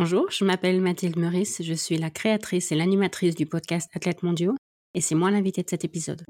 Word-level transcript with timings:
Bonjour, 0.00 0.30
je 0.30 0.44
m'appelle 0.44 0.80
Mathilde 0.80 1.18
Meurice, 1.18 1.60
je 1.60 1.74
suis 1.74 1.98
la 1.98 2.08
créatrice 2.08 2.70
et 2.70 2.76
l'animatrice 2.76 3.34
du 3.34 3.46
podcast 3.46 3.90
Athlètes 3.96 4.22
mondiaux 4.22 4.54
et 4.94 5.00
c'est 5.00 5.16
moi 5.16 5.32
l'invité 5.32 5.64
de 5.64 5.68
cet 5.68 5.84
épisode. 5.84 6.22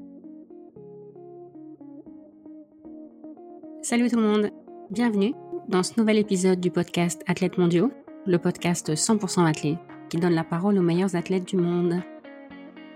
Salut 3.83 4.09
tout 4.09 4.15
le 4.15 4.23
monde, 4.23 4.49
bienvenue 4.89 5.35
dans 5.67 5.83
ce 5.83 5.99
nouvel 5.99 6.17
épisode 6.17 6.59
du 6.59 6.71
podcast 6.71 7.21
Athlètes 7.27 7.59
mondiaux, 7.59 7.91
le 8.25 8.39
podcast 8.39 8.89
100% 8.95 9.47
athlète 9.47 9.77
qui 10.09 10.17
donne 10.17 10.33
la 10.33 10.43
parole 10.43 10.79
aux 10.79 10.81
meilleurs 10.81 11.15
athlètes 11.15 11.47
du 11.47 11.57
monde. 11.57 12.01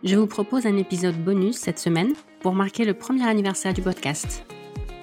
Je 0.04 0.16
vous 0.16 0.26
propose 0.26 0.66
un 0.66 0.78
épisode 0.78 1.24
bonus 1.24 1.58
cette 1.58 1.78
semaine 1.78 2.14
pour 2.40 2.55
marquer 2.55 2.84
le 2.84 2.96
premier 2.96 3.28
anniversaire 3.28 3.76
du 3.76 3.84
podcast. 3.84 4.44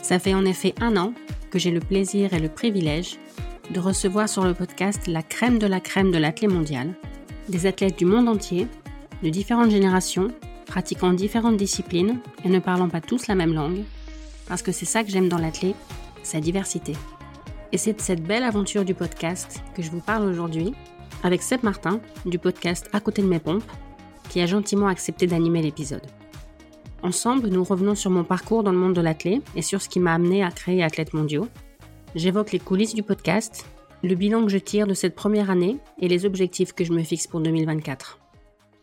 Ça 0.02 0.18
fait 0.18 0.34
en 0.34 0.44
effet 0.46 0.74
un 0.80 0.96
an 0.96 1.14
que 1.52 1.60
j'ai 1.60 1.70
le 1.70 1.78
plaisir 1.78 2.34
et 2.34 2.40
le 2.40 2.48
privilège 2.48 3.20
de 3.70 3.78
recevoir 3.78 4.28
sur 4.28 4.44
le 4.44 4.54
podcast 4.54 5.06
la 5.06 5.22
crème 5.22 5.58
de 5.58 5.66
la 5.66 5.80
crème 5.80 6.10
de 6.10 6.18
l'athlète 6.18 6.50
mondial, 6.50 6.94
des 7.48 7.66
athlètes 7.66 7.98
du 7.98 8.04
monde 8.04 8.28
entier, 8.28 8.66
de 9.22 9.28
différentes 9.28 9.70
générations, 9.70 10.28
pratiquant 10.66 11.12
différentes 11.12 11.56
disciplines 11.56 12.18
et 12.44 12.48
ne 12.48 12.58
parlant 12.58 12.88
pas 12.88 13.00
tous 13.00 13.28
la 13.28 13.36
même 13.36 13.54
langue, 13.54 13.84
parce 14.48 14.62
que 14.62 14.72
c'est 14.72 14.86
ça 14.86 15.04
que 15.04 15.10
j'aime 15.10 15.28
dans 15.28 15.38
l'athlète, 15.38 15.76
sa 16.22 16.40
diversité. 16.40 16.94
Et 17.72 17.78
c'est 17.78 17.92
de 17.92 18.00
cette 18.00 18.24
belle 18.24 18.42
aventure 18.42 18.84
du 18.84 18.94
podcast 18.94 19.62
que 19.74 19.82
je 19.82 19.90
vous 19.90 20.00
parle 20.00 20.28
aujourd'hui, 20.28 20.74
avec 21.22 21.42
Seb 21.42 21.62
Martin 21.62 22.00
du 22.26 22.38
podcast 22.38 22.88
À 22.92 22.98
côté 22.98 23.22
de 23.22 23.28
mes 23.28 23.38
pompes, 23.38 23.62
qui 24.30 24.40
a 24.40 24.46
gentiment 24.46 24.88
accepté 24.88 25.26
d'animer 25.28 25.62
l'épisode. 25.62 26.06
Ensemble, 27.02 27.48
nous 27.48 27.64
revenons 27.64 27.94
sur 27.94 28.10
mon 28.10 28.24
parcours 28.24 28.62
dans 28.64 28.72
le 28.72 28.78
monde 28.78 28.94
de 28.94 29.00
l'athlète 29.00 29.42
et 29.54 29.62
sur 29.62 29.80
ce 29.80 29.88
qui 29.88 30.00
m'a 30.00 30.14
amené 30.14 30.42
à 30.42 30.50
créer 30.50 30.82
Athlètes 30.82 31.14
mondiaux, 31.14 31.48
J'évoque 32.16 32.50
les 32.50 32.58
coulisses 32.58 32.94
du 32.94 33.04
podcast, 33.04 33.66
le 34.02 34.16
bilan 34.16 34.44
que 34.44 34.50
je 34.50 34.58
tire 34.58 34.88
de 34.88 34.94
cette 34.94 35.14
première 35.14 35.48
année 35.48 35.76
et 36.00 36.08
les 36.08 36.26
objectifs 36.26 36.72
que 36.72 36.84
je 36.84 36.92
me 36.92 37.04
fixe 37.04 37.28
pour 37.28 37.40
2024. 37.40 38.18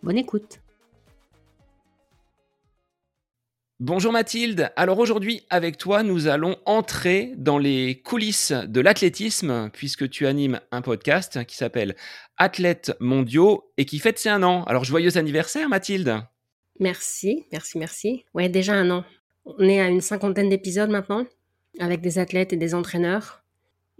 Bonne 0.01 0.17
écoute 0.17 0.61
Bonjour 3.81 4.13
Mathilde, 4.13 4.71
alors 4.77 4.97
aujourd'hui 4.97 5.43
avec 5.49 5.77
toi 5.77 6.03
nous 6.03 6.27
allons 6.27 6.55
entrer 6.65 7.33
dans 7.35 7.57
les 7.57 8.01
coulisses 8.01 8.53
de 8.53 8.79
l'athlétisme 8.79 9.69
puisque 9.73 10.09
tu 10.09 10.25
animes 10.25 10.61
un 10.71 10.81
podcast 10.81 11.45
qui 11.45 11.57
s'appelle 11.57 11.97
Athlètes 12.37 12.93
mondiaux 13.01 13.71
et 13.75 13.83
qui 13.83 13.99
fête 13.99 14.19
ses 14.19 14.29
un 14.29 14.41
an. 14.41 14.63
Alors 14.63 14.85
joyeux 14.85 15.17
anniversaire 15.17 15.67
Mathilde 15.67 16.21
Merci, 16.79 17.43
merci, 17.51 17.77
merci. 17.77 18.23
Ouais 18.33 18.47
déjà 18.47 18.73
un 18.73 18.89
an. 18.89 19.03
On 19.45 19.67
est 19.67 19.81
à 19.81 19.89
une 19.89 20.01
cinquantaine 20.01 20.49
d'épisodes 20.49 20.89
maintenant 20.89 21.25
avec 21.79 22.01
des 22.01 22.19
athlètes 22.19 22.53
et 22.53 22.57
des 22.57 22.73
entraîneurs. 22.73 23.43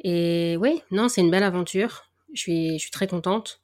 Et 0.04 0.58
oui, 0.60 0.82
non, 0.92 1.10
c'est 1.10 1.22
une 1.22 1.32
belle 1.32 1.44
aventure. 1.44 2.12
Je 2.34 2.42
suis, 2.42 2.92
très 2.92 3.08
contente. 3.08 3.62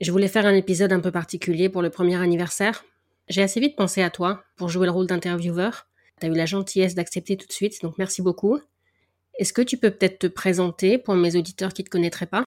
Je 0.00 0.10
voulais 0.12 0.28
faire 0.28 0.46
un 0.46 0.54
épisode 0.54 0.92
un 0.92 1.00
peu 1.00 1.10
particulier 1.10 1.68
pour 1.68 1.82
le 1.82 1.90
premier 1.90 2.16
anniversaire. 2.16 2.84
J'ai 3.28 3.42
assez 3.42 3.60
vite 3.60 3.76
pensé 3.76 4.02
à 4.02 4.10
toi 4.10 4.44
pour 4.56 4.68
jouer 4.68 4.86
le 4.86 4.92
rôle 4.92 5.06
d'intervieweur. 5.06 5.86
Tu 6.20 6.26
as 6.26 6.30
eu 6.30 6.34
la 6.34 6.46
gentillesse 6.46 6.94
d'accepter 6.94 7.36
tout 7.36 7.46
de 7.46 7.52
suite, 7.52 7.82
donc 7.82 7.98
merci 7.98 8.22
beaucoup. 8.22 8.60
Est-ce 9.38 9.52
que 9.52 9.62
tu 9.62 9.76
peux 9.76 9.90
peut-être 9.90 10.20
te 10.20 10.26
présenter 10.26 10.96
pour 10.96 11.14
mes 11.14 11.36
auditeurs 11.36 11.72
qui 11.72 11.82
ne 11.82 11.86
te 11.86 11.90
connaîtraient 11.90 12.26
pas? 12.26 12.44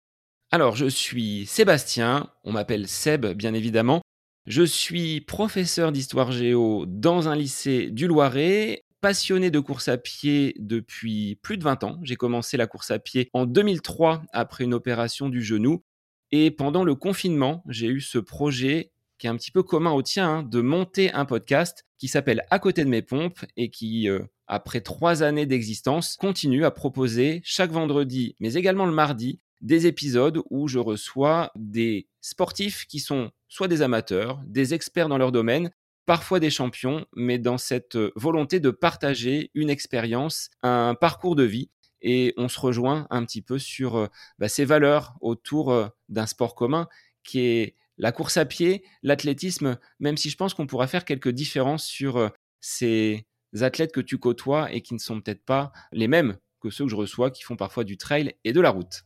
Alors, 0.51 0.75
je 0.75 0.85
suis 0.85 1.45
Sébastien, 1.47 2.29
on 2.43 2.51
m'appelle 2.51 2.87
Seb 2.87 3.25
bien 3.25 3.53
évidemment. 3.53 4.01
Je 4.45 4.61
suis 4.61 5.21
professeur 5.21 5.91
d'histoire 5.91 6.31
géo 6.31 6.85
dans 6.87 7.27
un 7.27 7.35
lycée 7.35 7.89
du 7.89 8.05
Loiret 8.05 8.84
passionné 9.05 9.51
de 9.51 9.59
course 9.59 9.87
à 9.87 9.99
pied 9.99 10.55
depuis 10.57 11.35
plus 11.43 11.59
de 11.59 11.63
20 11.63 11.83
ans. 11.83 11.99
J'ai 12.01 12.15
commencé 12.15 12.57
la 12.57 12.65
course 12.65 12.89
à 12.89 12.97
pied 12.97 13.29
en 13.33 13.45
2003 13.45 14.23
après 14.33 14.63
une 14.63 14.73
opération 14.73 15.29
du 15.29 15.43
genou. 15.43 15.83
Et 16.31 16.49
pendant 16.49 16.83
le 16.83 16.95
confinement, 16.95 17.63
j'ai 17.69 17.85
eu 17.85 18.01
ce 18.01 18.17
projet 18.17 18.93
qui 19.19 19.27
est 19.27 19.29
un 19.29 19.35
petit 19.35 19.51
peu 19.51 19.61
commun 19.61 19.91
au 19.91 20.01
tien, 20.01 20.27
hein, 20.27 20.41
de 20.41 20.59
monter 20.59 21.11
un 21.11 21.25
podcast 21.25 21.85
qui 21.99 22.07
s'appelle 22.07 22.45
À 22.49 22.57
côté 22.57 22.83
de 22.83 22.89
mes 22.89 23.03
pompes 23.03 23.45
et 23.57 23.69
qui, 23.69 24.09
euh, 24.09 24.21
après 24.47 24.81
trois 24.81 25.21
années 25.21 25.45
d'existence, 25.45 26.15
continue 26.15 26.65
à 26.65 26.71
proposer 26.71 27.41
chaque 27.43 27.71
vendredi, 27.71 28.35
mais 28.39 28.55
également 28.55 28.87
le 28.87 28.91
mardi, 28.91 29.39
des 29.61 29.85
épisodes 29.85 30.41
où 30.49 30.67
je 30.67 30.79
reçois 30.79 31.51
des 31.55 32.07
sportifs 32.21 32.87
qui 32.87 32.97
sont 32.97 33.29
soit 33.49 33.67
des 33.67 33.83
amateurs, 33.83 34.41
des 34.47 34.73
experts 34.73 35.09
dans 35.09 35.19
leur 35.19 35.31
domaine, 35.31 35.69
parfois 36.05 36.39
des 36.39 36.49
champions, 36.49 37.05
mais 37.15 37.39
dans 37.39 37.57
cette 37.57 37.95
euh, 37.95 38.11
volonté 38.15 38.59
de 38.59 38.69
partager 38.69 39.51
une 39.53 39.69
expérience, 39.69 40.49
un 40.61 40.95
parcours 40.95 41.35
de 41.35 41.43
vie. 41.43 41.69
Et 42.01 42.33
on 42.37 42.47
se 42.47 42.59
rejoint 42.59 43.07
un 43.09 43.25
petit 43.25 43.41
peu 43.41 43.57
sur 43.57 43.95
euh, 43.95 44.07
bah, 44.37 44.47
ces 44.47 44.65
valeurs 44.65 45.15
autour 45.21 45.71
euh, 45.71 45.87
d'un 46.09 46.27
sport 46.27 46.55
commun 46.55 46.87
qui 47.23 47.39
est 47.39 47.75
la 47.97 48.11
course 48.11 48.37
à 48.37 48.45
pied, 48.45 48.83
l'athlétisme, 49.01 49.79
même 49.99 50.17
si 50.17 50.29
je 50.29 50.37
pense 50.37 50.53
qu'on 50.53 50.67
pourra 50.67 50.85
faire 50.85 51.05
quelques 51.05 51.29
différences 51.29 51.85
sur 51.85 52.29
ces 52.59 53.25
athlètes 53.61 53.93
que 53.93 54.01
tu 54.01 54.17
côtoies 54.17 54.71
et 54.73 54.81
qui 54.81 54.93
ne 54.93 54.99
sont 54.99 55.21
peut-être 55.21 55.45
pas 55.45 55.71
les 55.93 56.09
mêmes 56.09 56.37
que 56.59 56.69
ceux 56.69 56.83
que 56.83 56.91
je 56.91 56.95
reçois 56.95 57.31
qui 57.31 57.43
font 57.43 57.55
parfois 57.55 57.85
du 57.85 57.97
trail 57.97 58.35
et 58.43 58.51
de 58.51 58.59
la 58.59 58.69
route. 58.69 59.05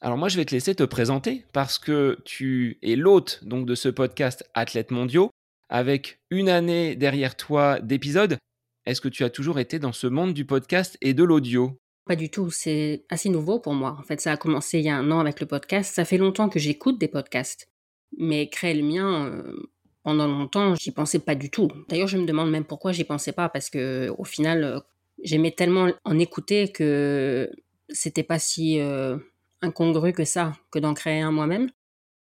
Alors 0.00 0.18
moi 0.18 0.28
je 0.28 0.36
vais 0.36 0.44
te 0.44 0.54
laisser 0.54 0.74
te 0.74 0.84
présenter 0.84 1.44
parce 1.52 1.78
que 1.78 2.18
tu 2.24 2.78
es 2.82 2.96
l'hôte 2.96 3.40
donc 3.44 3.66
de 3.66 3.74
ce 3.74 3.88
podcast 3.88 4.48
Athlètes 4.54 4.92
mondiaux 4.92 5.30
avec 5.72 6.20
une 6.30 6.50
année 6.50 6.94
derrière 6.96 7.34
toi 7.34 7.80
d'épisodes, 7.80 8.36
est-ce 8.84 9.00
que 9.00 9.08
tu 9.08 9.24
as 9.24 9.30
toujours 9.30 9.58
été 9.58 9.78
dans 9.78 9.92
ce 9.92 10.06
monde 10.06 10.34
du 10.34 10.44
podcast 10.44 10.98
et 11.00 11.14
de 11.14 11.24
l'audio? 11.24 11.80
Pas 12.04 12.14
du 12.14 12.28
tout, 12.28 12.50
c'est 12.50 13.06
assez 13.08 13.30
nouveau 13.30 13.58
pour 13.58 13.72
moi. 13.72 13.96
En 13.98 14.02
fait, 14.02 14.20
ça 14.20 14.32
a 14.32 14.36
commencé 14.36 14.80
il 14.80 14.84
y 14.84 14.90
a 14.90 14.96
un 14.96 15.10
an 15.10 15.18
avec 15.18 15.40
le 15.40 15.46
podcast. 15.46 15.94
Ça 15.94 16.04
fait 16.04 16.18
longtemps 16.18 16.50
que 16.50 16.58
j'écoute 16.58 17.00
des 17.00 17.08
podcasts, 17.08 17.70
mais 18.18 18.50
créer 18.50 18.74
le 18.74 18.82
mien, 18.82 19.26
euh, 19.28 19.56
pendant 20.02 20.26
longtemps, 20.26 20.74
j'y 20.74 20.90
pensais 20.90 21.20
pas 21.20 21.34
du 21.34 21.48
tout. 21.48 21.70
D'ailleurs, 21.88 22.08
je 22.08 22.18
me 22.18 22.26
demande 22.26 22.50
même 22.50 22.64
pourquoi 22.64 22.92
j'y 22.92 23.04
pensais 23.04 23.32
pas, 23.32 23.48
parce 23.48 23.70
que 23.70 24.12
au 24.18 24.24
final, 24.24 24.64
euh, 24.64 24.80
j'aimais 25.24 25.52
tellement 25.52 25.88
en 26.04 26.18
écouter 26.18 26.70
que 26.70 27.50
c'était 27.88 28.24
pas 28.24 28.38
si 28.38 28.78
euh, 28.78 29.16
incongru 29.62 30.12
que 30.12 30.26
ça, 30.26 30.52
que 30.70 30.78
d'en 30.78 30.92
créer 30.92 31.20
un 31.20 31.32
moi-même. 31.32 31.70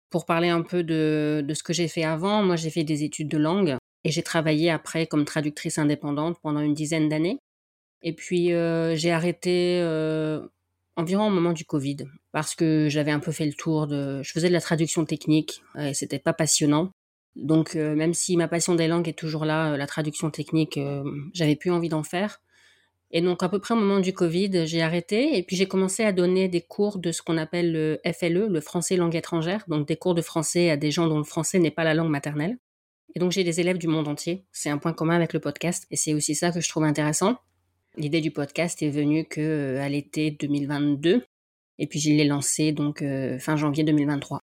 Pour 0.09 0.25
parler 0.25 0.49
un 0.49 0.61
peu 0.61 0.83
de, 0.83 1.45
ce 1.53 1.63
que 1.63 1.73
j'ai 1.73 1.87
fait 1.87 2.03
avant, 2.03 2.43
moi 2.43 2.55
j'ai 2.55 2.69
fait 2.69 2.83
des 2.83 3.03
études 3.03 3.27
de 3.27 3.37
langue 3.37 3.75
et 4.03 4.11
j'ai 4.11 4.23
travaillé 4.23 4.69
après 4.69 5.05
comme 5.05 5.25
traductrice 5.25 5.77
indépendante 5.77 6.37
pendant 6.41 6.61
une 6.61 6.73
dizaine 6.73 7.09
d'années. 7.09 7.39
Et 8.03 8.13
puis 8.13 8.53
euh, 8.53 8.95
j'ai 8.95 9.11
arrêté 9.11 9.79
euh, 9.81 10.47
environ 10.95 11.27
au 11.27 11.29
moment 11.29 11.51
du 11.51 11.65
Covid 11.65 11.97
parce 12.31 12.55
que 12.55 12.87
j'avais 12.89 13.11
un 13.11 13.19
peu 13.19 13.31
fait 13.31 13.45
le 13.45 13.53
tour 13.53 13.87
de. 13.87 14.21
Je 14.23 14.31
faisais 14.31 14.47
de 14.47 14.53
la 14.53 14.61
traduction 14.61 15.03
technique 15.03 15.61
et 15.77 15.93
c'était 15.93 16.19
pas 16.19 16.33
passionnant. 16.33 16.91
Donc 17.35 17.75
euh, 17.75 17.95
même 17.95 18.13
si 18.13 18.37
ma 18.37 18.47
passion 18.47 18.75
des 18.75 18.87
langues 18.87 19.09
est 19.09 19.17
toujours 19.17 19.43
là, 19.43 19.75
la 19.75 19.87
traduction 19.87 20.29
technique, 20.31 20.79
j'avais 21.33 21.55
plus 21.55 21.71
envie 21.71 21.89
d'en 21.89 22.03
faire. 22.03 22.39
Et 23.11 23.21
donc, 23.21 23.41
à 23.41 23.49
peu 23.49 23.59
près 23.59 23.73
au 23.73 23.77
moment 23.77 23.99
du 23.99 24.13
Covid, 24.13 24.67
j'ai 24.67 24.81
arrêté 24.81 25.37
et 25.37 25.43
puis 25.43 25.55
j'ai 25.55 25.67
commencé 25.67 26.03
à 26.03 26.11
donner 26.11 26.49
des 26.49 26.61
cours 26.61 26.99
de 26.99 27.11
ce 27.11 27.21
qu'on 27.21 27.37
appelle 27.37 27.71
le 27.71 27.99
FLE, 28.05 28.47
le 28.49 28.61
français 28.61 28.97
langue 28.97 29.15
étrangère, 29.15 29.63
donc 29.67 29.87
des 29.87 29.95
cours 29.95 30.13
de 30.13 30.21
français 30.21 30.69
à 30.69 30.77
des 30.77 30.91
gens 30.91 31.07
dont 31.07 31.17
le 31.17 31.23
français 31.23 31.59
n'est 31.59 31.71
pas 31.71 31.85
la 31.85 31.93
langue 31.93 32.09
maternelle. 32.09 32.57
Et 33.15 33.19
donc, 33.19 33.31
j'ai 33.31 33.45
des 33.45 33.61
élèves 33.61 33.77
du 33.77 33.87
monde 33.87 34.07
entier. 34.07 34.45
C'est 34.51 34.69
un 34.69 34.77
point 34.77 34.93
commun 34.93 35.15
avec 35.15 35.33
le 35.33 35.39
podcast 35.39 35.87
et 35.89 35.95
c'est 35.95 36.13
aussi 36.13 36.35
ça 36.35 36.51
que 36.51 36.59
je 36.59 36.67
trouve 36.67 36.83
intéressant. 36.83 37.37
L'idée 37.95 38.21
du 38.21 38.31
podcast 38.31 38.81
est 38.83 38.89
venue 38.89 39.25
que 39.25 39.41
euh, 39.41 39.81
à 39.81 39.89
l'été 39.89 40.29
2022 40.31 41.23
et 41.79 41.87
puis 41.87 41.99
je 41.99 42.09
l'ai 42.09 42.25
lancé 42.25 42.71
donc 42.71 43.01
euh, 43.01 43.39
fin 43.39 43.55
janvier 43.55 43.83
2023. 43.83 44.39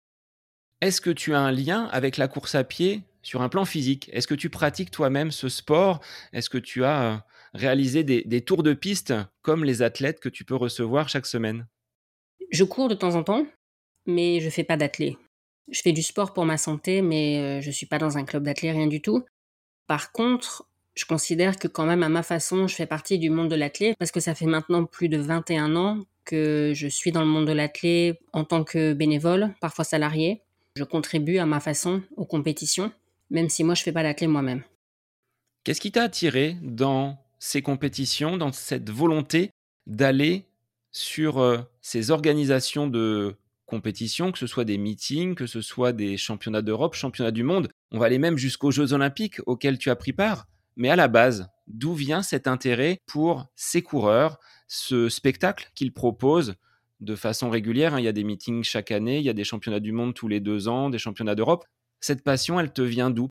Est-ce 0.81 1.01
que 1.01 1.11
tu 1.11 1.35
as 1.35 1.41
un 1.41 1.53
lien 1.53 1.89
avec 1.93 2.17
la 2.17 2.29
course 2.29 2.55
à 2.55 2.65
pied 2.65 3.03
sur 3.23 3.43
un 3.43 3.49
plan 3.49 3.65
physique? 3.65 4.09
Est-ce 4.13 4.27
que 4.27 4.35
tu 4.35 4.51
pratiques 4.51 4.91
toi-même 4.91 5.31
ce 5.31 5.49
sport? 5.49 6.01
Est-ce 6.33 6.49
que 6.49 6.59
tu 6.59 6.85
as 6.85 7.25
réalisé 7.55 8.05
des, 8.05 8.41
tours 8.43 8.63
de 8.63 8.75
piste 8.75 9.15
comme 9.43 9.65
les 9.65 9.83
athlètes 9.83 10.21
que 10.21 10.29
tu 10.29 10.45
peux 10.45 10.57
recevoir 10.57 11.09
chaque 11.09 11.27
semaine? 11.27 11.67
Je 12.51 12.65
cours 12.65 12.89
de 12.89 12.95
temps 12.95 13.15
en 13.15 13.23
temps, 13.23 13.47
mais 14.07 14.41
je 14.41 14.51
fais 14.51 14.65
pas 14.65 14.77
d'athlète. 14.77 15.17
Je 15.71 15.81
fais 15.83 15.93
du 15.93 16.03
sport 16.03 16.33
pour 16.33 16.45
ma 16.45 16.59
santé, 16.59 17.01
mais 17.01 17.39
euh, 17.39 17.61
je 17.61 17.69
ne 17.69 17.73
suis 17.73 17.87
pas 17.87 17.99
dans 17.99 18.19
un 18.19 18.25
club 18.25 18.43
d'athlète, 18.43 18.75
rien 18.75 18.89
du 18.89 19.01
tout. 19.01 19.25
Par 19.87 20.11
contre, 20.11 20.67
je 20.95 21.05
considère 21.05 21.57
que 21.59 21.69
quand 21.69 21.87
même 21.87 22.03
à 22.03 22.09
ma 22.09 22.23
façon, 22.23 22.67
je 22.67 22.75
fais 22.75 22.87
partie 22.87 23.19
du 23.19 23.31
monde 23.31 23.49
de 23.49 23.57
l'athlète 23.57 23.97
parce 23.99 24.11
que 24.11 24.21
ça 24.21 24.35
fait 24.35 24.47
maintenant 24.47 24.85
plus 24.85 25.09
de 25.09 25.19
21 25.19 25.77
ans 25.77 25.99
que 26.25 26.73
je 26.75 26.89
suis 26.89 27.13
dans 27.13 27.21
le 27.21 27.29
monde 27.29 27.47
de 27.47 27.53
l'athlète 27.53 28.19
en 28.33 28.45
tant 28.45 28.65
que 28.65 28.93
bénévole, 28.93 29.55
parfois 29.61 29.85
salarié. 29.85 30.43
Je 30.77 30.85
contribue 30.85 31.39
à 31.39 31.47
ma 31.47 31.61
façon 31.61 32.03
aux 32.17 32.25
compétitions 32.25 32.93
même 33.31 33.49
si 33.49 33.65
moi 33.65 33.75
je 33.75 33.83
fais 33.83 33.93
pas 33.93 34.03
la 34.03 34.15
clé 34.15 34.27
moi-même. 34.27 34.63
Qu'est-ce 35.65 35.81
qui 35.81 35.93
t'a 35.93 36.03
attiré 36.05 36.57
dans 36.63 37.19
ces 37.41 37.63
compétitions, 37.63 38.37
dans 38.37 38.53
cette 38.53 38.91
volonté 38.91 39.51
d'aller 39.87 40.47
sur 40.93 41.39
euh, 41.39 41.59
ces 41.81 42.13
organisations 42.13 42.87
de 42.87 43.35
compétitions, 43.67 44.31
que 44.31 44.39
ce 44.39 44.47
soit 44.47 44.65
des 44.65 44.79
meetings, 44.79 45.35
que 45.35 45.47
ce 45.47 45.61
soit 45.61 45.93
des 45.93 46.17
championnats 46.17 46.63
d'Europe, 46.63 46.95
championnats 46.95 47.31
du 47.31 47.43
monde, 47.43 47.69
on 47.93 47.99
va 47.99 48.07
aller 48.07 48.19
même 48.19 48.37
jusqu'aux 48.37 48.71
Jeux 48.71 48.93
olympiques 48.93 49.41
auxquels 49.47 49.79
tu 49.79 49.91
as 49.91 49.97
pris 49.97 50.13
part. 50.13 50.47
Mais 50.77 50.91
à 50.91 50.97
la 50.97 51.09
base, 51.09 51.49
d'où 51.67 51.95
vient 51.95 52.23
cet 52.23 52.47
intérêt 52.47 52.99
pour 53.07 53.47
ces 53.57 53.83
coureurs, 53.83 54.39
ce 54.69 55.09
spectacle 55.09 55.71
qu'ils 55.75 55.93
proposent 55.93 56.55
de 57.01 57.15
façon 57.17 57.49
régulière. 57.49 57.95
Hein? 57.95 58.01
Il 58.01 58.05
y 58.05 58.09
a 58.09 58.13
des 58.13 58.25
meetings 58.25 58.63
chaque 58.63 58.91
année, 58.91 59.19
il 59.19 59.25
y 59.25 59.31
a 59.31 59.35
des 59.35 59.45
championnats 59.45 59.81
du 59.81 59.93
monde 59.93 60.15
tous 60.15 60.29
les 60.29 60.41
deux 60.41 60.69
ans, 60.69 60.91
des 60.91 60.99
championnats 60.99 61.35
d'Europe. 61.35 61.65
Cette 62.01 62.23
passion, 62.23 62.61
elle 62.61 62.73
te 62.73 62.83
vient 62.83 63.11
d'où? 63.11 63.29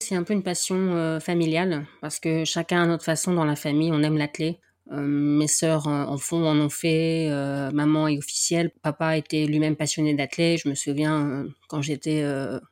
C'est 0.00 0.14
un 0.14 0.22
peu 0.22 0.34
une 0.34 0.42
passion 0.42 0.76
euh, 0.76 1.20
familiale, 1.20 1.86
parce 2.00 2.20
que 2.20 2.44
chacun 2.44 2.82
à 2.82 2.86
notre 2.86 3.04
façon 3.04 3.32
dans 3.32 3.44
la 3.44 3.56
famille, 3.56 3.90
on 3.92 4.02
aime 4.02 4.18
l'athlé. 4.18 4.60
Euh, 4.92 5.00
mes 5.00 5.48
sœurs 5.48 5.88
en 5.88 6.16
font, 6.18 6.46
en 6.46 6.56
ont 6.60 6.68
fait. 6.68 7.28
Euh, 7.30 7.70
maman 7.72 8.06
est 8.06 8.18
officielle. 8.18 8.70
Papa 8.82 9.16
était 9.16 9.46
lui-même 9.46 9.74
passionné 9.74 10.14
d'athlé. 10.14 10.58
Je 10.58 10.68
me 10.68 10.74
souviens, 10.74 11.46
quand 11.68 11.82
j'étais 11.82 12.24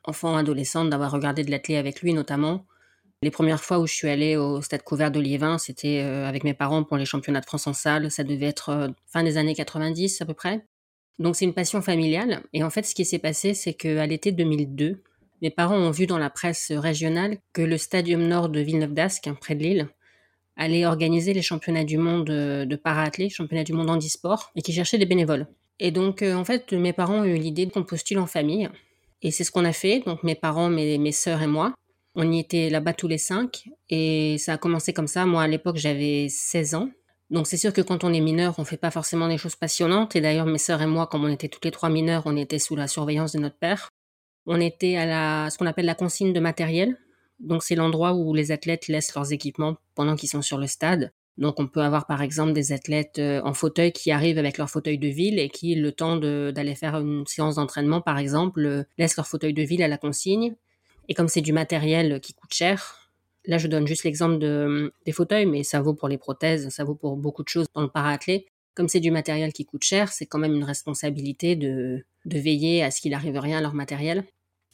enfant, 0.05 0.37
adolescente, 0.37 0.89
d'avoir 0.89 1.11
regardé 1.11 1.43
de 1.43 1.51
l'athlé 1.51 1.75
avec 1.75 2.01
lui 2.01 2.13
notamment. 2.13 2.65
Les 3.21 3.31
premières 3.31 3.63
fois 3.63 3.79
où 3.79 3.87
je 3.87 3.93
suis 3.93 4.07
allée 4.07 4.37
au 4.37 4.61
stade 4.61 4.83
couvert 4.83 5.11
de 5.11 5.19
Liévin, 5.19 5.57
c'était 5.57 5.99
avec 5.99 6.43
mes 6.43 6.53
parents 6.53 6.83
pour 6.83 6.95
les 6.95 7.05
championnats 7.05 7.41
de 7.41 7.45
France 7.45 7.67
en 7.67 7.73
salle. 7.73 8.11
Ça 8.11 8.23
devait 8.23 8.45
être 8.45 8.93
fin 9.07 9.23
des 9.23 9.37
années 9.37 9.55
90 9.55 10.21
à 10.21 10.25
peu 10.25 10.33
près. 10.33 10.65
Donc 11.19 11.35
c'est 11.35 11.45
une 11.45 11.53
passion 11.53 11.81
familiale. 11.81 12.43
Et 12.53 12.63
en 12.63 12.69
fait, 12.69 12.85
ce 12.85 12.95
qui 12.95 13.03
s'est 13.03 13.19
passé, 13.19 13.53
c'est 13.53 13.73
qu'à 13.73 14.05
l'été 14.05 14.31
2002, 14.31 15.01
mes 15.41 15.49
parents 15.49 15.77
ont 15.77 15.91
vu 15.91 16.07
dans 16.07 16.17
la 16.17 16.29
presse 16.29 16.71
régionale 16.71 17.37
que 17.53 17.61
le 17.61 17.77
Stadium 17.77 18.25
Nord 18.25 18.49
de 18.49 18.59
Villeneuve 18.59 18.93
d'Ascq, 18.93 19.29
près 19.39 19.55
de 19.55 19.63
Lille, 19.63 19.89
allait 20.57 20.85
organiser 20.85 21.33
les 21.33 21.41
championnats 21.41 21.83
du 21.83 21.97
monde 21.97 22.25
de 22.25 22.75
para-athlé, 22.75 23.29
championnats 23.29 23.63
du 23.63 23.73
monde 23.73 23.89
handisport, 23.89 24.51
et 24.55 24.61
qui 24.61 24.73
cherchait 24.73 24.97
des 24.97 25.05
bénévoles. 25.05 25.47
Et 25.79 25.91
donc, 25.91 26.21
euh, 26.21 26.35
en 26.35 26.45
fait, 26.45 26.71
mes 26.73 26.93
parents 26.93 27.19
ont 27.19 27.25
eu 27.25 27.35
l'idée 27.35 27.67
qu'on 27.67 27.83
postule 27.83 28.19
en 28.19 28.27
famille. 28.27 28.69
Et 29.21 29.31
c'est 29.31 29.43
ce 29.43 29.51
qu'on 29.51 29.65
a 29.65 29.73
fait. 29.73 30.01
Donc, 30.05 30.23
mes 30.23 30.35
parents, 30.35 30.69
mes, 30.69 30.97
mes 30.97 31.11
sœurs 31.11 31.41
et 31.41 31.47
moi. 31.47 31.73
On 32.15 32.31
y 32.31 32.39
était 32.39 32.69
là-bas 32.69 32.93
tous 32.93 33.07
les 33.07 33.17
cinq. 33.17 33.65
Et 33.89 34.37
ça 34.37 34.53
a 34.53 34.57
commencé 34.57 34.93
comme 34.93 35.07
ça. 35.07 35.25
Moi, 35.25 35.43
à 35.43 35.47
l'époque, 35.47 35.77
j'avais 35.77 36.27
16 36.29 36.75
ans. 36.75 36.89
Donc, 37.29 37.47
c'est 37.47 37.57
sûr 37.57 37.73
que 37.73 37.81
quand 37.81 38.03
on 38.03 38.13
est 38.13 38.21
mineur, 38.21 38.55
on 38.57 38.63
fait 38.63 38.77
pas 38.77 38.91
forcément 38.91 39.27
des 39.27 39.37
choses 39.37 39.55
passionnantes. 39.55 40.15
Et 40.15 40.21
d'ailleurs, 40.21 40.45
mes 40.45 40.59
sœurs 40.59 40.81
et 40.81 40.87
moi, 40.87 41.07
comme 41.07 41.25
on 41.25 41.29
était 41.29 41.49
toutes 41.49 41.65
les 41.65 41.71
trois 41.71 41.89
mineurs, 41.89 42.23
on 42.25 42.37
était 42.37 42.59
sous 42.59 42.75
la 42.75 42.87
surveillance 42.87 43.33
de 43.33 43.39
notre 43.39 43.57
père. 43.57 43.89
On 44.47 44.59
était 44.59 44.95
à 44.95 45.05
la, 45.05 45.49
ce 45.49 45.57
qu'on 45.57 45.65
appelle 45.65 45.85
la 45.85 45.95
consigne 45.95 46.33
de 46.33 46.39
matériel. 46.39 46.97
Donc 47.39 47.63
c'est 47.63 47.75
l'endroit 47.75 48.13
où 48.13 48.33
les 48.33 48.51
athlètes 48.51 48.87
laissent 48.87 49.13
leurs 49.13 49.33
équipements 49.33 49.77
pendant 49.95 50.15
qu'ils 50.15 50.29
sont 50.29 50.41
sur 50.41 50.57
le 50.57 50.67
stade. 50.67 51.11
Donc 51.37 51.59
on 51.59 51.67
peut 51.67 51.81
avoir 51.81 52.07
par 52.07 52.21
exemple 52.21 52.53
des 52.53 52.71
athlètes 52.71 53.19
euh, 53.19 53.41
en 53.43 53.53
fauteuil 53.53 53.91
qui 53.91 54.11
arrivent 54.11 54.37
avec 54.37 54.57
leur 54.57 54.69
fauteuil 54.69 54.97
de 54.97 55.07
ville 55.07 55.37
et 55.37 55.49
qui, 55.49 55.75
le 55.75 55.91
temps 55.91 56.15
d'aller 56.15 56.75
faire 56.75 56.95
une 56.95 57.25
séance 57.27 57.55
d'entraînement 57.55 57.99
par 57.99 58.17
exemple, 58.17 58.65
euh, 58.65 58.83
laissent 58.97 59.17
leur 59.17 59.27
fauteuil 59.27 59.53
de 59.53 59.61
ville 59.61 59.83
à 59.83 59.89
la 59.89 59.97
consigne. 59.97 60.55
Et 61.09 61.13
comme 61.13 61.27
c'est 61.27 61.41
du 61.41 61.51
matériel 61.51 62.21
qui 62.21 62.33
coûte 62.33 62.53
cher, 62.53 63.11
là 63.45 63.57
je 63.57 63.67
donne 63.67 63.85
juste 63.85 64.05
l'exemple 64.05 64.37
de, 64.37 64.93
des 65.05 65.11
fauteuils, 65.11 65.45
mais 65.45 65.63
ça 65.63 65.81
vaut 65.81 65.93
pour 65.93 66.07
les 66.07 66.17
prothèses, 66.17 66.69
ça 66.69 66.85
vaut 66.85 66.95
pour 66.95 67.17
beaucoup 67.17 67.43
de 67.43 67.49
choses 67.49 67.67
dans 67.73 67.81
le 67.81 67.89
para-athlé. 67.89 68.45
Comme 68.73 68.87
c'est 68.87 68.99
du 69.01 69.11
matériel 69.11 69.51
qui 69.51 69.65
coûte 69.65 69.83
cher, 69.83 70.11
c'est 70.11 70.25
quand 70.25 70.39
même 70.39 70.53
une 70.53 70.63
responsabilité 70.63 71.55
de, 71.55 72.05
de 72.25 72.39
veiller 72.39 72.81
à 72.83 72.91
ce 72.91 73.01
qu'il 73.01 73.13
arrive 73.13 73.37
rien 73.37 73.57
à 73.57 73.61
leur 73.61 73.73
matériel. 73.73 74.25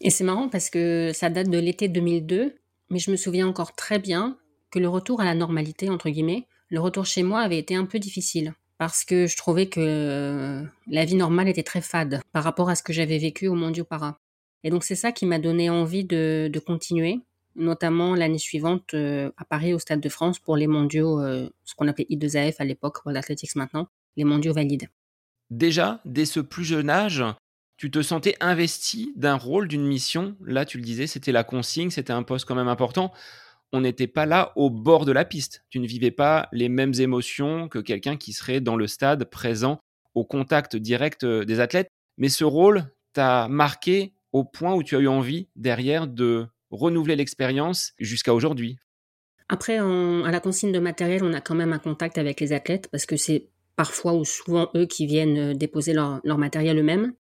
Et 0.01 0.09
c'est 0.09 0.23
marrant 0.23 0.49
parce 0.49 0.69
que 0.69 1.11
ça 1.13 1.29
date 1.29 1.49
de 1.49 1.59
l'été 1.59 1.87
2002, 1.87 2.55
mais 2.89 2.99
je 2.99 3.11
me 3.11 3.15
souviens 3.15 3.47
encore 3.47 3.75
très 3.75 3.99
bien 3.99 4.37
que 4.71 4.79
le 4.79 4.89
retour 4.89 5.21
à 5.21 5.25
la 5.25 5.35
normalité, 5.35 5.89
entre 5.89 6.09
guillemets, 6.09 6.47
le 6.69 6.79
retour 6.79 7.05
chez 7.05 7.21
moi 7.21 7.41
avait 7.41 7.59
été 7.59 7.75
un 7.75 7.85
peu 7.85 7.99
difficile 7.99 8.53
parce 8.77 9.03
que 9.03 9.27
je 9.27 9.37
trouvais 9.37 9.67
que 9.67 10.63
la 10.87 11.05
vie 11.05 11.13
normale 11.13 11.47
était 11.47 11.61
très 11.61 11.81
fade 11.81 12.19
par 12.31 12.43
rapport 12.43 12.67
à 12.67 12.75
ce 12.75 12.81
que 12.81 12.93
j'avais 12.93 13.19
vécu 13.19 13.47
au 13.47 13.53
Mondiaux 13.53 13.83
Para. 13.83 14.17
Et 14.63 14.71
donc 14.71 14.83
c'est 14.83 14.95
ça 14.95 15.11
qui 15.11 15.27
m'a 15.27 15.37
donné 15.37 15.69
envie 15.69 16.03
de, 16.03 16.51
continuer, 16.65 17.19
notamment 17.55 18.15
l'année 18.15 18.39
suivante 18.39 18.95
euh, 18.95 19.29
à 19.37 19.45
Paris 19.45 19.75
au 19.75 19.79
Stade 19.79 20.01
de 20.01 20.09
France 20.09 20.39
pour 20.39 20.57
les 20.57 20.65
mondiaux, 20.65 21.21
euh, 21.21 21.47
ce 21.63 21.75
qu'on 21.75 21.87
appelait 21.87 22.07
I2AF 22.09 22.55
à 22.57 22.63
l'époque, 22.63 23.05
World 23.05 23.17
Athletics 23.17 23.55
maintenant, 23.55 23.87
les 24.17 24.23
mondiaux 24.23 24.53
valides. 24.53 24.89
Déjà, 25.51 25.99
dès 26.05 26.25
ce 26.25 26.39
plus 26.39 26.63
jeune 26.63 26.89
âge, 26.89 27.23
tu 27.81 27.89
te 27.89 28.03
sentais 28.03 28.35
investi 28.41 29.11
d'un 29.15 29.33
rôle, 29.33 29.67
d'une 29.67 29.87
mission. 29.87 30.35
Là, 30.45 30.65
tu 30.65 30.77
le 30.77 30.83
disais, 30.83 31.07
c'était 31.07 31.31
la 31.31 31.43
consigne, 31.43 31.89
c'était 31.89 32.13
un 32.13 32.21
poste 32.21 32.45
quand 32.45 32.53
même 32.53 32.67
important. 32.67 33.11
On 33.71 33.81
n'était 33.81 34.05
pas 34.05 34.27
là 34.27 34.53
au 34.55 34.69
bord 34.69 35.03
de 35.03 35.11
la 35.11 35.25
piste. 35.25 35.65
Tu 35.71 35.79
ne 35.79 35.87
vivais 35.87 36.11
pas 36.11 36.47
les 36.51 36.69
mêmes 36.69 36.93
émotions 36.99 37.69
que 37.69 37.79
quelqu'un 37.79 38.17
qui 38.17 38.33
serait 38.33 38.61
dans 38.61 38.75
le 38.75 38.85
stade, 38.85 39.23
présent, 39.23 39.79
au 40.13 40.23
contact 40.23 40.75
direct 40.75 41.23
euh, 41.23 41.43
des 41.43 41.59
athlètes. 41.59 41.87
Mais 42.19 42.29
ce 42.29 42.43
rôle 42.43 42.85
t'a 43.13 43.47
marqué 43.47 44.13
au 44.31 44.43
point 44.43 44.75
où 44.75 44.83
tu 44.83 44.95
as 44.95 44.99
eu 44.99 45.07
envie 45.07 45.47
derrière 45.55 46.05
de 46.05 46.45
renouveler 46.69 47.15
l'expérience 47.15 47.93
jusqu'à 47.97 48.35
aujourd'hui. 48.35 48.77
Après, 49.49 49.79
à 49.79 50.31
la 50.31 50.39
consigne 50.39 50.71
de 50.71 50.77
matériel, 50.77 51.23
on 51.23 51.33
a 51.33 51.41
quand 51.41 51.55
même 51.55 51.73
un 51.73 51.79
contact 51.79 52.19
avec 52.19 52.41
les 52.41 52.53
athlètes 52.53 52.89
parce 52.91 53.07
que 53.07 53.17
c'est 53.17 53.47
parfois 53.75 54.13
ou 54.13 54.23
souvent 54.23 54.69
eux 54.75 54.85
qui 54.85 55.07
viennent 55.07 55.53
euh, 55.53 55.53
déposer 55.55 55.93
leur 55.93 56.37
matériel 56.37 56.77
eux-mêmes. 56.77 57.13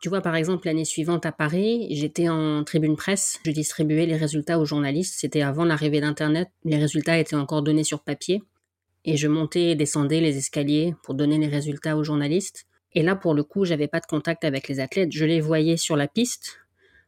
Tu 0.00 0.08
vois, 0.08 0.20
par 0.20 0.36
exemple, 0.36 0.66
l'année 0.66 0.84
suivante 0.84 1.26
à 1.26 1.32
Paris, 1.32 1.88
j'étais 1.90 2.28
en 2.28 2.62
tribune 2.62 2.94
presse, 2.94 3.40
je 3.44 3.50
distribuais 3.50 4.06
les 4.06 4.16
résultats 4.16 4.60
aux 4.60 4.64
journalistes. 4.64 5.14
C'était 5.18 5.42
avant 5.42 5.64
l'arrivée 5.64 6.00
d'Internet, 6.00 6.48
les 6.64 6.76
résultats 6.76 7.18
étaient 7.18 7.34
encore 7.34 7.62
donnés 7.62 7.82
sur 7.82 8.00
papier. 8.00 8.42
Et 9.04 9.16
je 9.16 9.26
montais 9.26 9.70
et 9.70 9.74
descendais 9.74 10.20
les 10.20 10.36
escaliers 10.36 10.94
pour 11.02 11.14
donner 11.14 11.38
les 11.38 11.48
résultats 11.48 11.96
aux 11.96 12.04
journalistes. 12.04 12.66
Et 12.92 13.02
là, 13.02 13.16
pour 13.16 13.34
le 13.34 13.42
coup, 13.42 13.64
j'avais 13.64 13.88
pas 13.88 14.00
de 14.00 14.06
contact 14.06 14.44
avec 14.44 14.68
les 14.68 14.78
athlètes. 14.78 15.10
Je 15.12 15.24
les 15.24 15.40
voyais 15.40 15.76
sur 15.76 15.96
la 15.96 16.06
piste. 16.06 16.58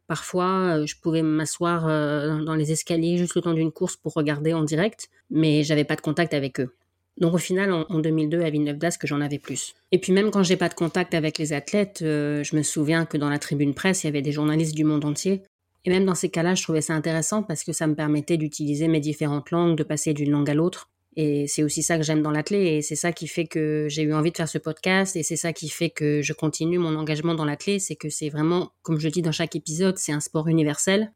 Parfois, 0.09 0.79
euh, 0.79 0.87
je 0.87 0.97
pouvais 1.01 1.23
m'asseoir 1.23 1.87
euh, 1.87 2.43
dans 2.43 2.57
les 2.57 2.73
escaliers 2.73 3.17
juste 3.17 3.37
le 3.37 3.43
temps 3.43 3.55
d'une 3.55 3.71
course 3.71 3.97
pour 3.97 4.13
regarder 4.15 4.53
en 4.53 4.65
direct, 4.65 5.09
mais 5.31 5.63
j'avais 5.63 5.85
pas 5.85 5.95
de 5.95 6.01
contact 6.01 6.35
avec 6.35 6.59
eux. 6.59 6.75
Donc 7.21 7.35
au 7.35 7.39
final, 7.39 7.71
en, 7.73 7.99
2002, 7.99 8.41
à 8.41 8.51
Villeneuve 8.51 8.79
d'Ascq, 8.79 9.07
j'en 9.07 9.21
avais 9.21 9.39
plus. 9.39 9.75
Et 9.93 9.99
puis 9.99 10.13
même 10.13 10.31
quand 10.31 10.43
j'ai 10.43 10.57
pas 10.57 10.71
de 10.71 10.75
contact 10.75 11.13
avec 11.13 11.37
les 11.37 11.53
athlètes, 11.53 12.01
euh, 12.03 12.43
je 12.43 12.57
me 12.57 12.63
souviens 12.63 13.05
que 13.05 13.19
dans 13.19 13.29
la 13.29 13.39
tribune 13.39 13.75
presse, 13.75 14.03
il 14.03 14.07
y 14.07 14.09
avait 14.09 14.23
des 14.23 14.33
journalistes 14.33 14.75
du 14.75 14.85
monde 14.85 15.05
entier. 15.05 15.43
Et 15.85 15.91
même 15.91 16.07
dans 16.07 16.15
ces 16.15 16.31
cas-là, 16.31 16.55
je 16.55 16.63
trouvais 16.63 16.81
ça 16.81 16.95
intéressant 16.95 17.43
parce 17.43 17.63
que 17.63 17.73
ça 17.73 17.87
me 17.87 17.95
permettait 17.95 18.39
d'utiliser 18.39 18.89
mes 18.89 19.01
différentes 19.01 19.51
langues, 19.51 19.77
de 19.77 19.83
passer 19.83 20.15
d'une 20.15 20.31
langue 20.31 20.49
à 20.49 20.55
l'autre. 20.55 20.89
Et 21.17 21.47
c'est 21.47 21.63
aussi 21.63 21.83
ça 21.83 21.97
que 21.97 22.05
j'aime 22.05 22.23
dans 22.23 22.31
l'athlé 22.31 22.59
et 22.59 22.83
c'est 22.83 22.97
ça 22.97 23.13
qui 23.13 23.27
fait 23.27 23.47
que 23.47 23.87
j'ai 23.89 24.03
eu 24.03 24.15
envie 24.15 24.31
de 24.31 24.37
faire 24.37 24.49
ce 24.49 24.59
podcast 24.59 25.17
et 25.17 25.23
c'est 25.23 25.37
ça 25.37 25.53
qui 25.53 25.69
fait 25.69 25.91
que 25.91 26.23
je 26.23 26.33
continue 26.33 26.79
mon 26.79 26.95
engagement 26.95 27.35
dans 27.35 27.45
l'athlé, 27.45 27.81
c'est 27.81 27.97
que 27.97 28.09
c'est 28.09 28.29
vraiment, 28.29 28.71
comme 28.83 29.01
je 29.01 29.09
dis 29.09 29.21
dans 29.21 29.33
chaque 29.33 29.57
épisode, 29.57 29.99
c'est 29.99 30.13
un 30.13 30.21
sport 30.21 30.47
universel. 30.47 31.13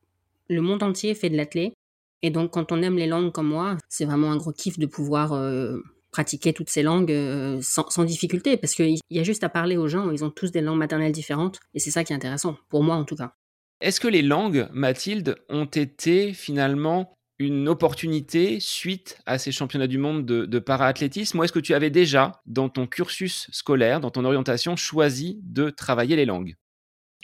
Le 0.49 0.61
monde 0.61 0.83
entier 0.83 1.15
fait 1.15 1.31
de 1.31 1.37
l'athlé 1.37 1.75
et 2.23 2.31
donc 2.31 2.51
quand 2.53 2.73
on 2.73 2.83
aime 2.83 2.97
les 2.97 3.07
langues 3.07 3.31
comme 3.31 3.49
moi, 3.49 3.77
c'est 3.89 4.05
vraiment 4.05 4.33
un 4.33 4.37
gros 4.37 4.53
kiff 4.53 4.79
de 4.79 4.87
pouvoir 4.87 5.33
euh, 5.33 5.79
pratiquer 6.15 6.53
toutes 6.53 6.71
ces 6.71 6.85
langues 6.85 7.11
euh, 7.11 7.59
sans, 7.61 8.05
difficulté, 8.05 8.57
parce 8.57 8.75
qu'il 8.75 8.97
y 9.11 9.19
a 9.19 9.25
juste 9.25 9.43
à 9.43 9.49
parler 9.49 9.77
aux 9.77 9.89
gens, 9.89 10.13
ils 10.13 10.25
ont 10.25 10.31
tous 10.31 10.53
des 10.53 10.61
langues 10.61 10.79
maternelles 10.79 11.11
différentes, 11.11 11.59
et 11.75 11.81
c'est 11.81 11.91
ça 11.91 12.05
qui 12.05 12.13
est 12.13 12.17
intéressant, 12.17 12.57
pour 12.69 12.85
moi 12.85 12.95
en 12.95 13.05
tout 13.05 13.17
cas. 13.17 13.35
Est-ce 13.81 13.99
que 13.99 14.07
les 14.07 14.23
langues, 14.23 14.69
Mathilde, 14.73 15.35
ont 15.49 15.65
été 15.65 16.33
finalement 16.33 17.13
une 17.41 17.69
opportunité 17.69 18.61
suite 18.61 19.19
à 19.27 19.39
ces 19.39 19.51
championnats 19.51 19.89
du 19.89 19.99
monde 19.99 20.25
de, 20.25 20.47
de 20.47 20.59
para-athlétisme, 20.61 21.41
ou 21.41 21.43
est-ce 21.43 21.53
que 21.53 21.59
tu 21.59 21.75
avais 21.75 21.91
déjà, 21.91 22.41
dans 22.47 22.69
ton 22.69 22.87
cursus 22.87 23.49
scolaire, 23.51 24.01
dans 24.01 24.13
ton 24.13 24.25
orientation, 24.25 24.77
choisi 24.77 25.41
de 25.43 25.69
travailler 25.69 26.15
les 26.15 26.27
langues? 26.27 26.55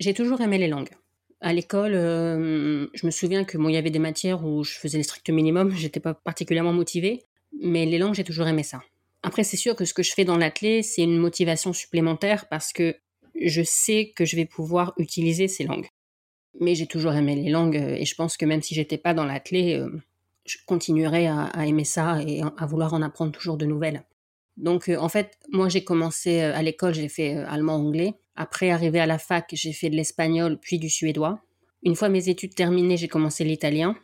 J'ai 0.01 0.15
toujours 0.15 0.41
aimé 0.41 0.59
les 0.59 0.67
langues. 0.67 0.91
À 1.41 1.53
l'école, 1.53 1.95
euh, 1.95 2.89
je 2.93 3.07
me 3.07 3.13
souviens 3.13 3.45
que 3.45 3.57
il 3.57 3.73
y 3.73 3.77
avait 3.77 3.91
des 3.91 4.01
matières 4.01 4.45
où 4.45 4.65
je 4.65 4.73
faisais 4.73 4.99
le 4.99 5.05
strict 5.05 5.31
minimum, 5.31 5.71
j'étais 5.77 6.01
pas 6.01 6.15
particulièrement 6.15 6.73
motivée, 6.73 7.23
mais 7.59 7.87
les 7.87 7.99
langues, 7.99 8.15
j'ai 8.15 8.25
toujours 8.25 8.47
aimé 8.47 8.63
ça. 8.63 8.83
Après, 9.23 9.45
c'est 9.45 9.57
sûr 9.57 9.77
que 9.77 9.85
ce 9.85 9.95
que 9.95 10.03
je 10.03 10.13
fais 10.13 10.25
dans 10.25 10.39
l'athlé, 10.39 10.83
c'est 10.83 11.03
une 11.03 11.19
motivation 11.19 11.73
supplémentaire 11.73 12.49
parce 12.49 12.73
que 12.73 12.97
je 13.41 13.63
sais 13.63 14.13
que 14.17 14.25
je 14.25 14.37
vais 14.37 14.47
pouvoir 14.47 14.95
utiliser 14.99 15.49
ces 15.49 15.65
langues. 15.65 15.89
Mais 16.59 16.75
j'ai 16.75 16.87
toujours 16.87 17.13
aimé 17.13 17.37
les 17.37 17.51
langues 17.51 17.77
et 17.77 18.05
je 18.05 18.15
pense 18.15 18.37
que 18.37 18.47
même 18.47 18.63
si 18.63 18.75
j'étais 18.75 18.99
pas 18.99 19.15
dans 19.15 19.25
l'athlé, 19.25 19.75
euh, 19.75 19.91
je 20.47 20.57
continuerais 20.67 21.27
à, 21.27 21.67
aimer 21.67 21.85
ça 21.85 22.21
et 22.27 22.43
à 22.43 22.67
vouloir 22.67 22.95
en 22.95 23.03
apprendre 23.03 23.33
toujours 23.33 23.57
de 23.57 23.67
nouvelles. 23.67 24.05
Donc, 24.57 24.89
euh, 24.89 24.97
en 24.97 25.09
fait, 25.09 25.39
moi, 25.53 25.69
j'ai 25.69 25.85
commencé 25.85 26.41
euh, 26.41 26.55
à 26.55 26.63
l'école, 26.63 26.95
j'ai 26.95 27.09
fait 27.09 27.37
allemand-anglais. 27.37 28.15
Après, 28.37 28.71
arrivé 28.71 29.01
à 29.01 29.07
la 29.07 29.19
fac, 29.19 29.51
j'ai 29.53 29.73
fait 29.73 29.91
de 29.91 29.97
l'espagnol 29.97 30.59
puis 30.59 30.79
du 30.79 30.91
suédois. 30.91 31.41
Une 31.83 31.95
fois 31.95 32.09
mes 32.09 32.29
études 32.29 32.55
terminées, 32.55 32.97
j'ai 32.97 33.09
commencé 33.09 33.45
l'italien. 33.45 33.97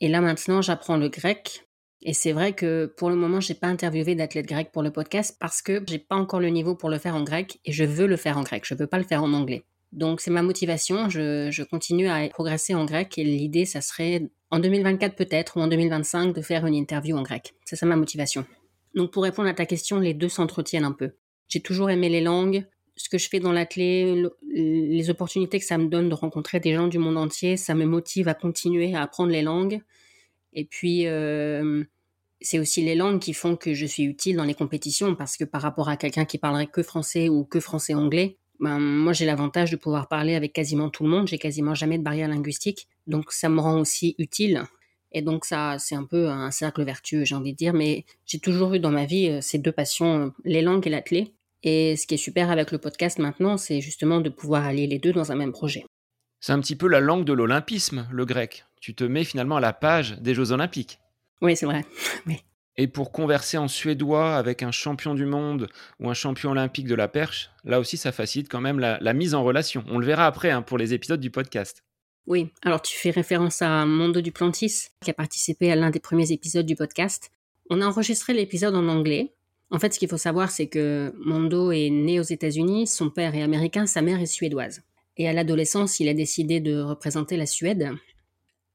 Et 0.00 0.08
là, 0.08 0.20
maintenant, 0.20 0.62
j'apprends 0.62 0.96
le 0.96 1.08
grec. 1.08 1.66
Et 2.02 2.14
c'est 2.14 2.32
vrai 2.32 2.54
que 2.54 2.86
pour 2.96 3.10
le 3.10 3.16
moment, 3.16 3.40
j'ai 3.40 3.54
pas 3.54 3.66
interviewé 3.66 4.14
d'athlète 4.14 4.46
grec 4.46 4.70
pour 4.72 4.82
le 4.82 4.90
podcast 4.90 5.36
parce 5.38 5.60
que 5.60 5.82
j'ai 5.86 5.98
pas 5.98 6.16
encore 6.16 6.40
le 6.40 6.48
niveau 6.48 6.74
pour 6.74 6.88
le 6.88 6.98
faire 6.98 7.14
en 7.14 7.22
grec 7.22 7.60
et 7.64 7.72
je 7.72 7.84
veux 7.84 8.06
le 8.06 8.16
faire 8.16 8.38
en 8.38 8.42
grec. 8.42 8.64
Je 8.66 8.74
veux 8.74 8.86
pas 8.86 8.98
le 8.98 9.04
faire 9.04 9.22
en 9.22 9.32
anglais. 9.34 9.64
Donc 9.92 10.20
c'est 10.20 10.30
ma 10.30 10.42
motivation. 10.42 11.10
Je, 11.10 11.62
continue 11.64 12.08
à 12.08 12.26
progresser 12.28 12.74
en 12.74 12.86
grec 12.86 13.18
et 13.18 13.24
l'idée, 13.24 13.66
ça 13.66 13.82
serait 13.82 14.30
en 14.50 14.60
2024 14.60 15.14
peut-être 15.14 15.58
ou 15.58 15.60
en 15.60 15.68
2025 15.68 16.34
de 16.34 16.40
faire 16.40 16.64
une 16.64 16.74
interview 16.74 17.16
en 17.16 17.22
grec. 17.22 17.54
C'est 17.64 17.76
ça 17.76 17.86
ma 17.86 17.96
motivation. 17.96 18.46
Donc 18.94 19.12
pour 19.12 19.22
répondre 19.22 19.48
à 19.48 19.54
ta 19.54 19.66
question, 19.66 20.00
les 20.00 20.14
deux 20.14 20.28
s'entretiennent 20.28 20.84
un 20.84 20.92
peu. 20.92 21.12
J'ai 21.48 21.60
toujours 21.60 21.90
aimé 21.90 22.08
les 22.08 22.22
langues. 22.22 22.64
Ce 22.96 23.08
que 23.08 23.18
je 23.18 23.28
fais 23.28 23.40
dans 23.40 23.52
l'athlé, 23.52 24.24
les 24.52 25.10
opportunités 25.10 25.58
que 25.58 25.64
ça 25.64 25.78
me 25.78 25.88
donne 25.88 26.08
de 26.08 26.14
rencontrer 26.14 26.60
des 26.60 26.74
gens 26.74 26.88
du 26.88 26.98
monde 26.98 27.16
entier, 27.16 27.56
ça 27.56 27.74
me 27.74 27.84
motive 27.84 28.28
à 28.28 28.34
continuer 28.34 28.94
à 28.94 29.02
apprendre 29.02 29.32
les 29.32 29.42
langues. 29.42 29.80
Et 30.52 30.64
puis, 30.64 31.06
euh, 31.06 31.84
c'est 32.40 32.58
aussi 32.58 32.82
les 32.82 32.94
langues 32.94 33.20
qui 33.20 33.34
font 33.34 33.56
que 33.56 33.74
je 33.74 33.86
suis 33.86 34.04
utile 34.04 34.36
dans 34.36 34.44
les 34.44 34.54
compétitions 34.54 35.14
parce 35.14 35.36
que 35.36 35.44
par 35.44 35.62
rapport 35.62 35.88
à 35.88 35.96
quelqu'un 35.96 36.24
qui 36.24 36.38
parlerait 36.38 36.66
que 36.66 36.82
français 36.82 37.28
ou 37.28 37.44
que 37.44 37.60
français-anglais, 37.60 38.38
ben, 38.60 38.78
moi 38.78 39.12
j'ai 39.12 39.24
l'avantage 39.24 39.70
de 39.70 39.76
pouvoir 39.76 40.08
parler 40.08 40.34
avec 40.34 40.52
quasiment 40.52 40.90
tout 40.90 41.04
le 41.04 41.10
monde, 41.10 41.28
j'ai 41.28 41.38
quasiment 41.38 41.74
jamais 41.74 41.98
de 41.98 42.02
barrière 42.02 42.28
linguistique, 42.28 42.88
donc 43.06 43.32
ça 43.32 43.48
me 43.48 43.60
rend 43.60 43.78
aussi 43.80 44.14
utile. 44.18 44.64
Et 45.12 45.22
donc 45.22 45.44
ça, 45.44 45.76
c'est 45.78 45.94
un 45.94 46.04
peu 46.04 46.28
un 46.28 46.50
cercle 46.50 46.84
vertueux, 46.84 47.24
j'ai 47.24 47.34
envie 47.34 47.52
de 47.52 47.56
dire, 47.56 47.72
mais 47.72 48.04
j'ai 48.26 48.38
toujours 48.38 48.74
eu 48.74 48.80
dans 48.80 48.92
ma 48.92 49.06
vie 49.06 49.28
euh, 49.28 49.40
ces 49.40 49.58
deux 49.58 49.72
passions, 49.72 50.32
les 50.44 50.62
langues 50.62 50.86
et 50.86 50.90
l'athlé. 50.90 51.34
Et 51.62 51.96
ce 51.96 52.06
qui 52.06 52.14
est 52.14 52.18
super 52.18 52.50
avec 52.50 52.70
le 52.70 52.78
podcast 52.78 53.18
maintenant, 53.18 53.56
c'est 53.56 53.80
justement 53.80 54.20
de 54.20 54.30
pouvoir 54.30 54.64
allier 54.64 54.86
les 54.86 54.98
deux 54.98 55.12
dans 55.12 55.32
un 55.32 55.36
même 55.36 55.52
projet. 55.52 55.84
C'est 56.40 56.52
un 56.52 56.60
petit 56.60 56.76
peu 56.76 56.88
la 56.88 57.00
langue 57.00 57.24
de 57.24 57.34
l'olympisme, 57.34 58.08
le 58.10 58.24
grec. 58.24 58.64
Tu 58.80 58.94
te 58.94 59.04
mets 59.04 59.24
finalement 59.24 59.56
à 59.56 59.60
la 59.60 59.74
page 59.74 60.18
des 60.20 60.34
Jeux 60.34 60.52
olympiques. 60.52 60.98
Oui, 61.42 61.54
c'est 61.54 61.66
vrai. 61.66 61.84
oui. 62.26 62.42
Et 62.78 62.86
pour 62.86 63.12
converser 63.12 63.58
en 63.58 63.68
suédois 63.68 64.36
avec 64.36 64.62
un 64.62 64.70
champion 64.70 65.14
du 65.14 65.26
monde 65.26 65.68
ou 65.98 66.08
un 66.08 66.14
champion 66.14 66.52
olympique 66.52 66.86
de 66.86 66.94
la 66.94 67.08
perche, 67.08 67.50
là 67.64 67.78
aussi, 67.78 67.98
ça 67.98 68.10
facilite 68.10 68.48
quand 68.48 68.62
même 68.62 68.78
la, 68.78 69.12
mise 69.12 69.34
en 69.34 69.44
relation. 69.44 69.84
On 69.88 69.98
le 69.98 70.06
verra 70.06 70.26
après 70.26 70.50
hein, 70.50 70.62
pour 70.62 70.78
les 70.78 70.94
épisodes 70.94 71.20
du 71.20 71.30
podcast. 71.30 71.84
Oui, 72.26 72.48
alors 72.62 72.80
tu 72.80 72.96
fais 72.98 73.10
référence 73.10 73.60
à 73.60 73.84
Mondo 73.84 74.22
Duplantis, 74.22 74.88
qui 75.02 75.10
a 75.10 75.14
participé 75.14 75.70
à 75.70 75.76
l'un 75.76 75.90
des 75.90 76.00
premiers 76.00 76.32
épisodes 76.32 76.64
du 76.64 76.76
podcast. 76.76 77.32
On 77.68 77.82
a 77.82 77.86
enregistré 77.86 78.32
l'épisode 78.32 78.74
en 78.74 78.88
anglais. 78.88 79.34
En 79.70 79.78
fait, 79.78 79.92
ce 79.92 79.98
qu'il 79.98 80.08
faut 80.08 80.16
savoir, 80.16 80.50
c'est 80.50 80.68
que 80.68 81.12
Mondo 81.18 81.72
est 81.72 81.90
né 81.90 82.18
aux 82.18 82.24
États-Unis, 82.24 82.86
son 82.86 83.10
père 83.10 83.34
est 83.34 83.42
américain, 83.42 83.86
sa 83.86 84.00
mère 84.00 84.20
est 84.20 84.26
suédoise. 84.26 84.82
Et 85.20 85.28
à 85.28 85.34
l'adolescence, 85.34 86.00
il 86.00 86.08
a 86.08 86.14
décidé 86.14 86.60
de 86.60 86.80
représenter 86.80 87.36
la 87.36 87.44
Suède. 87.44 87.90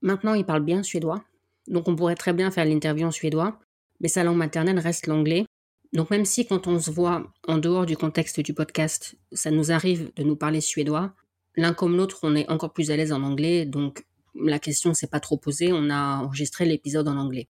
Maintenant, 0.04 0.36
il 0.36 0.46
parle 0.46 0.64
bien 0.64 0.84
suédois, 0.84 1.24
donc 1.66 1.88
on 1.88 1.96
pourrait 1.96 2.14
très 2.14 2.34
bien 2.34 2.52
faire 2.52 2.66
l'interview 2.66 3.08
en 3.08 3.10
suédois, 3.10 3.60
mais 4.00 4.10
sa 4.10 4.24
langue 4.24 4.38
maternelle 4.38 4.78
reste 4.78 5.08
l'anglais. 5.08 5.48
Donc 5.94 6.12
même 6.12 6.24
si 6.24 6.46
quand 6.46 6.68
on 6.68 6.80
se 6.80 6.92
voit 6.92 7.34
en 7.48 7.58
dehors 7.58 7.88
du 7.88 7.98
contexte 7.98 8.42
du 8.42 8.54
podcast, 8.54 9.16
ça 9.32 9.50
nous 9.50 9.72
arrive 9.72 10.12
de 10.18 10.22
nous 10.22 10.36
parler 10.36 10.62
suédois, 10.62 11.16
l'un 11.56 11.74
comme 11.74 11.98
l'autre, 11.98 12.20
on 12.22 12.36
est 12.36 12.48
encore 12.48 12.74
plus 12.74 12.92
à 12.92 12.96
l'aise 12.96 13.12
en 13.12 13.24
anglais, 13.24 13.66
donc 13.66 14.06
la 14.36 14.60
question 14.60 14.94
s'est 14.94 15.08
pas 15.08 15.20
trop 15.20 15.38
posée, 15.38 15.74
on 15.74 15.90
a 15.90 16.18
enregistré 16.20 16.66
l'épisode 16.66 17.08
en 17.08 17.18
anglais. 17.18 17.48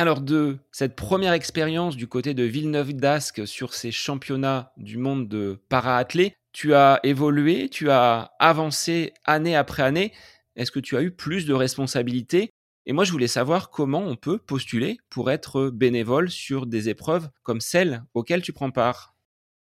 Alors 0.00 0.22
de 0.22 0.56
cette 0.72 0.96
première 0.96 1.34
expérience 1.34 1.94
du 1.94 2.06
côté 2.06 2.32
de 2.32 2.42
Villeneuve 2.42 2.94
d'Ascq 2.94 3.46
sur 3.46 3.74
ces 3.74 3.92
championnats 3.92 4.72
du 4.78 4.96
monde 4.96 5.28
de 5.28 5.60
para 5.68 6.02
tu 6.54 6.72
as 6.72 7.00
évolué, 7.02 7.68
tu 7.68 7.90
as 7.90 8.32
avancé 8.38 9.12
année 9.26 9.54
après 9.54 9.82
année. 9.82 10.14
Est-ce 10.56 10.70
que 10.70 10.80
tu 10.80 10.96
as 10.96 11.02
eu 11.02 11.10
plus 11.10 11.44
de 11.44 11.52
responsabilités? 11.52 12.48
Et 12.86 12.94
moi, 12.94 13.04
je 13.04 13.12
voulais 13.12 13.28
savoir 13.28 13.68
comment 13.68 14.00
on 14.00 14.16
peut 14.16 14.38
postuler 14.38 14.96
pour 15.10 15.30
être 15.30 15.68
bénévole 15.68 16.30
sur 16.30 16.64
des 16.64 16.88
épreuves 16.88 17.28
comme 17.42 17.60
celles 17.60 18.02
auxquelles 18.14 18.40
tu 18.40 18.54
prends 18.54 18.70
part. 18.70 19.14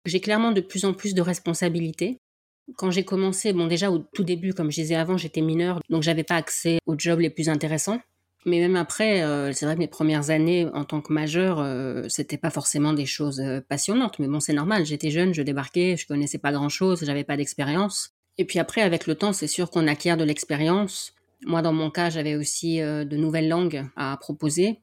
J'ai 0.07 0.21
clairement 0.21 0.52
de 0.52 0.61
plus 0.61 0.85
en 0.85 0.92
plus 0.92 1.14
de 1.14 1.21
responsabilités. 1.21 2.18
Quand 2.76 2.92
j'ai 2.92 3.04
commencé, 3.04 3.52
bon 3.52 3.66
déjà 3.66 3.90
au 3.90 3.99
tout 3.99 4.23
début, 4.23 4.54
comme 4.54 4.71
je 4.71 4.83
disais 4.83 4.95
avant, 4.95 5.16
j'étais 5.16 5.40
mineure, 5.40 5.80
donc 5.88 6.04
j'avais 6.04 6.23
pas 6.23 6.37
accès 6.37 6.78
aux 6.87 6.97
jobs 6.97 7.18
les 7.18 7.30
plus 7.30 7.49
intéressants. 7.49 7.99
Mais 8.48 8.60
même 8.60 8.76
après, 8.76 9.22
euh, 9.22 9.52
c'est 9.52 9.66
vrai 9.66 9.74
que 9.74 9.80
mes 9.80 9.88
premières 9.88 10.30
années 10.30 10.66
en 10.72 10.84
tant 10.84 11.02
que 11.02 11.12
majeure, 11.12 11.60
euh, 11.60 12.06
c'était 12.08 12.38
pas 12.38 12.50
forcément 12.50 12.94
des 12.94 13.04
choses 13.04 13.40
euh, 13.40 13.60
passionnantes. 13.60 14.18
Mais 14.18 14.26
bon, 14.26 14.40
c'est 14.40 14.54
normal. 14.54 14.86
J'étais 14.86 15.10
jeune, 15.10 15.34
je 15.34 15.42
débarquais, 15.42 15.96
je 15.96 16.06
connaissais 16.06 16.38
pas 16.38 16.50
grand 16.50 16.70
chose, 16.70 17.04
j'avais 17.04 17.24
pas 17.24 17.36
d'expérience. 17.36 18.10
Et 18.38 18.44
puis 18.46 18.58
après, 18.58 18.80
avec 18.80 19.06
le 19.06 19.14
temps, 19.14 19.32
c'est 19.34 19.46
sûr 19.46 19.70
qu'on 19.70 19.86
acquiert 19.86 20.16
de 20.16 20.24
l'expérience. 20.24 21.12
Moi, 21.44 21.60
dans 21.60 21.74
mon 21.74 21.90
cas, 21.90 22.08
j'avais 22.08 22.36
aussi 22.36 22.80
euh, 22.80 23.04
de 23.04 23.16
nouvelles 23.16 23.48
langues 23.48 23.84
à 23.96 24.16
proposer. 24.16 24.78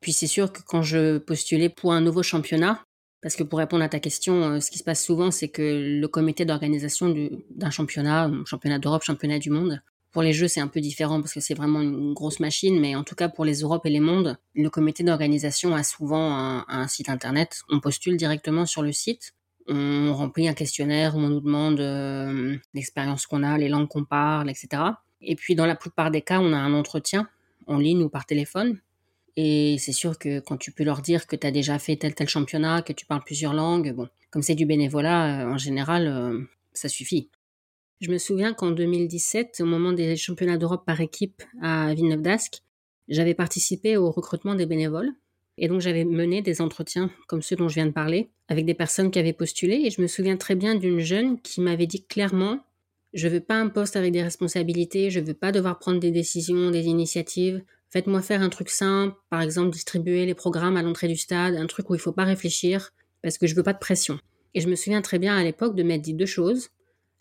Puis 0.00 0.12
c'est 0.12 0.26
sûr 0.26 0.52
que 0.52 0.60
quand 0.66 0.82
je 0.82 1.18
postulais 1.18 1.70
pour 1.70 1.92
un 1.94 2.02
nouveau 2.02 2.22
championnat, 2.22 2.84
parce 3.22 3.34
que 3.34 3.42
pour 3.42 3.58
répondre 3.58 3.84
à 3.84 3.88
ta 3.88 4.00
question, 4.00 4.60
ce 4.60 4.70
qui 4.70 4.78
se 4.78 4.84
passe 4.84 5.04
souvent, 5.04 5.30
c'est 5.30 5.48
que 5.48 5.62
le 6.00 6.08
comité 6.08 6.44
d'organisation 6.44 7.14
d'un 7.50 7.70
championnat, 7.70 8.30
championnat 8.46 8.78
d'Europe, 8.78 9.02
championnat 9.04 9.38
du 9.38 9.50
monde, 9.50 9.82
pour 10.12 10.22
les 10.22 10.32
Jeux, 10.32 10.48
c'est 10.48 10.60
un 10.60 10.68
peu 10.68 10.80
différent 10.80 11.20
parce 11.20 11.32
que 11.32 11.40
c'est 11.40 11.54
vraiment 11.54 11.80
une 11.80 12.14
grosse 12.14 12.40
machine, 12.40 12.80
mais 12.80 12.96
en 12.96 13.04
tout 13.04 13.14
cas 13.14 13.28
pour 13.28 13.44
les 13.44 13.60
Europes 13.60 13.86
et 13.86 13.90
les 13.90 14.00
mondes, 14.00 14.38
le 14.54 14.68
comité 14.68 15.04
d'organisation 15.04 15.74
a 15.74 15.82
souvent 15.82 16.64
un, 16.66 16.88
site 16.88 17.08
internet. 17.08 17.60
On 17.68 17.80
postule 17.80 18.16
directement 18.16 18.66
sur 18.66 18.82
le 18.82 18.92
site, 18.92 19.34
on 19.68 20.12
remplit 20.12 20.48
un 20.48 20.54
questionnaire 20.54 21.14
où 21.14 21.20
on 21.20 21.28
nous 21.28 21.40
demande 21.40 21.80
euh, 21.80 22.56
l'expérience 22.74 23.26
qu'on 23.26 23.44
a, 23.44 23.56
les 23.56 23.68
langues 23.68 23.88
qu'on 23.88 24.04
parle, 24.04 24.50
etc. 24.50 24.82
Et 25.20 25.36
puis 25.36 25.54
dans 25.54 25.66
la 25.66 25.76
plupart 25.76 26.10
des 26.10 26.22
cas, 26.22 26.40
on 26.40 26.52
a 26.52 26.58
un 26.58 26.74
entretien 26.74 27.28
en 27.66 27.78
ligne 27.78 28.02
ou 28.02 28.08
par 28.08 28.26
téléphone. 28.26 28.80
Et 29.36 29.76
c'est 29.78 29.92
sûr 29.92 30.18
que 30.18 30.40
quand 30.40 30.56
tu 30.56 30.72
peux 30.72 30.82
leur 30.82 31.02
dire 31.02 31.26
que 31.28 31.36
tu 31.36 31.46
as 31.46 31.52
déjà 31.52 31.78
fait 31.78 31.96
tel 31.96 32.14
tel 32.14 32.28
championnat, 32.28 32.82
que 32.82 32.92
tu 32.92 33.06
parles 33.06 33.22
plusieurs 33.24 33.54
langues, 33.54 33.92
bon, 33.94 34.08
comme 34.30 34.42
c'est 34.42 34.56
du 34.56 34.66
bénévolat, 34.66 35.44
euh, 35.44 35.52
en 35.52 35.58
général, 35.58 36.08
euh, 36.08 36.40
ça 36.72 36.88
suffit. 36.88 37.30
Je 38.00 38.10
me 38.10 38.18
souviens 38.18 38.54
qu'en 38.54 38.70
2017, 38.70 39.60
au 39.60 39.66
moment 39.66 39.92
des 39.92 40.16
championnats 40.16 40.56
d'Europe 40.56 40.84
par 40.86 41.00
équipe 41.00 41.42
à 41.60 41.92
Villeneuve 41.94 42.22
d'Ascq, 42.22 42.62
j'avais 43.08 43.34
participé 43.34 43.96
au 43.96 44.10
recrutement 44.10 44.54
des 44.54 44.66
bénévoles. 44.66 45.12
Et 45.58 45.68
donc 45.68 45.82
j'avais 45.82 46.04
mené 46.04 46.40
des 46.40 46.62
entretiens 46.62 47.10
comme 47.28 47.42
ceux 47.42 47.56
dont 47.56 47.68
je 47.68 47.74
viens 47.74 47.86
de 47.86 47.92
parler 47.92 48.30
avec 48.48 48.64
des 48.64 48.72
personnes 48.72 49.10
qui 49.10 49.18
avaient 49.18 49.34
postulé. 49.34 49.82
Et 49.84 49.90
je 49.90 50.00
me 50.00 50.06
souviens 50.06 50.38
très 50.38 50.54
bien 50.54 50.74
d'une 50.74 51.00
jeune 51.00 51.38
qui 51.42 51.60
m'avait 51.60 51.86
dit 51.86 52.06
clairement 52.06 52.60
je 53.12 53.28
veux 53.28 53.40
pas 53.40 53.56
un 53.56 53.68
poste 53.68 53.96
avec 53.96 54.12
des 54.12 54.22
responsabilités, 54.22 55.10
je 55.10 55.20
veux 55.20 55.34
pas 55.34 55.52
devoir 55.52 55.78
prendre 55.78 55.98
des 55.98 56.12
décisions, 56.12 56.70
des 56.70 56.86
initiatives. 56.86 57.62
Faites-moi 57.90 58.22
faire 58.22 58.40
un 58.40 58.48
truc 58.48 58.70
simple, 58.70 59.16
par 59.30 59.42
exemple 59.42 59.70
distribuer 59.70 60.26
les 60.26 60.34
programmes 60.34 60.76
à 60.76 60.82
l'entrée 60.82 61.08
du 61.08 61.16
stade, 61.16 61.56
un 61.56 61.66
truc 61.66 61.90
où 61.90 61.94
il 61.94 62.00
faut 62.00 62.12
pas 62.12 62.24
réfléchir, 62.24 62.92
parce 63.20 63.36
que 63.36 63.48
je 63.48 63.56
veux 63.56 63.64
pas 63.64 63.72
de 63.72 63.78
pression. 63.78 64.20
Et 64.54 64.60
je 64.60 64.68
me 64.68 64.76
souviens 64.76 65.02
très 65.02 65.18
bien 65.18 65.36
à 65.36 65.42
l'époque 65.42 65.74
de 65.74 65.82
m'être 65.82 66.02
dit 66.02 66.14
deux 66.14 66.26
choses. 66.26 66.68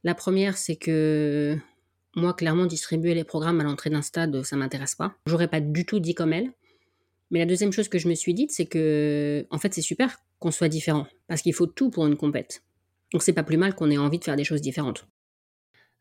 La 0.03 0.15
première, 0.15 0.57
c'est 0.57 0.75
que 0.75 1.57
moi, 2.15 2.33
clairement, 2.33 2.65
distribuer 2.65 3.13
les 3.13 3.23
programmes 3.23 3.59
à 3.59 3.63
l'entrée 3.63 3.89
d'un 3.89 4.01
stade, 4.01 4.41
ça 4.43 4.55
m'intéresse 4.55 4.95
pas. 4.95 5.15
J'aurais 5.25 5.47
pas 5.47 5.61
du 5.61 5.85
tout 5.85 5.99
dit 5.99 6.15
comme 6.15 6.33
elle. 6.33 6.51
Mais 7.31 7.39
la 7.39 7.45
deuxième 7.45 7.71
chose 7.71 7.89
que 7.89 7.99
je 7.99 8.07
me 8.07 8.15
suis 8.15 8.33
dite, 8.33 8.51
c'est 8.51 8.65
que, 8.65 9.45
en 9.51 9.57
fait, 9.57 9.73
c'est 9.73 9.81
super 9.81 10.17
qu'on 10.39 10.51
soit 10.51 10.69
différent, 10.69 11.05
parce 11.27 11.41
qu'il 11.41 11.53
faut 11.53 11.67
tout 11.67 11.89
pour 11.89 12.07
une 12.07 12.15
compète. 12.15 12.63
Donc 13.11 13.23
c'est 13.23 13.33
pas 13.33 13.43
plus 13.43 13.57
mal 13.57 13.75
qu'on 13.75 13.91
ait 13.91 13.97
envie 13.97 14.19
de 14.19 14.23
faire 14.23 14.35
des 14.35 14.43
choses 14.43 14.61
différentes. 14.61 15.07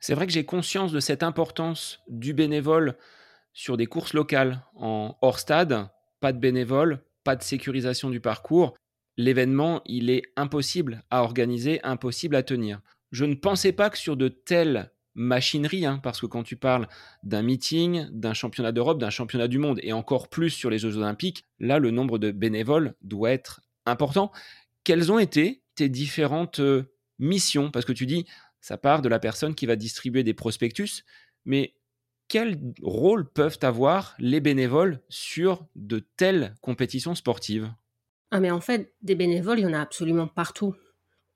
C'est 0.01 0.15
vrai 0.15 0.27
que 0.27 0.33
j'ai 0.33 0.45
conscience 0.45 0.93
de 0.93 1.01
cette 1.01 1.23
importance 1.23 2.01
du 2.09 2.33
bénévole 2.35 2.97
sur 3.53 3.77
des 3.77 3.87
courses 3.87 4.15
locales 4.15 4.65
en 4.77 5.17
hors 5.23 5.41
stade, 5.41 5.89
pas 6.21 6.33
de 6.33 6.39
bénévole, 6.39 7.03
pas 7.25 7.35
de 7.35 7.43
sécurisation 7.43 8.11
du 8.11 8.21
parcours. 8.21 8.77
L'événement, 9.17 9.83
il 9.87 10.11
est 10.11 10.23
impossible 10.37 11.03
à 11.11 11.25
organiser, 11.25 11.81
impossible 11.83 12.37
à 12.37 12.45
tenir. 12.45 12.81
Je 13.11 13.25
ne 13.25 13.35
pensais 13.35 13.73
pas 13.73 13.91
que 13.91 13.99
sur 13.99 14.17
de 14.17 14.29
telles 14.29 14.93
machineries, 15.15 15.87
hein, 15.87 16.01
parce 16.03 16.21
que 16.21 16.27
quand 16.27 16.43
tu 16.45 16.57
parles 16.57 16.89
d'un 17.25 17.43
meeting, 17.43 18.07
d'un 18.11 18.35
championnat 18.35 18.73
d'Europe, 18.73 18.99
d'un 18.99 19.11
championnat 19.11 19.49
du 19.49 19.59
monde, 19.59 19.81
et 19.83 19.93
encore 19.93 20.29
plus 20.29 20.51
sur 20.51 20.71
les 20.71 20.79
Jeux 20.79 20.97
olympiques, 20.97 21.45
là, 21.59 21.79
le 21.79 21.91
nombre 21.91 22.19
de 22.19 22.31
bénévoles 22.31 22.95
doit 23.03 23.33
être 23.33 23.61
important. 23.85 24.31
Quelles 24.85 25.11
ont 25.11 25.19
été 25.19 25.63
tes 25.75 25.89
différentes 25.89 26.61
euh, 26.61 26.93
missions? 27.19 27.71
Parce 27.71 27.85
que 27.85 27.93
tu 27.93 28.07
dis, 28.07 28.27
ça 28.61 28.79
part 28.79 29.03
de 29.03 29.09
la 29.09 29.19
personne 29.19 29.55
qui 29.55 29.67
va 29.67 29.77
distribuer 29.77 30.23
des 30.23 30.35
prospectus, 30.35 31.05
mais 31.45 31.75
quel 32.29 32.61
rôle 32.83 33.29
peuvent 33.29 33.59
avoir 33.63 34.15
les 34.19 34.41
bénévoles 34.41 35.01
sur 35.09 35.67
de 35.75 36.07
telles 36.17 36.55
compétitions 36.61 37.15
sportives? 37.15 37.73
Ah 38.31 38.41
mais 38.41 38.51
en 38.51 38.61
fait, 38.61 38.93
des 39.01 39.15
bénévoles, 39.15 39.61
il 39.61 39.63
y 39.63 39.67
en 39.67 39.73
a 39.73 39.81
absolument 39.81 40.29
partout. 40.29 40.75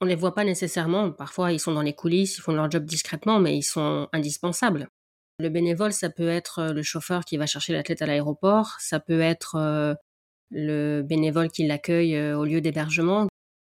On 0.03 0.05
ne 0.05 0.11
les 0.11 0.17
voit 0.17 0.35
pas 0.35 0.43
nécessairement, 0.43 1.13
parfois 1.13 1.53
ils 1.53 1.61
sont 1.61 1.73
dans 1.73 1.81
les 1.81 1.93
coulisses, 1.93 2.37
ils 2.37 2.41
font 2.41 2.53
leur 2.53 2.69
job 2.69 2.85
discrètement, 2.85 3.39
mais 3.39 3.57
ils 3.57 3.63
sont 3.63 4.09
indispensables. 4.13 4.89
Le 5.39 5.49
bénévole, 5.49 5.93
ça 5.93 6.11
peut 6.11 6.29
être 6.29 6.59
euh, 6.59 6.73
le 6.73 6.83
chauffeur 6.83 7.25
qui 7.25 7.37
va 7.37 7.47
chercher 7.47 7.73
l'athlète 7.73 8.03
à 8.03 8.07
l'aéroport, 8.07 8.77
ça 8.81 8.99
peut 8.99 9.21
être 9.21 9.55
euh, 9.55 9.95
le 10.51 11.03
bénévole 11.03 11.51
qui 11.51 11.65
l'accueille 11.69 12.17
euh, 12.17 12.37
au 12.37 12.45
lieu 12.45 12.61
d'hébergement, 12.61 13.29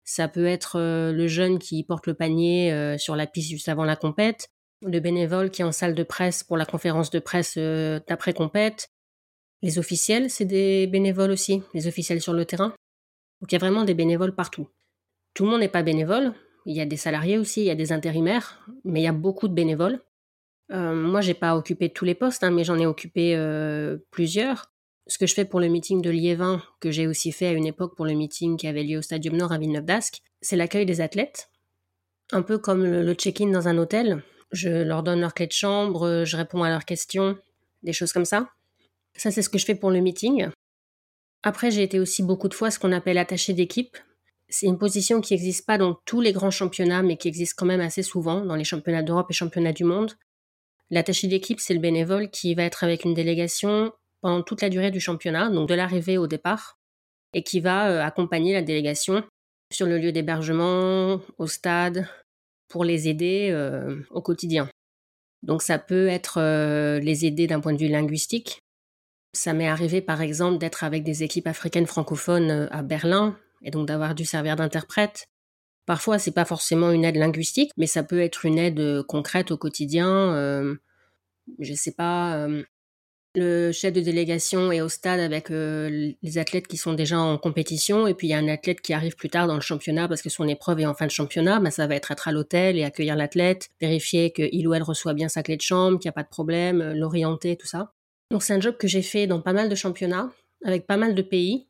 ça 0.05 0.27
peut 0.27 0.47
être 0.47 0.79
le 0.79 1.27
jeune 1.29 1.59
qui 1.59 1.85
porte 1.85 2.07
le 2.07 2.15
panier 2.15 2.97
sur 2.99 3.17
la 3.17 3.27
piste 3.27 3.51
juste 3.51 3.71
avant 3.71 3.85
la 3.85 3.97
compète, 3.97 4.49
le 4.83 5.01
bénévole 5.01 5.51
qui 5.51 5.63
est 5.63 5.65
en 5.65 5.73
salle 5.73 5.95
de 5.95 6.03
presse 6.03 6.43
pour 6.43 6.57
la 6.57 6.67
conférence 6.67 7.11
de 7.11 7.19
presse 7.19 7.55
euh, 7.57 8.01
d'après 8.07 8.35
compète. 8.35 8.89
Les 9.63 9.79
officiels, 9.79 10.31
c'est 10.31 10.45
des 10.45 10.87
bénévoles 10.87 11.31
aussi, 11.31 11.63
les 11.73 11.87
officiels 11.87 12.21
sur 12.21 12.35
le 12.35 12.45
terrain. 12.45 12.75
Donc 13.41 13.51
il 13.51 13.55
y 13.55 13.57
a 13.57 13.59
vraiment 13.59 13.85
des 13.85 13.95
bénévoles 13.95 14.35
partout. 14.35 14.69
Tout 15.35 15.45
le 15.45 15.51
monde 15.51 15.61
n'est 15.61 15.69
pas 15.69 15.83
bénévole. 15.83 16.33
Il 16.67 16.75
y 16.75 16.81
a 16.81 16.87
des 16.87 16.97
salariés 16.97 17.39
aussi, 17.39 17.61
il 17.61 17.67
y 17.67 17.71
a 17.71 17.75
des 17.75 17.93
intérimaires, 17.93 18.67
mais 18.85 19.01
il 19.01 19.05
y 19.05 19.09
a 19.09 19.13
beaucoup 19.13 19.49
de 19.49 19.55
bénévoles. 19.55 20.01
Euh, 20.73 20.95
moi, 20.95 21.21
j'ai 21.21 21.35
pas 21.35 21.57
occupé 21.57 21.91
tous 21.91 22.07
les 22.07 22.15
postes, 22.15 22.43
hein, 22.43 22.51
mais 22.51 22.65
j'en 22.65 22.79
ai 22.79 22.87
occupé 22.87 23.37
plusieurs 24.11 24.75
ce 25.07 25.19
que 25.19 25.27
je 25.27 25.35
fais 25.35 25.45
pour 25.45 25.61
le 25.61 25.69
meeting 25.69 26.01
de 26.01 26.11
Liévin, 26.11 26.63
que 26.81 26.91
j'ai 26.91 27.07
aussi 27.07 27.33
fait 27.33 27.47
à 27.47 27.53
une 27.53 27.67
époque 27.67 27.95
pour 27.97 28.07
le 28.07 28.15
meeting 28.15 28.57
qui 28.57 28.67
avait 28.67 28.85
lieu 28.85 28.99
au 28.99 29.03
Stadium 29.03 29.37
Nord 29.37 29.53
à 29.53 29.59
Villeneuve 29.59 29.85
d'Ascq, 29.85 30.23
c'est 30.41 30.57
l'accueil 30.57 30.87
des 30.87 31.01
athlètes. 31.01 31.51
Un 32.33 32.43
peu 32.43 32.59
comme 32.59 32.85
le, 32.85 33.15
check-in 33.15 33.51
dans 33.51 33.69
un 33.69 33.77
hôtel. 33.77 34.23
Je 34.51 34.71
leur 34.71 35.03
donne 35.03 35.21
leur 35.21 35.35
clé 35.35 35.47
de 35.47 35.53
chambre, 35.53 36.25
je 36.25 36.37
réponds 36.37 36.63
à 36.63 36.71
leurs 36.71 36.85
questions, 36.85 37.37
des 37.83 37.93
choses 37.93 38.13
comme 38.13 38.25
ça. 38.25 38.49
Ça, 39.17 39.31
c'est 39.31 39.43
ce 39.43 39.49
que 39.49 39.59
je 39.59 39.67
fais 39.67 39.75
pour 39.75 39.91
le 39.91 40.01
meeting. 40.01 40.49
Après, 41.43 41.71
j'ai 41.71 41.83
été 41.83 42.01
aussi 42.01 42.23
beaucoup 42.23 42.49
de 42.49 42.55
fois 42.55 42.71
ce 42.71 42.79
qu'on 42.79 42.93
appelle 42.93 43.19
attaché 43.19 43.53
d'équipe. 43.53 43.97
C'est 44.57 44.67
une 44.67 44.79
position 44.79 45.21
qui 45.21 45.35
n'existe 45.35 45.67
pas 45.67 45.79
dans 45.79 45.95
tous 46.05 46.21
les 46.21 46.33
grands 46.33 46.53
championnats, 46.53 47.03
mais 47.03 47.17
qui 47.17 47.27
existe 47.27 47.55
quand 47.59 47.67
même 47.67 47.81
assez 47.81 48.05
souvent 48.05 48.45
dans 48.45 48.55
les 48.55 48.63
championnats 48.63 49.03
d'Europe 49.03 49.27
et 49.29 49.35
championnats 49.35 49.73
du 49.73 49.83
monde. 49.83 50.13
L'attaché 50.91 51.27
d'équipe, 51.27 51.59
c'est 51.59 51.75
le 51.75 51.81
bénévole 51.81 52.31
qui 52.31 52.55
va 52.55 52.63
être 52.63 52.85
avec 52.85 53.03
une 53.03 53.15
délégation 53.15 53.93
pendant 54.21 54.45
toute 54.45 54.63
la 54.63 54.69
durée 54.69 54.93
du 54.93 55.01
championnat, 55.01 55.51
donc 55.51 55.69
de 55.69 55.75
l'arrivée 55.75 56.19
au 56.19 56.29
départ, 56.29 56.79
et 57.33 57.43
qui 57.43 57.59
va 57.59 57.91
euh, 57.91 58.01
accompagner 58.01 58.53
la 58.53 58.63
délégation 58.63 59.25
sur 59.73 59.89
le 59.89 59.99
lieu 59.99 60.13
d'hébergement, 60.13 61.21
au 61.37 61.49
stade, 61.49 62.07
pour 62.69 62.85
les 62.85 63.09
aider 63.09 63.49
euh, 63.51 64.03
au 64.11 64.23
quotidien. 64.23 64.69
Donc 65.43 65.63
ça 65.63 65.81
peut 65.81 66.07
être 66.07 66.39
euh, 66.39 67.01
les 67.01 67.27
aider 67.27 67.49
d'un 67.49 67.59
point 67.59 67.73
de 67.73 67.81
vue 67.81 67.89
linguistique. 67.89 68.61
Ça 69.33 69.53
m'est 69.53 69.67
arrivé 69.67 70.01
par 70.01 70.23
exemple 70.23 70.59
d'être 70.59 70.85
avec 70.85 71.03
des 71.03 71.25
équipes 71.25 71.49
africaines 71.49 71.89
francophones 71.89 72.69
à 72.71 72.85
Berlin 72.85 73.37
et 73.65 73.71
donc 73.71 73.89
d'avoir 73.89 74.15
dû 74.15 74.25
servir 74.25 74.57
d'interprète. 74.57 75.27
Parfois, 75.87 76.19
c'est 76.19 76.33
pas 76.33 76.45
forcément 76.45 76.91
une 76.91 77.05
aide 77.05 77.17
linguistique, 77.17 77.73
mais 77.77 77.87
ça 77.87 78.03
peut 78.03 78.21
être 78.21 78.47
une 78.47 78.59
aide 78.59 79.03
concrète 79.03 79.51
au 79.51 79.59
quotidien. 79.59 80.35
Euh, 80.35 80.77
je 81.59 81.75
sais 81.75 81.93
pas, 81.93 82.47
le 83.37 83.73
chef 83.73 83.93
de 83.93 84.01
délégation 84.01 84.71
est 84.71 84.81
au 84.81 84.89
stade 84.89 85.19
avec 85.19 85.51
euh, 85.51 86.13
les 86.23 86.39
athlètes 86.39 86.69
qui 86.69 86.77
sont 86.77 86.93
déjà 86.93 87.19
en 87.19 87.37
compétition 87.37 88.07
et 88.07 88.15
puis 88.15 88.29
il 88.29 88.31
y 88.31 88.35
a 88.35 88.39
un 88.39 88.47
athlète 88.47 88.81
qui 88.81 88.93
arrive 88.93 89.17
plus 89.17 89.29
tard 89.29 89.49
dans 89.49 89.57
le 89.57 89.61
championnat 89.61 90.07
parce 90.07 90.23
que 90.23 90.31
son 90.31 90.47
épreuve 90.47 90.81
est 90.81 90.87
en 90.87 90.95
fin 90.95 91.07
de 91.07 91.11
championnat, 91.11 91.59
ben 91.59 91.71
ça 91.71 91.89
va 91.89 91.97
être 91.97 92.13
être 92.13 92.29
à 92.29 92.33
l'hôtel 92.33 92.79
et 92.79 92.85
accueillir 92.85 93.17
l'athlète, 93.17 93.71
vérifier 93.81 94.33
qu'il 94.33 94.69
ou 94.69 94.75
elle 94.75 94.85
reçoit 94.85 95.15
bien 95.15 95.29
sa 95.29 95.43
clé 95.43 95.57
de 95.57 95.63
chambre, 95.63 95.99
qu'il 95.99 96.09
n'y 96.09 96.11
a 96.11 96.13
pas 96.13 96.23
de 96.23 96.29
problème, 96.29 96.81
euh, 96.81 96.95
l'orienter, 96.95 97.57
tout 97.57 97.67
ça. 97.67 97.93
Donc 98.31 98.45
c'est 98.45 98.53
un 98.53 98.61
job 98.61 98.77
que 98.77 98.87
j'ai 98.87 99.03
fait 99.03 99.27
dans 99.27 99.41
pas 99.41 99.53
mal 99.53 99.69
de 99.69 99.75
championnats 99.75 100.31
avec 100.65 100.87
pas 100.87 100.97
mal 100.97 101.17
de 101.17 101.23
pays. 101.23 101.67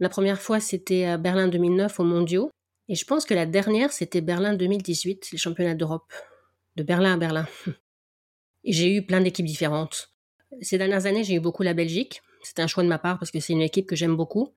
La 0.00 0.08
première 0.08 0.40
fois 0.40 0.60
c'était 0.60 1.04
à 1.04 1.16
Berlin 1.16 1.48
2009 1.48 2.00
au 2.00 2.04
Mondiaux 2.04 2.50
et 2.88 2.94
je 2.94 3.04
pense 3.04 3.24
que 3.24 3.34
la 3.34 3.46
dernière 3.46 3.92
c'était 3.92 4.20
Berlin 4.20 4.54
2018, 4.54 5.30
les 5.32 5.38
championnats 5.38 5.74
d'Europe, 5.74 6.12
de 6.76 6.82
Berlin 6.82 7.14
à 7.14 7.16
Berlin. 7.16 7.46
Et 8.64 8.72
j'ai 8.72 8.92
eu 8.94 9.06
plein 9.06 9.20
d'équipes 9.20 9.46
différentes 9.46 10.12
ces 10.60 10.78
dernières 10.78 11.06
années, 11.06 11.24
j'ai 11.24 11.34
eu 11.34 11.40
beaucoup 11.40 11.62
la 11.62 11.74
Belgique. 11.74 12.22
C'était 12.42 12.62
un 12.62 12.66
choix 12.66 12.82
de 12.82 12.88
ma 12.88 12.98
part 12.98 13.18
parce 13.18 13.30
que 13.30 13.40
c'est 13.40 13.52
une 13.52 13.62
équipe 13.62 13.86
que 13.86 13.96
j'aime 13.96 14.16
beaucoup. 14.16 14.54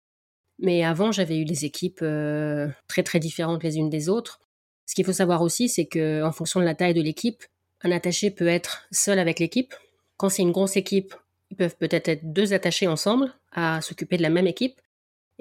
Mais 0.60 0.84
avant, 0.84 1.12
j'avais 1.12 1.38
eu 1.38 1.46
des 1.46 1.66
équipes 1.66 2.02
euh, 2.02 2.68
très 2.88 3.04
très 3.04 3.20
différentes 3.20 3.64
les 3.64 3.78
unes 3.78 3.90
des 3.90 4.10
autres. 4.10 4.40
Ce 4.86 4.94
qu'il 4.94 5.06
faut 5.06 5.14
savoir 5.14 5.42
aussi, 5.42 5.70
c'est 5.70 5.86
que 5.86 6.24
en 6.24 6.32
fonction 6.32 6.60
de 6.60 6.66
la 6.66 6.76
taille 6.76 6.94
de 6.94 7.02
l'équipe, 7.02 7.44
un 7.82 7.92
attaché 7.92 8.30
peut 8.30 8.48
être 8.48 8.88
seul 8.92 9.20
avec 9.20 9.40
l'équipe. 9.40 9.74
Quand 10.18 10.30
c'est 10.30 10.44
une 10.44 10.52
grosse 10.52 10.78
équipe, 10.78 11.16
ils 11.50 11.58
peuvent 11.58 11.76
peut-être 11.78 12.10
être 12.10 12.32
deux 12.32 12.54
attachés 12.54 12.88
ensemble 12.88 13.34
à 13.52 13.82
s'occuper 13.82 14.18
de 14.18 14.22
la 14.22 14.30
même 14.30 14.48
équipe. 14.48 14.80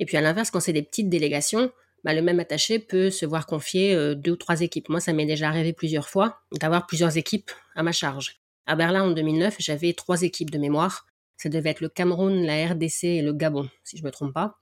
Et 0.00 0.06
puis 0.06 0.16
à 0.16 0.20
l'inverse, 0.20 0.50
quand 0.50 0.60
c'est 0.60 0.72
des 0.72 0.82
petites 0.82 1.08
délégations, 1.08 1.70
bah, 2.02 2.14
le 2.14 2.22
même 2.22 2.40
attaché 2.40 2.78
peut 2.78 3.10
se 3.10 3.26
voir 3.26 3.46
confier 3.46 3.94
euh, 3.94 4.14
deux 4.14 4.32
ou 4.32 4.36
trois 4.36 4.62
équipes. 4.62 4.88
Moi, 4.88 5.00
ça 5.00 5.12
m'est 5.12 5.26
déjà 5.26 5.48
arrivé 5.48 5.72
plusieurs 5.72 6.08
fois 6.08 6.40
d'avoir 6.58 6.86
plusieurs 6.86 7.16
équipes 7.16 7.50
à 7.76 7.82
ma 7.82 7.92
charge. 7.92 8.40
À 8.66 8.74
Berlin 8.74 9.04
en 9.04 9.10
2009, 9.10 9.56
j'avais 9.58 9.92
trois 9.92 10.22
équipes 10.22 10.50
de 10.50 10.58
mémoire. 10.58 11.06
Ça 11.36 11.48
devait 11.48 11.70
être 11.70 11.80
le 11.80 11.88
Cameroun, 11.88 12.44
la 12.44 12.66
RDC 12.68 13.04
et 13.04 13.22
le 13.22 13.32
Gabon, 13.32 13.68
si 13.84 13.98
je 13.98 14.04
me 14.04 14.10
trompe 14.10 14.32
pas. 14.32 14.56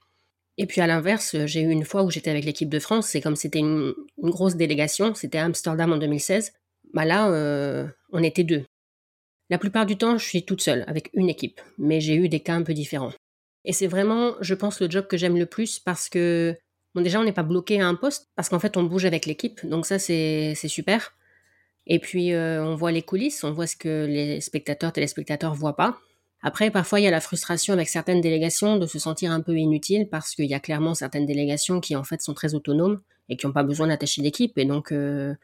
Et 0.56 0.66
puis 0.66 0.80
à 0.80 0.88
l'inverse, 0.88 1.36
j'ai 1.46 1.60
eu 1.60 1.70
une 1.70 1.84
fois 1.84 2.02
où 2.02 2.10
j'étais 2.10 2.30
avec 2.30 2.44
l'équipe 2.44 2.68
de 2.68 2.80
France, 2.80 3.06
c'est 3.06 3.20
comme 3.20 3.36
c'était 3.36 3.60
une, 3.60 3.94
grosse 4.18 4.56
délégation, 4.56 5.14
c'était 5.14 5.38
à 5.38 5.44
Amsterdam 5.44 5.92
en 5.92 5.98
2016. 5.98 6.52
Bah 6.94 7.04
là, 7.04 7.30
euh, 7.30 7.86
on 8.10 8.22
était 8.24 8.42
deux. 8.42 8.64
La 9.50 9.58
plupart 9.58 9.86
du 9.86 9.96
temps, 9.96 10.18
je 10.18 10.24
suis 10.24 10.44
toute 10.44 10.60
seule, 10.60 10.84
avec 10.88 11.10
une 11.14 11.28
équipe, 11.28 11.60
mais 11.78 12.00
j'ai 12.00 12.16
eu 12.16 12.28
des 12.28 12.40
cas 12.40 12.54
un 12.54 12.62
peu 12.62 12.74
différents. 12.74 13.12
Et 13.68 13.72
c'est 13.72 13.86
vraiment, 13.86 14.34
je 14.40 14.54
pense, 14.54 14.80
le 14.80 14.90
job 14.90 15.06
que 15.06 15.18
j'aime 15.18 15.36
le 15.36 15.44
plus 15.44 15.78
parce 15.78 16.08
que, 16.08 16.56
bon, 16.94 17.02
déjà, 17.02 17.20
on 17.20 17.24
n'est 17.24 17.32
pas 17.32 17.42
bloqué 17.42 17.82
à 17.82 17.86
un 17.86 17.94
poste, 17.94 18.30
parce 18.34 18.48
qu'en 18.48 18.58
fait, 18.58 18.78
on 18.78 18.82
bouge 18.82 19.04
avec 19.04 19.26
l'équipe, 19.26 19.64
donc 19.66 19.84
ça, 19.84 19.98
c'est 19.98 20.54
super. 20.54 21.14
Et 21.86 21.98
puis, 21.98 22.32
euh, 22.32 22.64
on 22.64 22.76
voit 22.76 22.92
les 22.92 23.02
coulisses, 23.02 23.44
on 23.44 23.52
voit 23.52 23.66
ce 23.66 23.76
que 23.76 24.06
les 24.06 24.40
spectateurs, 24.40 24.90
téléspectateurs 24.90 25.54
voient 25.54 25.76
pas. 25.76 25.98
Après, 26.40 26.70
parfois, 26.70 26.98
il 26.98 27.02
y 27.04 27.06
a 27.06 27.10
la 27.10 27.20
frustration 27.20 27.74
avec 27.74 27.90
certaines 27.90 28.22
délégations 28.22 28.78
de 28.78 28.86
se 28.86 28.98
sentir 28.98 29.32
un 29.32 29.42
peu 29.42 29.54
inutile 29.54 30.08
parce 30.08 30.34
qu'il 30.34 30.46
y 30.46 30.54
a 30.54 30.60
clairement 30.60 30.94
certaines 30.94 31.26
délégations 31.26 31.80
qui, 31.80 31.94
en 31.94 32.04
fait, 32.04 32.22
sont 32.22 32.32
très 32.32 32.54
autonomes 32.54 33.02
et 33.28 33.36
qui 33.36 33.46
n'ont 33.46 33.52
pas 33.52 33.64
besoin 33.64 33.88
d'attacher 33.88 34.22
d'équipe. 34.22 34.56
Et 34.56 34.64
donc, 34.64 34.92
euh, 34.92 35.34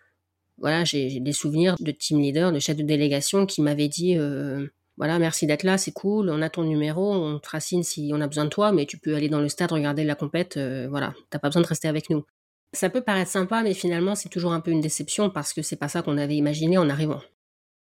voilà, 0.57 0.85
j'ai 0.85 1.21
des 1.21 1.33
souvenirs 1.35 1.77
de 1.79 1.91
team 1.91 2.21
leader, 2.21 2.53
de 2.53 2.59
chef 2.59 2.79
de 2.79 2.85
délégation 2.85 3.45
qui 3.45 3.61
m'avaient 3.61 3.89
dit, 3.89 4.17
euh, 4.17 4.67
voilà, 4.97 5.19
merci 5.19 5.47
d'être 5.47 5.65
là, 5.65 5.79
c'est 5.79 5.93
cool, 5.93 6.31
on 6.31 6.41
a 6.43 6.49
ton 6.49 6.63
numéro, 6.65 7.13
on 7.13 7.39
te 7.39 7.51
racine 7.51 7.83
si 7.83 8.11
on 8.13 8.21
a 8.21 8.27
besoin 8.27 8.45
de 8.45 8.51
toi, 8.51 8.73
mais 8.73 8.87
tu 8.87 8.99
peux 8.99 9.15
aller 9.15 9.29
dans 9.29 9.41
le 9.41 9.49
stade 9.49 9.73
regarder 9.73 10.05
la 10.05 10.15
compète, 10.15 10.59
voilà, 10.89 11.15
t'as 11.31 11.39
pas 11.39 11.49
besoin 11.49 11.63
de 11.63 11.67
rester 11.67 11.89
avec 11.89 12.11
nous. 12.11 12.25
Ça 12.75 12.91
peut 12.91 13.03
paraître 13.03 13.31
sympa, 13.31 13.63
mais 13.63 13.73
finalement, 13.73 14.17
c'est 14.17 14.29
toujours 14.29 14.53
un 14.53 14.61
peu 14.61 14.73
une 14.73 14.81
déception 14.81 15.31
parce 15.31 15.53
que 15.53 15.63
c'est 15.63 15.77
pas 15.77 15.89
ça 15.89 16.03
qu'on 16.03 16.19
avait 16.19 16.35
imaginé 16.35 16.77
en 16.77 16.91
arrivant. 16.91 17.21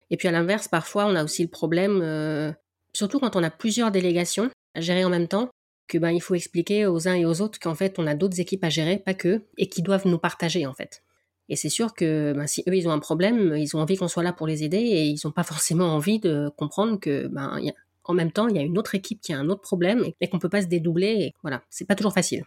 Et 0.10 0.18
puis 0.18 0.28
à 0.28 0.32
l'inverse, 0.32 0.68
parfois, 0.68 1.06
on 1.06 1.16
a 1.16 1.24
aussi 1.24 1.44
le 1.44 1.50
problème, 1.50 2.02
euh, 2.02 2.52
surtout 2.94 3.20
quand 3.20 3.36
on 3.36 3.44
a 3.44 3.52
plusieurs 3.52 3.92
délégations 3.92 4.50
à 4.76 4.82
gérer 4.82 5.06
en 5.06 5.10
même 5.10 5.28
temps, 5.28 5.50
que 5.88 5.98
ben 5.98 6.10
il 6.10 6.22
faut 6.22 6.36
expliquer 6.36 6.88
aux 6.88 7.08
uns 7.08 7.14
et 7.14 7.26
aux 7.26 7.42
autres 7.42 7.60
qu'en 7.60 7.76
fait 7.76 8.00
on 8.00 8.08
a 8.08 8.16
d'autres 8.16 8.40
équipes 8.40 8.64
à 8.64 8.70
gérer, 8.70 8.98
pas 8.98 9.14
que, 9.14 9.44
et 9.58 9.68
qui 9.68 9.82
doivent 9.82 10.08
nous 10.08 10.18
partager 10.18 10.66
en 10.66 10.74
fait. 10.74 11.04
Et 11.52 11.58
c'est 11.58 11.70
sûr 11.70 11.94
que 11.94 12.32
ben, 12.32 12.48
si 12.48 12.64
eux 12.70 12.74
ils 12.74 12.88
ont 12.88 12.92
un 12.92 13.00
problème, 13.00 13.54
ils 13.58 13.76
ont 13.76 13.82
envie 13.82 13.98
qu'on 13.98 14.08
soit 14.08 14.24
là 14.24 14.32
pour 14.32 14.48
les 14.48 14.64
aider 14.64 14.78
et 14.78 15.04
ils 15.04 15.20
n'ont 15.26 15.34
pas 15.34 15.44
forcément 15.44 15.94
envie 15.94 16.18
de 16.18 16.50
comprendre 16.56 16.98
que 16.98 17.28
ben 17.28 17.60
en 18.06 18.14
même 18.14 18.32
temps 18.32 18.48
il 18.48 18.56
y 18.56 18.60
a 18.60 18.62
une 18.62 18.78
autre 18.78 18.96
équipe 18.96 19.20
qui 19.20 19.34
a 19.34 19.38
un 19.38 19.50
autre 19.50 19.60
problème 19.60 20.06
et 20.22 20.30
qu'on 20.30 20.40
peut 20.40 20.48
pas 20.48 20.62
se 20.62 20.68
dédoubler. 20.68 21.08
Et 21.08 21.34
voilà, 21.42 21.62
c'est 21.70 21.86
pas 21.86 21.96
toujours 21.96 22.14
facile. 22.14 22.46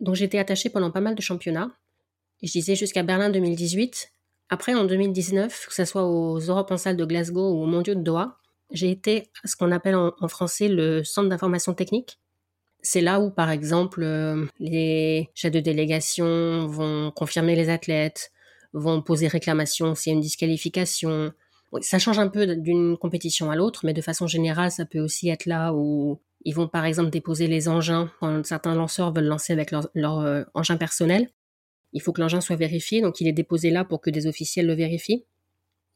Donc 0.00 0.14
j'étais 0.14 0.38
attachée 0.38 0.68
pendant 0.68 0.90
pas 0.90 1.00
mal 1.00 1.14
de 1.14 1.22
championnats. 1.22 1.70
Je 2.42 2.52
disais 2.52 2.74
jusqu'à 2.74 3.02
Berlin 3.02 3.30
2018. 3.30 4.12
Après, 4.50 4.74
en 4.74 4.84
2019, 4.84 5.68
que 5.68 5.74
ce 5.74 5.86
soit 5.86 6.06
aux 6.06 6.38
Europes 6.38 6.70
en 6.70 6.76
salle 6.76 6.98
de 6.98 7.06
Glasgow 7.06 7.54
ou 7.54 7.62
aux 7.62 7.66
Mondiaux 7.66 7.94
de 7.94 8.02
Doha, 8.02 8.36
j'ai 8.72 8.90
été 8.90 9.30
à 9.42 9.48
ce 9.48 9.56
qu'on 9.56 9.72
appelle 9.72 9.94
en, 9.94 10.28
français 10.28 10.68
le 10.68 11.02
centre 11.02 11.30
d'information 11.30 11.72
technique. 11.72 12.18
C'est 12.82 13.00
là 13.00 13.20
où, 13.20 13.30
par 13.30 13.50
exemple, 13.50 14.02
euh, 14.02 14.44
les 14.58 15.30
chefs 15.34 15.52
de 15.52 15.60
délégation 15.60 16.66
vont 16.66 17.12
confirmer 17.12 17.54
les 17.54 17.68
athlètes, 17.68 18.32
vont 18.72 19.02
poser 19.02 19.28
réclamation 19.28 19.94
s'il 19.94 20.12
y 20.12 20.14
a 20.14 20.16
une 20.16 20.22
disqualification. 20.22 21.32
ça 21.80 21.98
change 21.98 22.18
un 22.18 22.28
peu 22.28 22.56
d'une 22.56 22.98
compétition 22.98 23.50
à 23.50 23.56
l'autre, 23.56 23.86
mais 23.86 23.94
de 23.94 24.02
façon 24.02 24.26
générale, 24.26 24.70
ça 24.70 24.84
peut 24.84 24.98
aussi 24.98 25.28
être 25.28 25.46
là 25.46 25.72
où 25.72 26.20
ils 26.44 26.54
vont 26.54 26.68
par 26.68 26.84
exemple 26.84 27.10
déposer 27.10 27.46
les 27.46 27.68
engins 27.68 28.10
quand 28.20 28.44
certains 28.44 28.74
lanceurs 28.74 29.12
veulent 29.12 29.26
lancer 29.26 29.52
avec 29.52 29.70
leur, 29.70 30.18
euh, 30.18 30.42
engin 30.54 30.76
personnel. 30.76 31.30
Il 31.92 32.02
faut 32.02 32.12
que 32.12 32.20
l'engin 32.20 32.40
soit 32.40 32.56
vérifié, 32.56 33.00
donc 33.00 33.20
il 33.20 33.28
est 33.28 33.32
déposé 33.32 33.70
là 33.70 33.84
pour 33.84 34.00
que 34.00 34.10
des 34.10 34.26
officiels 34.26 34.66
le 34.66 34.74
vérifient. 34.74 35.24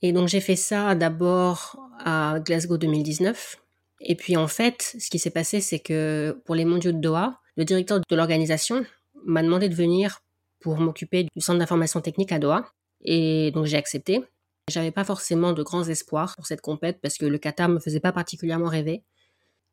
Et 0.03 0.13
donc 0.13 0.29
j'ai 0.29 0.41
fait 0.41 0.57
ça 0.57 0.95
d'abord 0.95 1.79
à 1.99 2.39
Glasgow 2.45 2.79
2019. 2.79 3.59
Et 4.01 4.15
puis 4.15 4.37
en 4.37 4.49
fait, 4.49 4.97
ce 4.99 5.11
qui 5.11 5.19
s'est 5.19 5.31
passé, 5.31 5.61
c'est 5.61 5.79
que 5.79 6.41
pour 6.45 6.55
les 6.55 6.65
mondiaux 6.65 6.93
de 6.93 6.99
Doha, 6.99 7.41
le 7.57 7.65
directeur 7.65 8.01
de 8.01 8.17
l'organisation 8.17 8.85
m'a 9.25 9.43
demandé 9.43 9.69
de 9.69 9.75
venir 9.75 10.21
pour 10.61 10.79
m'occuper 10.79 11.25
du 11.35 11.41
centre 11.41 11.59
d'information 11.59 12.01
technique 12.01 12.33
à 12.33 12.39
Doha. 12.39 12.71
Et 13.03 13.51
donc 13.53 13.67
j'ai 13.67 13.77
accepté. 13.77 14.23
J'avais 14.69 14.91
pas 14.91 15.05
forcément 15.05 15.53
de 15.53 15.63
grands 15.63 15.85
espoirs 15.85 16.35
pour 16.37 16.47
cette 16.47 16.61
compète 16.61 16.99
parce 17.01 17.19
que 17.19 17.27
le 17.27 17.39
Qatar 17.39 17.69
me 17.69 17.79
faisait 17.79 18.01
pas 18.01 18.13
particulièrement 18.13 18.69
rêver. 18.69 19.05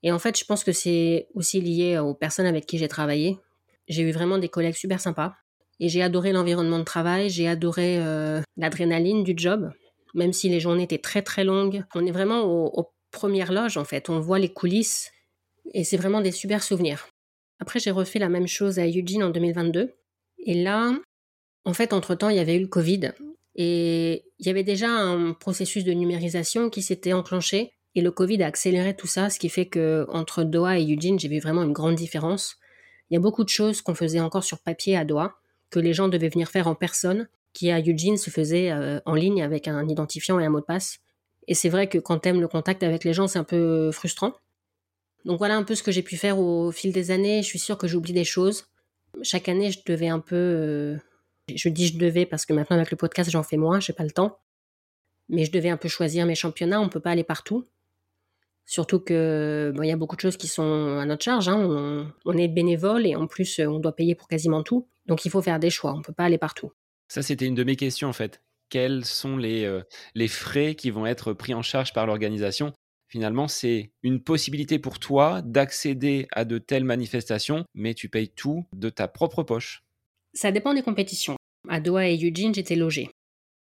Et 0.03 0.12
en 0.12 0.19
fait, 0.19 0.38
je 0.38 0.45
pense 0.45 0.63
que 0.63 0.71
c'est 0.71 1.27
aussi 1.33 1.62
lié 1.62 1.97
aux 1.97 2.13
personnes 2.13 2.45
avec 2.45 2.65
qui 2.65 2.77
j'ai 2.77 2.89
travaillé. 2.89 3.39
J'ai 3.88 4.03
eu 4.03 4.12
vraiment 4.12 4.38
des 4.38 4.49
collègues 4.49 4.75
super 4.75 4.99
sympas. 4.99 5.33
Et 5.79 5.89
j'ai 5.89 6.03
adoré 6.03 6.31
l'environnement 6.31 6.79
de 6.79 6.83
travail, 6.83 7.29
j'ai 7.29 7.47
adoré 7.47 7.97
euh, 7.97 8.41
l'adrénaline 8.57 9.23
du 9.23 9.33
job, 9.36 9.71
même 10.13 10.31
si 10.31 10.47
les 10.47 10.59
journées 10.59 10.83
étaient 10.83 10.99
très 10.99 11.21
très 11.23 11.43
longues. 11.43 11.83
On 11.95 12.05
est 12.05 12.12
vraiment 12.12 12.43
aux, 12.43 12.91
premières 13.13 13.54
loges 13.54 13.78
en 13.78 13.86
fait, 13.86 14.10
on 14.10 14.19
voit 14.19 14.39
les 14.39 14.52
coulisses 14.52 15.12
et 15.73 15.86
c'est 15.86 15.97
vraiment 15.97 16.19
des 16.19 16.32
super 16.32 16.62
souvenirs. 16.62 17.08
Après, 17.60 17.80
j'ai 17.80 17.91
refait 17.91 18.19
la 18.19 18.28
même 18.28 18.47
chose 18.47 18.80
à 18.80 18.86
Eugene 18.86 19.23
en 19.23 19.30
2022. 19.30 19.93
Et 20.45 20.63
là, 20.63 20.91
en 21.63 21.73
fait, 21.73 21.93
entre-temps, 21.93 22.28
il 22.28 22.36
y 22.36 22.39
avait 22.39 22.58
eu 22.58 22.62
le 22.62 22.67
Covid. 22.67 23.12
Et 23.56 24.26
il 24.39 24.45
y 24.45 24.49
avait 24.49 24.63
déjà 24.63 24.89
un 24.89 25.32
processus 25.32 25.86
de 25.86 25.93
numérisation 25.93 26.69
qui 26.69 26.82
s'était 26.82 27.13
enclenché 27.13 27.71
et 27.95 28.02
le 28.02 28.12
Covid 28.12 28.41
a 28.41 28.47
accéléré 28.47 28.95
tout 28.95 29.08
ça, 29.08 29.30
ce 29.30 29.38
qui 29.39 29.49
fait 29.49 29.67
que 29.67 30.08
entre 30.10 30.43
Doha 30.43 30.80
et 30.80 30.84
Eugene, 30.84 31.19
j'ai 31.19 31.28
vu 31.28 31.39
vraiment 31.39 31.63
une 31.63 31.73
grande 31.73 31.95
différence. 31.95 32.58
Il 33.10 33.13
y 33.13 33.17
a 33.17 33.19
beaucoup 33.19 33.43
de 33.43 33.49
choses 33.49 33.82
qu'on 33.82 33.93
faisait 33.93 34.19
encore 34.19 34.43
sur 34.43 34.60
papier 34.60 34.97
à 34.97 35.06
Doha, 35.06 35.36
que 35.69 35.80
les 35.80 35.93
gens 35.93 36.08
devaient 36.08 36.30
venir 36.30 36.49
faire 36.49 36.67
en 36.67 36.76
personne, 36.76 37.28
qui 37.54 37.69
à 37.69 37.80
Eugene 37.80 38.17
se 38.17 38.32
faisait 38.32 38.71
euh, 38.71 38.99
en 39.06 39.13
ligne 39.13 39.43
avec 39.43 39.67
un 39.67 39.88
identifiant 39.88 40.39
et 40.39 40.45
un 40.45 40.49
mot 40.49 40.60
de 40.60 40.65
passe. 40.65 40.99
Et 41.47 41.56
c'est 41.56 41.69
vrai 41.69 41.88
que 41.88 41.97
quand 41.97 42.19
t'aimes 42.19 42.41
le 42.41 42.47
contact 42.47 42.84
avec 42.84 43.03
les 43.03 43.13
gens, 43.13 43.27
c'est 43.27 43.39
un 43.39 43.43
peu 43.43 43.91
frustrant. 43.91 44.34
Donc 45.25 45.38
voilà 45.38 45.56
un 45.56 45.63
peu 45.63 45.75
ce 45.75 45.84
que 45.84 45.91
j'ai 45.91 46.03
pu 46.03 46.17
faire 46.17 46.39
au 46.39 46.71
fil 46.71 46.91
des 46.91 47.12
années. 47.12 47.41
Je 47.41 47.47
suis 47.47 47.60
sûre 47.60 47.77
que 47.77 47.88
j'oublie 47.88 48.13
des 48.13 48.23
choses. 48.23 48.65
Chaque 49.21 49.47
année, 49.47 49.71
je 49.71 49.79
devais 49.86 50.08
un 50.08 50.19
peu. 50.19 50.36
Euh, 50.36 50.97
je 51.53 51.69
dis 51.69 51.88
je 51.88 51.97
devais 51.97 52.25
parce 52.25 52.45
que 52.45 52.53
maintenant 52.53 52.77
avec 52.77 52.91
le 52.91 52.97
podcast, 52.97 53.29
j'en 53.29 53.43
fais 53.43 53.58
moins, 53.58 53.79
j'ai 53.79 53.93
pas 53.93 54.03
le 54.03 54.12
temps. 54.12 54.39
Mais 55.29 55.45
je 55.45 55.51
devais 55.51 55.69
un 55.69 55.77
peu 55.77 55.88
choisir 55.88 56.25
mes 56.25 56.36
championnats. 56.36 56.82
On 56.82 56.89
peut 56.89 56.99
pas 56.99 57.12
aller 57.12 57.23
partout. 57.23 57.65
Surtout 58.65 58.99
que 58.99 59.73
il 59.82 59.88
y 59.88 59.91
a 59.91 59.97
beaucoup 59.97 60.15
de 60.15 60.21
choses 60.21 60.38
qui 60.38 60.47
sont 60.47 60.97
à 60.99 61.06
notre 61.06 61.23
charge. 61.23 61.49
Hein. 61.49 61.58
On, 61.58 62.08
on, 62.25 62.38
est 62.38 62.47
bénévole 62.47 63.06
et 63.06 63.15
en 63.15 63.27
plus 63.27 63.60
on 63.60 63.79
doit 63.79 63.95
payer 63.95 64.15
pour 64.15 64.27
quasiment 64.27 64.63
tout. 64.63 64.88
Donc 65.06 65.25
il 65.25 65.32
faut 65.32 65.41
faire 65.41 65.60
des 65.60 65.69
choix. 65.69 65.93
On 65.93 66.01
peut 66.01 66.13
pas 66.13 66.25
aller 66.25 66.38
partout. 66.38 66.71
Ça 67.08 67.21
c'était 67.21 67.45
une 67.45 67.56
de 67.56 67.63
mes 67.63 67.75
questions 67.75 68.08
en 68.08 68.13
fait. 68.13 68.41
Quels 68.73 69.05
sont 69.05 69.38
les, 69.38 69.65
euh, 69.65 69.83
les 70.15 70.27
frais 70.27 70.73
qui 70.73 70.89
vont 70.89 71.05
être 71.05 71.33
pris 71.33 71.53
en 71.53 71.62
charge 71.62 71.93
par 71.93 72.07
l'organisation 72.07 72.73
Finalement, 73.07 73.47
c'est 73.47 73.91
une 74.01 74.19
possibilité 74.19 74.79
pour 74.79 74.97
toi 74.97 75.43
d'accéder 75.43 76.27
à 76.31 76.43
de 76.43 76.57
telles 76.57 76.83
manifestations, 76.83 77.65
mais 77.75 77.93
tu 77.93 78.09
payes 78.09 78.29
tout 78.29 78.65
de 78.75 78.89
ta 78.89 79.07
propre 79.07 79.43
poche. 79.43 79.83
Ça 80.33 80.51
dépend 80.51 80.73
des 80.73 80.81
compétitions. 80.81 81.36
À 81.69 81.79
Doha 81.79 82.07
et 82.09 82.17
Eugene, 82.17 82.55
j'étais 82.55 82.75
logée. 82.75 83.12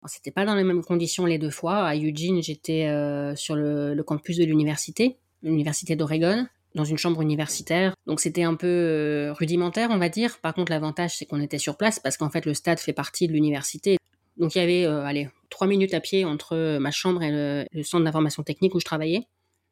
C'était 0.07 0.31
pas 0.31 0.45
dans 0.45 0.55
les 0.55 0.63
mêmes 0.63 0.85
conditions 0.85 1.27
les 1.27 1.39
deux 1.39 1.51
fois. 1.51 1.79
À 1.79 1.97
Eugene, 1.97 2.41
j'étais 2.41 2.87
euh, 2.87 3.35
sur 3.35 3.57
le, 3.57 4.01
campus 4.07 4.37
de 4.37 4.45
l'université, 4.45 5.17
l'université 5.43 5.97
d'Oregon, 5.97 6.47
dans 6.77 6.85
une 6.85 6.99
chambre 6.99 7.21
universitaire. 7.21 7.95
Donc 8.07 8.21
c'était 8.21 8.45
un 8.45 8.55
peu 8.55 8.69
euh, 8.69 9.33
rudimentaire, 9.33 9.89
on 9.91 9.99
va 9.99 10.09
dire. 10.09 10.39
Par 10.41 10.55
contre, 10.55 10.71
l'avantage, 10.71 11.17
c'est 11.17 11.27
qu'on 11.27 11.41
était 11.41 11.59
sur 11.59 11.77
place 11.77 11.99
parce 11.99 12.17
qu'en 12.17 12.31
fait, 12.31 12.47
le 12.47 12.55
stade 12.55 12.79
fait 12.79 12.93
partie 12.93 13.27
de 13.27 13.33
l'université. 13.33 13.97
Donc 14.41 14.57
il 14.57 14.59
y 14.59 14.61
avait, 14.63 14.85
euh, 14.87 15.05
allez, 15.05 15.29
trois 15.51 15.69
minutes 15.69 15.95
à 15.95 16.01
pied 16.01 16.25
entre 16.25 16.79
ma 16.79 16.91
chambre 16.91 17.23
et 17.23 17.31
le 17.31 17.83
centre 17.85 18.05
d'information 18.05 18.43
technique 18.43 18.75
où 18.75 18.81
je 18.81 18.85
travaillais. 18.85 19.27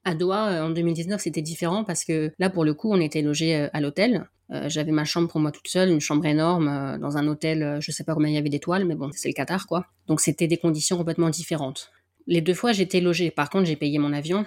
À 0.04 0.14
Doha, 0.14 0.52
euh, 0.52 0.62
en 0.62 0.70
2019, 0.70 1.20
c'était 1.20 1.42
différent 1.42 1.84
parce 1.84 2.04
que 2.04 2.32
là, 2.38 2.50
pour 2.50 2.64
le 2.64 2.74
coup, 2.74 2.90
on 2.92 3.00
était 3.00 3.22
logé 3.22 3.56
euh, 3.56 3.68
à 3.72 3.80
l'hôtel. 3.80 4.28
Euh, 4.50 4.68
j'avais 4.68 4.92
ma 4.92 5.04
chambre 5.04 5.28
pour 5.28 5.40
moi 5.40 5.52
toute 5.52 5.68
seule, 5.68 5.90
une 5.90 6.00
chambre 6.00 6.24
énorme, 6.24 6.96
dans 6.98 7.18
un 7.18 7.26
hôtel, 7.28 7.78
je 7.82 7.90
sais 7.90 8.04
pas 8.04 8.14
combien 8.14 8.30
il 8.30 8.34
y 8.34 8.38
avait 8.38 8.48
d'étoiles, 8.48 8.86
mais 8.86 8.94
bon, 8.94 9.10
c'est 9.12 9.28
le 9.28 9.34
Qatar, 9.34 9.66
quoi. 9.66 9.84
Donc 10.06 10.22
c'était 10.22 10.46
des 10.46 10.56
conditions 10.56 10.96
complètement 10.96 11.28
différentes. 11.28 11.90
Les 12.26 12.40
deux 12.40 12.54
fois, 12.54 12.72
j'étais 12.72 13.00
logée. 13.00 13.30
Par 13.30 13.50
contre, 13.50 13.66
j'ai 13.66 13.76
payé 13.76 13.98
mon 13.98 14.14
avion 14.14 14.46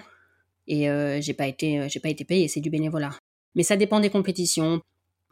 et 0.66 0.88
j'ai 1.20 1.34
pas 1.34 1.46
été, 1.46 1.88
j'ai 1.88 2.00
pas 2.00 2.08
été 2.08 2.24
payé. 2.24 2.48
C'est 2.48 2.60
du 2.60 2.70
bénévolat. 2.70 3.10
Mais 3.54 3.62
ça 3.62 3.76
dépend 3.76 4.00
des 4.00 4.10
compétitions. 4.10 4.80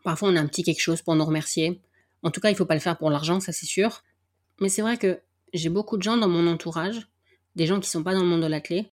Parfois, 0.04 0.28
on 0.28 0.36
a 0.36 0.40
un 0.40 0.46
petit 0.46 0.62
quelque 0.62 0.80
chose 0.80 1.02
pour 1.02 1.16
nous 1.16 1.24
remercier. 1.24 1.80
En 2.22 2.30
tout 2.30 2.40
cas, 2.40 2.50
il 2.50 2.56
faut 2.56 2.64
pas 2.64 2.74
le 2.74 2.80
faire 2.80 2.96
pour 2.96 3.10
l'argent, 3.10 3.40
ça 3.40 3.50
c'est 3.52 3.66
sûr. 3.66 4.02
Mais 4.60 4.68
c'est 4.68 4.82
vrai 4.82 4.96
que 4.96 5.20
j'ai 5.52 5.68
beaucoup 5.68 5.96
de 5.96 6.02
gens 6.02 6.16
dans 6.16 6.28
mon 6.28 6.46
entourage, 6.46 7.08
des 7.56 7.66
gens 7.66 7.80
qui 7.80 7.88
sont 7.88 8.02
pas 8.02 8.14
dans 8.14 8.22
le 8.22 8.28
monde 8.28 8.42
de 8.42 8.46
l'athlète, 8.46 8.86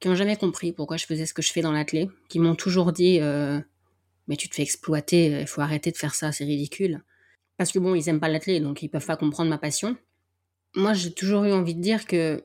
qui 0.00 0.08
n'ont 0.08 0.16
jamais 0.16 0.36
compris 0.36 0.72
pourquoi 0.72 0.96
je 0.96 1.06
faisais 1.06 1.26
ce 1.26 1.34
que 1.34 1.42
je 1.42 1.52
fais 1.52 1.62
dans 1.62 1.72
l'athlé, 1.72 2.08
qui 2.28 2.38
m'ont 2.38 2.56
toujours 2.56 2.92
dit 2.92 3.20
euh, 3.20 3.60
mais 4.26 4.36
tu 4.36 4.48
te 4.48 4.54
fais 4.54 4.62
exploiter, 4.62 5.40
il 5.40 5.46
faut 5.46 5.60
arrêter 5.60 5.90
de 5.90 5.96
faire 5.96 6.14
ça, 6.14 6.32
c'est 6.32 6.44
ridicule. 6.44 7.02
Parce 7.56 7.72
que 7.72 7.78
bon, 7.78 7.94
ils 7.94 8.08
aiment 8.08 8.20
pas 8.20 8.28
l'athlé, 8.28 8.60
donc 8.60 8.82
ils 8.82 8.88
peuvent 8.88 9.06
pas 9.06 9.16
comprendre 9.16 9.50
ma 9.50 9.58
passion. 9.58 9.96
Moi, 10.74 10.94
j'ai 10.94 11.12
toujours 11.12 11.44
eu 11.44 11.52
envie 11.52 11.74
de 11.74 11.80
dire 11.80 12.06
que, 12.06 12.44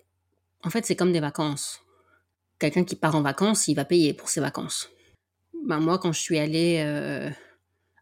en 0.63 0.69
fait, 0.69 0.85
c'est 0.85 0.95
comme 0.95 1.13
des 1.13 1.19
vacances. 1.19 1.81
Quelqu'un 2.59 2.83
qui 2.83 2.95
part 2.95 3.15
en 3.15 3.21
vacances, 3.21 3.67
il 3.67 3.75
va 3.75 3.85
payer 3.85 4.13
pour 4.13 4.29
ses 4.29 4.41
vacances. 4.41 4.89
Ben, 5.65 5.79
moi, 5.79 5.97
quand 5.97 6.11
je 6.11 6.19
suis 6.19 6.37
allée 6.37 6.83
euh, 6.85 7.29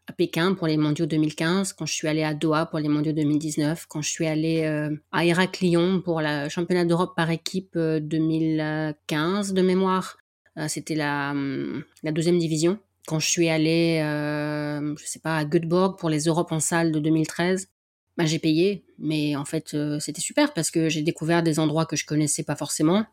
à 0.06 0.12
Pékin 0.12 0.54
pour 0.54 0.66
les 0.66 0.76
mondiaux 0.76 1.06
2015, 1.06 1.72
quand 1.72 1.86
je 1.86 1.92
suis 1.92 2.06
allée 2.06 2.22
à 2.22 2.32
Doha 2.32 2.66
pour 2.66 2.78
les 2.78 2.88
mondiaux 2.88 3.12
2019, 3.12 3.86
quand 3.88 4.02
je 4.02 4.08
suis 4.08 4.26
allée 4.26 4.62
euh, 4.64 4.94
à 5.10 5.24
Héraclion 5.24 6.00
pour 6.00 6.20
le 6.20 6.48
championnat 6.48 6.84
d'Europe 6.84 7.14
par 7.16 7.30
équipe 7.30 7.76
2015 7.76 9.50
euh, 9.50 9.54
de 9.54 9.62
mémoire. 9.62 10.18
Euh, 10.58 10.68
c'était 10.68 10.94
la, 10.94 11.32
hum, 11.32 11.82
la 12.02 12.12
deuxième 12.12 12.38
division. 12.38 12.78
Quand 13.06 13.18
je 13.18 13.28
suis 13.28 13.48
allée, 13.48 14.00
je 14.00 15.04
sais 15.04 15.20
pas, 15.20 15.36
à 15.36 15.44
Göteborg 15.44 15.96
pour 15.96 16.08
les 16.10 16.24
Europes 16.24 16.50
en 16.50 16.58
salle 16.58 16.90
de 16.90 16.98
2013, 16.98 17.68
bah, 18.16 18.26
j'ai 18.26 18.40
payé, 18.40 18.84
mais 18.98 19.36
en 19.36 19.44
fait 19.44 19.76
c'était 20.00 20.20
super 20.20 20.52
parce 20.54 20.72
que 20.72 20.88
j'ai 20.88 21.02
découvert 21.02 21.44
des 21.44 21.60
endroits 21.60 21.86
que 21.86 21.94
je 21.94 22.04
connaissais 22.04 22.42
pas 22.42 22.56
forcément. 22.56 23.06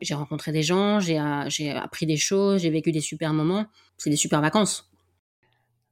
J'ai 0.00 0.14
rencontré 0.14 0.50
des 0.50 0.62
gens, 0.62 0.98
j'ai 0.98 1.18
appris 1.18 2.06
des 2.06 2.16
choses, 2.16 2.62
j'ai 2.62 2.70
vécu 2.70 2.90
des 2.90 3.02
super 3.02 3.34
moments. 3.34 3.66
C'est 3.98 4.08
des 4.08 4.16
super 4.16 4.40
vacances. 4.40 4.90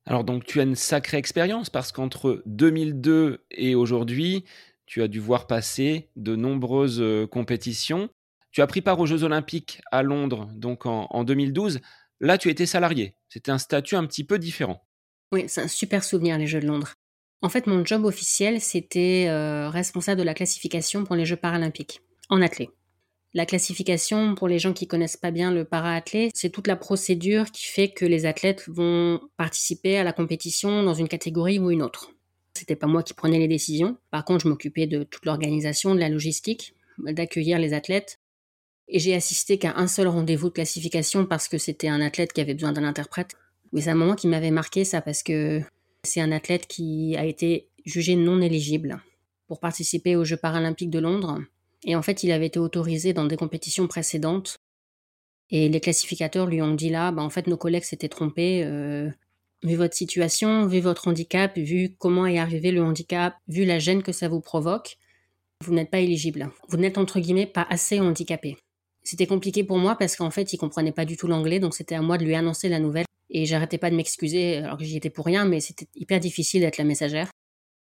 Alors 0.07 0.25
donc 0.25 0.45
tu 0.45 0.61
as 0.61 0.65
une 0.65 0.75
sacrée 0.75 1.19
expérience 1.19 1.71
parce 1.71 1.93
qu'entre 1.93 2.43
2002 2.47 3.45
et 3.51 3.75
aujourd'hui, 3.75 4.45
tu 4.87 5.03
as 5.03 5.09
dû 5.09 5.21
voir 5.21 5.47
passer 5.47 6.11
de 6.17 6.35
nombreuses 6.35 7.01
euh, 7.01 7.27
compétitions. 7.27 8.11
Tu 8.51 8.61
as 8.61 8.67
pris 8.67 8.83
part 8.83 8.99
aux 9.01 9.07
Jeux 9.07 9.23
Olympiques 9.23 9.81
à 9.91 10.03
Londres 10.03 10.49
donc 10.55 10.87
en, 10.87 11.25
2012. 11.25 11.81
Là, 12.21 12.37
tu 12.37 12.51
étais 12.51 12.67
salarié. 12.67 13.15
C'était 13.29 13.51
un 13.51 13.59
statut 13.59 13.97
un 13.97 14.05
petit 14.07 14.25
peu 14.25 14.39
différent. 14.39 14.85
Oui, 15.33 15.45
c'est 15.49 15.63
un 15.63 15.69
super 15.69 16.05
souvenir 16.05 16.37
les 16.37 16.47
Jeux 16.47 16.61
de 16.61 16.67
Londres. 16.67 16.95
En 17.41 17.49
fait, 17.49 17.67
mon 17.67 17.85
job 17.85 18.05
officiel, 18.05 18.61
c'était 18.61 19.27
euh, 19.29 19.71
responsable 19.71 20.19
de 20.21 20.25
la 20.25 20.35
classification 20.35 21.05
pour 21.05 21.17
les 21.17 21.25
Jeux 21.25 21.37
paralympiques 21.37 22.03
en 22.29 22.43
athlée. 22.43 22.71
La 23.35 23.47
classification, 23.47 24.35
pour 24.35 24.47
les 24.47 24.59
gens 24.59 24.75
qui 24.75 24.87
connaissent 24.87 25.17
pas 25.17 25.31
bien 25.31 25.51
le 25.51 25.65
para-athlète, 25.65 26.33
c'est 26.35 26.51
toute 26.51 26.67
la 26.67 26.77
procédure 26.77 27.51
qui 27.51 27.65
fait 27.65 27.89
que 27.89 28.05
les 28.05 28.27
athlètes 28.27 28.65
vont 28.69 29.21
participer 29.39 29.97
à 29.97 30.05
la 30.05 30.13
compétition 30.13 30.83
dans 30.83 30.93
une 30.93 31.09
catégorie 31.09 31.59
ou 31.59 31.71
une 31.71 31.83
autre. 31.83 32.11
C'était 32.53 32.77
pas 32.77 32.87
moi 32.87 33.03
qui 33.03 33.15
prenais 33.15 33.39
les 33.39 33.49
décisions. 33.49 33.97
Par 34.11 34.27
contre, 34.27 34.45
je 34.45 34.49
m'occupais 34.49 34.87
de 34.87 35.03
toute 35.05 35.25
l'organisation, 35.25 35.95
de 35.95 36.01
la 36.01 36.11
logistique, 36.11 36.75
d'accueillir 36.99 37.59
les 37.59 37.73
athlètes. 37.73 38.21
Et 38.89 38.99
j'ai 38.99 39.15
assisté 39.15 39.57
qu'à 39.57 39.75
un 39.77 39.87
seul 39.87 40.09
rendez-vous 40.09 40.49
de 40.49 40.55
classification 40.55 41.25
parce 41.25 41.49
que 41.49 41.57
c'était 41.57 41.89
un 41.89 42.03
athlète 42.03 42.35
qui 42.35 42.43
avait 42.43 42.53
besoin 42.53 42.73
d'un 42.73 42.85
interprète. 42.85 43.37
Mais 43.73 43.81
c'est 43.81 43.91
un 43.91 43.95
moment 43.95 44.15
qui 44.15 44.29
m'avait 44.29 44.51
marqué 44.51 44.85
ça 44.85 45.01
parce 45.01 45.23
que 45.23 45.63
c'est 46.03 46.21
un 46.21 46.33
athlète 46.33 46.67
qui 46.67 47.17
a 47.17 47.25
été 47.25 47.69
jugé 47.87 48.15
non 48.15 48.43
éligible 48.43 49.03
pour 49.47 49.59
participer 49.59 50.17
aux 50.17 50.25
Jeux 50.25 50.37
paralympiques 50.37 50.91
de 50.91 50.99
Londres 50.99 51.41
et 51.85 51.97
en 51.97 52.03
fait, 52.03 52.23
il 52.23 52.33
avait 52.33 52.47
été 52.47 52.59
autorisé 52.59 53.13
dans 53.13 53.25
des 53.25 53.37
compétitions 53.37 53.87
précédentes. 53.89 54.57
Et 55.51 55.69
les 55.69 55.81
classificateurs 55.81 56.47
lui 56.47 56.63
ont 56.63 56.75
dit 56.75 56.89
là, 56.89 57.13
bah, 57.13 57.23
en 57.23 57.31
fait, 57.31 57.47
nos 57.47 57.57
collègues 57.57 57.85
s'étaient 57.85 58.09
trompés. 58.09 58.63
Euh, 58.65 59.11
vu 59.63 59.77
votre 59.77 59.95
situation, 59.95 60.67
vu 60.67 60.81
votre 60.81 61.09
handicap, 61.09 61.57
vu 61.57 61.95
comment 61.99 62.27
est 62.27 62.39
arrivé 62.39 62.73
le 62.73 62.83
handicap, 62.83 63.35
vu 63.49 63.65
la 63.65 63.79
gêne 63.79 64.03
que 64.03 64.13
ça 64.13 64.29
vous 64.29 64.41
provoque, 64.41 64.97
vous 65.63 65.73
n'êtes 65.73 65.91
pas 65.91 66.01
éligible. 66.01 66.51
Vous 66.69 66.79
n'êtes 66.79 66.99
entre 66.99 67.21
guillemets 67.21 67.47
pas 67.47 67.67
assez 67.71 68.01
handicapé. 68.01 68.57
C'était 69.05 69.27
compliqué 69.27 69.65
pour 69.65 69.79
moi 69.79 69.97
parce 69.97 70.17
qu'en 70.17 70.31
fait, 70.31 70.53
il 70.53 70.59
comprenait 70.59 70.93
pas 70.93 71.05
du 71.05 71.17
tout 71.17 71.27
l'anglais, 71.27 71.61
donc 71.61 71.75
c'était 71.75 71.95
à 71.95 72.03
moi 72.03 72.19
de 72.19 72.25
lui 72.25 72.35
annoncer 72.35 72.69
la 72.69 72.79
nouvelle. 72.79 73.07
Et 73.31 73.47
j'arrêtais 73.47 73.79
pas 73.79 73.91
de 73.91 73.97
m'excuser, 73.97 74.59
alors 74.59 74.77
que 74.77 74.85
j'y 74.85 74.97
étais 74.97 75.11
pour 75.11 75.25
rien, 75.25 75.45
mais 75.45 75.61
c'était 75.61 75.87
hyper 75.95 76.21
difficile 76.21 76.61
d'être 76.61 76.77
la 76.77 76.85
messagère. 76.85 77.31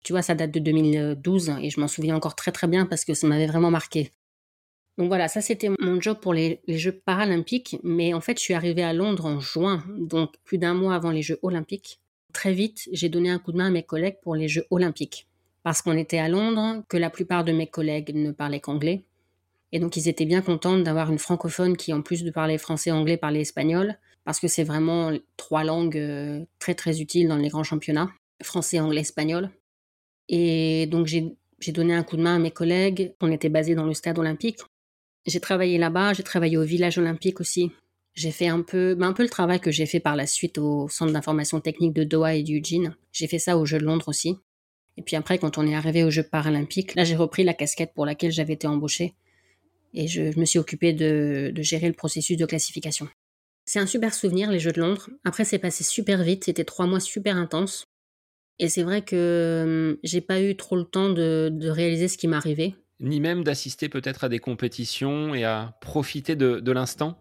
Tu 0.06 0.14
vois, 0.14 0.22
ça 0.22 0.36
date 0.36 0.52
de 0.52 0.60
2012 0.60 1.54
et 1.64 1.72
je 1.72 1.80
m'en 1.80 1.88
souviens 1.88 2.16
encore 2.16 2.36
très 2.36 2.52
très 2.52 2.68
bien 2.68 2.86
parce 2.86 3.06
que 3.06 3.16
ça 3.16 3.26
m'avait 3.26 3.48
vraiment 3.48 3.72
marqué. 3.72 4.12
Donc 5.00 5.08
voilà, 5.08 5.28
ça 5.28 5.42
c'était 5.42 5.70
mon 5.80 6.00
job 6.00 6.20
pour 6.22 6.32
les, 6.32 6.62
Jeux 6.68 6.92
paralympiques, 6.92 7.78
mais 7.84 8.14
en 8.14 8.22
fait 8.22 8.38
je 8.38 8.44
suis 8.44 8.54
arrivée 8.54 8.84
à 8.84 8.94
Londres 8.94 9.26
en 9.26 9.40
juin, 9.40 9.84
donc 9.98 10.36
plus 10.44 10.60
d'un 10.60 10.76
mois 10.76 10.94
avant 10.94 11.10
les 11.10 11.24
Jeux 11.24 11.40
olympiques. 11.42 12.00
Très 12.34 12.54
vite, 12.54 12.88
j'ai 12.92 13.10
donné 13.10 13.32
un 13.32 13.40
coup 13.40 13.52
de 13.52 13.58
main 13.58 13.66
à 13.66 13.72
mes 13.72 13.82
collègues 13.82 14.18
pour 14.22 14.36
les 14.36 14.48
Jeux 14.48 14.68
olympiques, 14.70 15.28
parce 15.64 15.82
qu'on 15.82 15.98
était 15.98 16.20
à 16.20 16.30
Londres, 16.30 16.84
que 16.88 16.98
la 16.98 17.10
plupart 17.10 17.44
de 17.44 17.52
mes 17.52 17.66
collègues 17.68 18.14
ne 18.14 18.32
parlaient 18.32 18.60
qu'anglais, 18.60 19.06
et 19.72 19.80
donc 19.80 19.98
ils 19.98 20.08
étaient 20.08 20.26
bien 20.26 20.44
contents 20.44 20.78
d'avoir 20.78 21.12
une 21.12 21.18
francophone 21.18 21.76
qui, 21.76 21.94
en 21.94 22.04
plus 22.04 22.24
de 22.24 22.30
parler 22.30 22.60
français, 22.60 22.92
anglais, 22.92 23.18
parlait 23.18 23.42
espagnol, 23.42 23.98
parce 24.24 24.40
que 24.40 24.48
c'est 24.48 24.64
vraiment 24.64 25.12
trois 25.36 25.64
langues 25.64 25.98
euh, 25.98 26.46
très 26.60 26.76
très 26.76 27.02
utiles 27.02 27.28
dans 27.28 27.38
les 27.38 27.50
grands 27.50 27.64
championnats, 27.64 28.12
français, 28.44 28.80
anglais, 28.80 29.02
espagnol. 29.02 29.50
Et 30.30 30.88
donc 30.88 31.08
j'ai 31.08 31.36
donné 31.72 31.94
un 31.94 32.04
coup 32.04 32.18
de 32.18 32.22
main 32.22 32.36
à 32.36 32.40
mes 32.40 32.52
collègues. 32.52 33.14
On 33.22 33.32
était 33.32 33.50
basés 33.50 33.76
dans 33.76 33.86
le 33.86 33.94
stade 33.94 34.20
olympique. 34.20 34.60
J'ai 35.26 35.40
travaillé 35.40 35.78
là-bas, 35.78 36.14
j'ai 36.14 36.24
travaillé 36.24 36.58
au 36.58 36.64
village 36.64 36.98
olympique 36.98 37.40
aussi. 37.40 37.72
J'ai 38.14 38.32
fait 38.32 38.48
un 38.48 38.62
peu, 38.62 38.96
ben 38.96 39.08
un 39.08 39.14
peu 39.14 39.24
le 39.24 39.30
travail 39.30 39.60
que 39.60 39.72
j'ai 39.72 39.86
fait 39.86 40.00
par 40.00 40.16
la 40.16 40.26
suite 40.28 40.58
au 40.58 40.88
centre 40.88 41.12
d'information 41.12 41.60
technique 41.60 41.94
de 41.94 42.04
Doha 42.04 42.36
et 42.36 42.44
d'Eugene. 42.44 42.96
J'ai 43.12 43.28
fait 43.28 43.40
ça 43.40 43.58
aux 43.58 43.66
Jeux 43.66 43.80
de 43.80 43.84
Londres 43.84 44.08
aussi. 44.08 44.38
Et 44.98 45.02
puis 45.02 45.18
après, 45.18 45.38
quand 45.38 45.58
on 45.58 45.68
est 45.68 45.76
arrivé 45.76 46.04
aux 46.04 46.12
Jeux 46.12 46.24
paralympiques, 46.24 46.96
là 46.96 47.04
j'ai 47.04 47.16
repris 47.16 47.44
la 47.44 47.54
casquette 47.54 47.94
pour 47.94 48.06
laquelle 48.06 48.32
j'avais 48.32 48.54
été 48.54 48.68
embauchée. 48.68 49.16
Et 49.94 50.08
je, 50.08 50.38
me 50.40 50.46
suis 50.46 50.60
occupée 50.60 50.94
de, 50.94 51.52
de 51.54 51.62
gérer 51.62 51.88
le 51.88 51.94
processus 51.94 52.38
de 52.38 52.46
classification. 52.46 53.08
C'est 53.66 53.80
un 53.80 53.88
super 53.88 54.14
souvenir, 54.14 54.52
les 54.52 54.60
Jeux 54.60 54.72
de 54.72 54.80
Londres. 54.80 55.10
Après, 55.24 55.44
c'est 55.44 55.58
passé 55.58 55.84
super 55.84 56.22
vite. 56.24 56.46
C'était 56.46 56.66
trois 56.66 56.86
mois 56.86 57.00
super 57.00 57.36
intenses. 57.36 57.86
Et 58.60 58.70
c'est 58.70 58.84
vrai 58.84 59.02
que 59.02 60.00
j'ai 60.04 60.22
pas 60.22 60.42
eu 60.42 60.56
trop 60.56 60.76
le 60.76 60.86
temps 60.86 61.10
de, 61.10 61.52
réaliser 61.70 62.08
ce 62.08 62.18
qui 62.18 62.28
m'arrivait. 62.28 62.76
Ni 63.00 63.20
même 63.20 63.44
d'assister 63.44 63.90
peut-être 63.90 64.24
à 64.24 64.30
des 64.30 64.40
compétitions 64.40 65.36
et 65.36 65.44
à 65.44 65.78
profiter 65.82 66.36
de, 66.36 66.72
l'instant? 66.72 67.20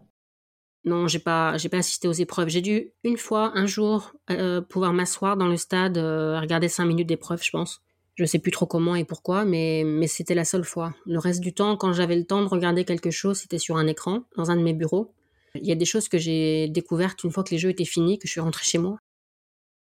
Non, 0.85 1.09
j'ai 1.09 1.19
pas, 1.19 1.57
j'ai 1.57 1.69
pas 1.69 1.79
assisté 1.79 2.07
aux 2.07 2.13
épreuves. 2.13 2.49
J'ai 2.49 2.61
dû 2.61 2.93
une 3.05 3.17
fois, 3.17 3.53
un 3.55 3.67
jour, 3.67 4.13
euh, 4.31 4.61
pouvoir 4.61 4.93
m'asseoir 4.93 5.37
dans 5.37 5.49
le 5.49 5.57
stade, 5.57 5.97
euh, 5.97 6.39
regarder 6.39 6.69
cinq 6.69 6.85
minutes 6.85 7.09
d'épreuve, 7.09 7.43
je 7.43 7.51
pense. 7.51 7.81
Je 8.17 8.25
sais 8.27 8.39
plus 8.39 8.53
trop 8.53 8.67
comment 8.67 8.95
et 8.95 9.05
pourquoi, 9.05 9.45
mais, 9.45 9.83
mais 9.85 10.07
c'était 10.07 10.35
la 10.35 10.45
seule 10.45 10.63
fois. 10.63 10.95
Le 11.07 11.19
reste 11.19 11.41
du 11.41 11.53
temps, 11.53 11.77
quand 11.77 11.93
j'avais 11.93 12.17
le 12.17 12.25
temps 12.25 12.43
de 12.43 12.49
regarder 12.49 12.85
quelque 12.85 13.11
chose, 13.11 13.39
c'était 13.39 13.59
sur 13.59 13.77
un 13.77 13.87
écran, 13.89 14.25
dans 14.37 14.51
un 14.51 14.57
de 14.57 14.63
mes 14.63 14.75
bureaux. 14.75 15.15
Il 15.57 15.67
y 15.67 15.73
a 15.73 15.75
des 15.75 15.85
choses 15.85 16.09
que 16.09 16.19
j'ai 16.19 16.69
découvertes 16.69 17.25
une 17.25 17.33
fois 17.33 17.43
que 17.43 17.51
les 17.51 17.59
jeux 17.59 17.71
étaient 17.71 17.85
finis, 17.85 18.19
que 18.19 18.29
je 18.29 18.33
suis 18.33 18.41
rentrée 18.41 18.65
chez 18.65 18.79
moi. 18.79 18.99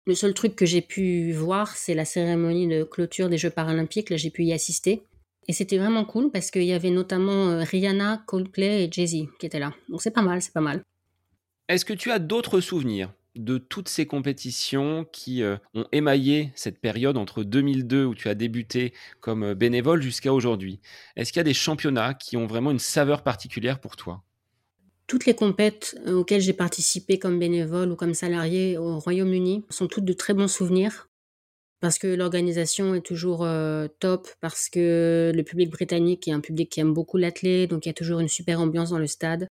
Le 0.06 0.14
seul 0.14 0.34
truc 0.34 0.54
que 0.54 0.66
j'ai 0.66 0.82
pu 0.82 1.32
voir, 1.32 1.76
c'est 1.76 1.94
la 1.94 2.04
cérémonie 2.04 2.68
de 2.68 2.84
clôture 2.84 3.30
des 3.30 3.38
Jeux 3.38 3.50
paralympiques. 3.50 4.10
Là, 4.10 4.18
j'ai 4.18 4.30
pu 4.30 4.44
y 4.44 4.52
assister. 4.52 5.02
Et 5.48 5.52
c'était 5.52 5.78
vraiment 5.78 6.04
cool 6.04 6.30
parce 6.30 6.50
qu'il 6.50 6.64
y 6.64 6.72
avait 6.72 6.90
notamment 6.90 7.50
euh, 7.50 7.62
Rihanna, 7.62 8.22
Coldplay 8.26 8.84
et 8.84 8.92
Jay-Z 8.92 9.28
qui 9.38 9.46
étaient 9.46 9.58
là. 9.58 9.72
Donc 9.88 10.02
c'est 10.02 10.10
pas 10.10 10.22
mal, 10.22 10.40
c'est 10.42 10.52
pas 10.52 10.60
mal. 10.60 10.82
Est-ce 11.68 11.84
que 11.84 11.92
tu 11.92 12.10
as 12.10 12.18
d'autres 12.18 12.60
souvenirs 12.60 13.12
de 13.34 13.58
toutes 13.58 13.88
ces 13.88 14.06
compétitions 14.06 15.06
qui 15.10 15.42
euh, 15.42 15.56
ont 15.74 15.86
émaillé 15.92 16.52
cette 16.54 16.80
période 16.80 17.16
entre 17.16 17.42
2002 17.42 18.04
où 18.04 18.14
tu 18.14 18.28
as 18.28 18.34
débuté 18.34 18.92
comme 19.20 19.42
euh, 19.42 19.54
bénévole 19.54 20.02
jusqu'à 20.02 20.32
aujourd'hui? 20.32 20.80
Est-ce 21.16 21.32
qu'il 21.32 21.40
y 21.40 21.42
a 21.42 21.44
des 21.44 21.54
championnats 21.54 22.14
qui 22.14 22.36
ont 22.36 22.46
vraiment 22.46 22.70
une 22.70 22.78
saveur 22.78 23.22
particulière 23.22 23.80
pour 23.80 23.96
toi? 23.96 24.22
Toutes 25.06 25.26
les 25.26 25.34
compètes 25.34 25.96
euh, 26.06 26.14
auxquelles 26.14 26.40
j'ai 26.40 26.52
participé 26.52 27.18
comme 27.18 27.38
bénévole 27.38 27.90
ou 27.92 27.96
comme 27.96 28.14
salarié 28.14 28.78
au 28.78 28.98
Royaume-Uni 28.98 29.64
sont 29.70 29.86
toutes 29.86 30.04
de 30.04 30.12
très 30.12 30.34
bons 30.34 30.48
souvenirs 30.48 31.08
parce 31.80 31.98
que 31.98 32.06
l'organisation 32.06 32.94
est 32.94 33.04
toujours 33.04 33.46
top, 34.00 34.28
parce 34.40 34.70
que 34.70 35.30
le 35.34 35.42
public 35.42 35.68
britannique 35.68 36.26
est 36.26 36.32
un 36.32 36.40
public 36.40 36.70
qui 36.70 36.80
aime 36.80 36.94
beaucoup 36.94 37.18
l'athlète, 37.18 37.68
donc 37.68 37.84
il 37.84 37.90
y 37.90 37.90
a 37.90 37.94
toujours 37.94 38.20
une 38.20 38.28
super 38.28 38.58
ambiance 38.58 38.88
dans 38.88 38.98
le 38.98 39.06
stade. 39.06 39.48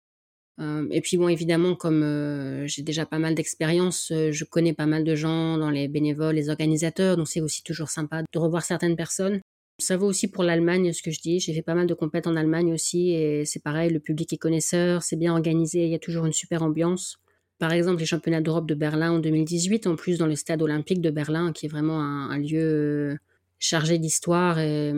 Euh, 0.60 0.86
et 0.90 1.00
puis 1.00 1.16
bon, 1.16 1.28
évidemment, 1.28 1.74
comme 1.74 2.02
euh, 2.02 2.66
j'ai 2.66 2.82
déjà 2.82 3.06
pas 3.06 3.18
mal 3.18 3.34
d'expérience, 3.34 4.10
euh, 4.12 4.32
je 4.32 4.44
connais 4.44 4.74
pas 4.74 4.86
mal 4.86 5.04
de 5.04 5.14
gens 5.14 5.56
dans 5.56 5.70
les 5.70 5.88
bénévoles, 5.88 6.34
les 6.34 6.50
organisateurs, 6.50 7.16
donc 7.16 7.28
c'est 7.28 7.40
aussi 7.40 7.62
toujours 7.62 7.88
sympa 7.88 8.22
de 8.22 8.38
revoir 8.38 8.62
certaines 8.62 8.96
personnes. 8.96 9.40
Ça 9.78 9.96
vaut 9.96 10.06
aussi 10.06 10.28
pour 10.28 10.44
l'Allemagne, 10.44 10.92
ce 10.92 11.02
que 11.02 11.10
je 11.10 11.20
dis. 11.20 11.40
J'ai 11.40 11.54
fait 11.54 11.62
pas 11.62 11.74
mal 11.74 11.86
de 11.86 11.94
compètes 11.94 12.26
en 12.26 12.36
Allemagne 12.36 12.72
aussi, 12.72 13.10
et 13.10 13.44
c'est 13.44 13.62
pareil, 13.62 13.90
le 13.90 14.00
public 14.00 14.32
est 14.32 14.38
connaisseur, 14.38 15.02
c'est 15.02 15.16
bien 15.16 15.32
organisé, 15.32 15.84
il 15.84 15.90
y 15.90 15.94
a 15.94 15.98
toujours 15.98 16.26
une 16.26 16.32
super 16.32 16.62
ambiance. 16.62 17.18
Par 17.58 17.72
exemple, 17.72 18.00
les 18.00 18.06
championnats 18.06 18.40
d'Europe 18.40 18.66
de 18.66 18.74
Berlin 18.74 19.12
en 19.12 19.18
2018, 19.18 19.86
en 19.86 19.96
plus 19.96 20.18
dans 20.18 20.26
le 20.26 20.36
stade 20.36 20.62
olympique 20.62 21.00
de 21.00 21.10
Berlin, 21.10 21.52
qui 21.52 21.66
est 21.66 21.68
vraiment 21.68 22.00
un, 22.00 22.38
lieu 22.38 23.18
chargé 23.58 23.98
d'histoire 23.98 24.58
et 24.58 24.92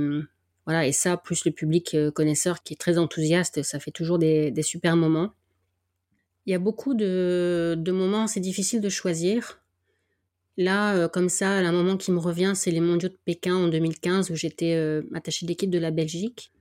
voilà, 0.65 0.87
et 0.87 0.93
ça, 0.93 1.19
plus 1.19 1.45
le 1.45 1.53
public 1.53 1.95
connaisseur 2.15 2.63
qui 2.63 2.73
est 2.73 2.79
très 2.79 2.97
enthousiaste, 2.97 3.63
ça 3.63 3.79
fait 3.79 3.91
toujours 3.91 4.19
des 4.19 4.63
super 4.63 4.97
moments. 4.97 5.35
Il 6.47 6.51
y 6.51 6.55
a 6.55 6.59
beaucoup 6.59 6.95
de, 6.95 7.91
moments, 7.91 8.27
c'est 8.27 8.41
difficile 8.41 8.81
de 8.81 8.89
choisir. 8.89 9.63
Là, 10.57 10.95
euh, 10.95 11.09
comme 11.09 11.29
ça, 11.29 11.51
un 11.51 11.73
moment 11.73 11.97
qui 11.97 12.13
me 12.13 12.19
revient, 12.19 12.53
c'est 12.55 12.71
les 12.71 12.81
mondiaux 12.81 13.09
de 13.09 13.19
Pékin 13.25 13.57
en 13.57 13.69
2015 13.69 14.31
où 14.31 14.37
j'étais 14.37 14.75
euh, 14.75 15.03
attachée 15.15 15.47
d'équipe 15.47 15.71
de 15.71 15.79
la 15.79 15.91
Belgique. 15.91 16.53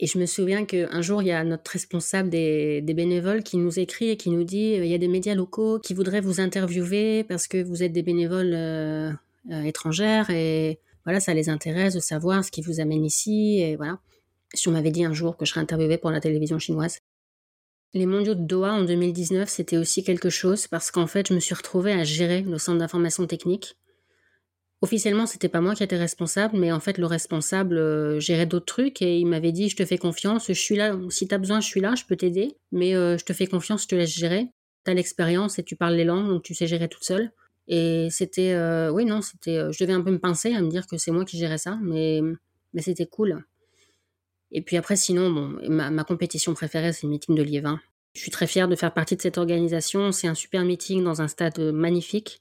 Et 0.00 0.06
je 0.06 0.18
me 0.18 0.26
souviens 0.26 0.64
qu'un 0.64 1.00
jour, 1.02 1.22
il 1.22 1.28
y 1.28 1.32
a 1.32 1.42
notre 1.44 1.70
responsable 1.70 2.28
des, 2.28 2.82
bénévoles 2.82 3.42
qui 3.42 3.56
nous 3.56 3.78
écrit 3.78 4.10
et 4.10 4.16
qui 4.16 4.28
nous 4.28 4.44
dit 4.44 4.74
euh, 4.74 4.84
il 4.84 4.90
y 4.90 4.94
a 4.94 4.98
des 4.98 5.08
médias 5.08 5.34
locaux 5.34 5.78
qui 5.78 5.94
voudraient 5.94 6.20
vous 6.20 6.40
interviewer 6.40 7.24
parce 7.24 7.46
que 7.46 7.62
vous 7.62 7.82
êtes 7.82 7.92
des 7.92 8.02
bénévoles 8.02 9.18
étrangères 9.64 10.30
et 10.30 10.80
voilà, 11.04 11.20
ça 11.20 11.32
les 11.32 11.48
intéresse 11.48 11.94
de 11.94 12.00
savoir 12.00 12.44
ce 12.44 12.50
qui 12.50 12.60
vous 12.60 12.80
amène 12.80 13.04
ici. 13.04 13.60
Et 13.60 13.76
voilà. 13.76 14.00
Si 14.52 14.68
on 14.68 14.72
m'avait 14.72 14.90
dit 14.90 15.04
un 15.04 15.12
jour 15.12 15.36
que 15.36 15.44
je 15.44 15.50
serais 15.50 15.60
interviewée 15.60 15.98
pour 15.98 16.10
la 16.10 16.20
télévision 16.20 16.58
chinoise, 16.58 16.98
les 17.94 18.06
mondiaux 18.06 18.34
de 18.34 18.42
Doha 18.42 18.72
en 18.72 18.82
2019, 18.82 19.48
c'était 19.48 19.76
aussi 19.76 20.02
quelque 20.02 20.28
chose 20.28 20.66
parce 20.66 20.90
qu'en 20.90 21.06
fait, 21.06 21.28
je 21.28 21.34
me 21.34 21.38
suis 21.38 21.54
retrouvée 21.54 21.92
à 21.92 22.02
gérer 22.02 22.42
le 22.42 22.58
centre 22.58 22.78
d'information 22.78 23.26
technique. 23.26 23.76
Officiellement, 24.82 25.26
c'était 25.26 25.48
pas 25.48 25.60
moi 25.60 25.74
qui 25.74 25.84
étais 25.84 25.96
responsable, 25.96 26.58
mais 26.58 26.72
en 26.72 26.80
fait, 26.80 26.98
le 26.98 27.06
responsable 27.06 27.78
euh, 27.78 28.18
gérait 28.18 28.46
d'autres 28.46 28.66
trucs 28.66 29.00
et 29.00 29.18
il 29.18 29.26
m'avait 29.26 29.52
dit 29.52 29.70
Je 29.70 29.76
te 29.76 29.84
fais 29.86 29.96
confiance, 29.96 30.48
je 30.48 30.52
suis 30.52 30.76
là, 30.76 30.98
si 31.08 31.28
tu 31.28 31.34
as 31.34 31.38
besoin, 31.38 31.60
je 31.60 31.68
suis 31.68 31.80
là, 31.80 31.94
je 31.94 32.04
peux 32.04 32.16
t'aider, 32.16 32.56
mais 32.72 32.94
euh, 32.94 33.16
je 33.16 33.24
te 33.24 33.32
fais 33.32 33.46
confiance, 33.46 33.84
je 33.84 33.88
te 33.88 33.94
laisse 33.94 34.14
gérer. 34.14 34.48
Tu 34.84 34.90
as 34.90 34.94
l'expérience 34.94 35.58
et 35.58 35.62
tu 35.62 35.76
parles 35.76 35.94
les 35.94 36.04
langues, 36.04 36.28
donc 36.28 36.42
tu 36.42 36.52
sais 36.54 36.66
gérer 36.66 36.88
toute 36.88 37.04
seule. 37.04 37.30
Et 37.68 38.08
c'était, 38.10 38.52
euh, 38.52 38.90
oui, 38.90 39.04
non, 39.06 39.22
c'était, 39.22 39.72
je 39.72 39.82
devais 39.82 39.94
un 39.94 40.02
peu 40.02 40.10
me 40.10 40.18
pincer 40.18 40.52
à 40.52 40.60
me 40.60 40.68
dire 40.68 40.86
que 40.86 40.98
c'est 40.98 41.12
moi 41.12 41.24
qui 41.24 41.38
gérais 41.38 41.58
ça, 41.58 41.78
mais, 41.80 42.20
mais 42.74 42.82
c'était 42.82 43.06
cool. 43.06 43.42
Et 44.54 44.62
puis 44.62 44.76
après, 44.76 44.96
sinon, 44.96 45.30
bon, 45.30 45.58
ma, 45.68 46.04
compétition 46.04 46.54
préférée, 46.54 46.92
c'est 46.92 47.06
le 47.06 47.10
meeting 47.10 47.34
de 47.34 47.42
Liévin. 47.42 47.80
Je 48.14 48.20
suis 48.20 48.30
très 48.30 48.46
fière 48.46 48.68
de 48.68 48.76
faire 48.76 48.94
partie 48.94 49.16
de 49.16 49.20
cette 49.20 49.36
organisation. 49.36 50.12
C'est 50.12 50.28
un 50.28 50.34
super 50.34 50.64
meeting 50.64 51.02
dans 51.02 51.20
un 51.20 51.28
stade 51.28 51.58
magnifique. 51.58 52.40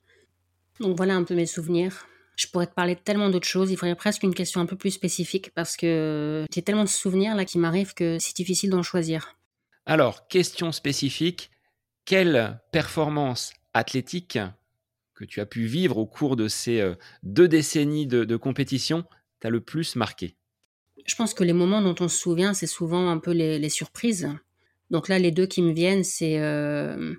Donc 0.80 0.96
voilà 0.96 1.16
un 1.16 1.24
peu 1.24 1.34
mes 1.34 1.48
souvenirs. 1.48 2.06
Je 2.36 2.48
pourrais 2.48 2.68
te 2.68 2.74
parler 2.74 2.96
de 2.96 3.00
tellement 3.00 3.30
d'autres 3.30 3.48
choses. 3.48 3.72
Il 3.72 3.78
faudrait 3.78 3.96
presque 3.96 4.24
une 4.24 4.34
question 4.34 4.62
un 4.62 4.66
peu 4.68 4.76
plus 4.76 4.92
spécifique 4.92 5.52
parce 5.54 5.76
que 5.76 6.46
j'ai 6.54 6.62
tellement 6.62 6.84
de 6.84 6.90
souvenirs 6.90 7.36
là 7.36 7.46
qui 7.46 7.58
m'arrivent 7.58 7.96
que 7.96 8.18
c'est 8.20 8.36
difficile 8.36 8.70
d'en 8.70 8.84
choisir. 8.84 9.36
Alors, 9.86 10.28
question 10.28 10.72
spécifique. 10.72 11.52
Quelle 12.06 12.60
performance 12.72 13.54
athlétique 13.74 14.38
que 15.16 15.26
tu 15.26 15.42
as 15.42 15.46
pu 15.46 15.66
vivre 15.66 15.98
au 15.98 16.06
cours 16.06 16.36
de 16.36 16.48
ces 16.48 16.82
euh, 16.82 16.96
deux 17.24 17.48
décennies 17.48 18.08
de, 18.08 18.36
compétition 18.36 19.06
t'a 19.40 19.50
le 19.50 19.62
plus 19.62 19.96
marqué? 19.96 20.36
Je 21.06 21.16
pense 21.16 21.34
que 21.34 21.44
les 21.44 21.54
moments 21.54 21.82
dont 21.82 21.96
on 22.00 22.08
se 22.08 22.18
souvient, 22.18 22.54
c'est 22.54 22.68
souvent 22.68 23.10
un 23.10 23.18
peu 23.18 23.32
les, 23.32 23.70
surprises. 23.70 24.30
Donc 24.90 25.10
là, 25.10 25.20
les 25.20 25.32
deux 25.32 25.46
qui 25.46 25.62
me 25.62 25.74
viennent, 25.74 26.04
c'est 26.04 26.40
euh, 26.40 27.14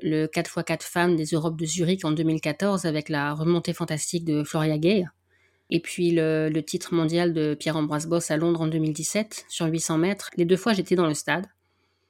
le 0.00 0.26
4x4 0.26 0.82
femmes 0.82 1.16
des 1.16 1.26
Europes 1.26 1.58
de 1.58 1.66
Zurich 1.66 2.04
en 2.04 2.12
2014 2.12 2.86
avec 2.86 3.08
la 3.08 3.34
remontée 3.34 3.72
fantastique 3.72 4.24
de 4.24 4.42
Floria 4.42 4.78
Gay. 4.78 5.04
Et 5.70 5.80
puis 5.80 6.10
le, 6.10 6.50
titre 6.60 6.94
mondial 6.94 7.32
de 7.32 7.54
Pierre-Ambroise 7.54 8.06
Boss 8.06 8.30
à 8.30 8.36
Londres 8.36 8.60
en 8.60 8.66
2017 8.66 9.46
sur 9.48 9.66
800 9.66 9.98
mètres. 9.98 10.30
Les 10.36 10.44
deux 10.44 10.56
fois, 10.56 10.72
j'étais 10.72 10.94
dans 10.94 11.06
le 11.06 11.14
stade. 11.14 11.46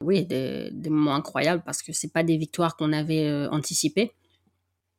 Oui, 0.01 0.25
des, 0.27 0.71
moments 0.91 1.15
incroyables 1.15 1.63
parce 1.65 1.83
que 1.83 1.93
c'est 1.93 2.13
pas 2.13 2.23
des 2.23 2.37
victoires 2.37 2.77
qu'on 2.77 2.93
avait 2.93 3.27
euh, 3.27 3.49
anticipées. 3.51 4.13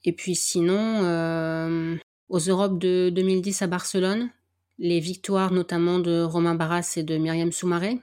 Et 0.04 0.14
puis 0.14 0.36
sinon, 0.36 1.04
euh, 1.04 1.96
aux 2.30 2.40
Europes 2.40 2.80
de 2.80 3.12
2010 3.14 3.62
à 3.62 3.68
Barcelone, 3.68 4.30
les 4.78 5.00
victoires 5.00 5.52
notamment 5.52 6.00
de 6.00 6.22
Romain 6.22 6.56
Barras 6.56 6.94
et 6.98 7.04
de 7.04 7.18
Myriam 7.18 7.52
Soumaré, 7.52 8.00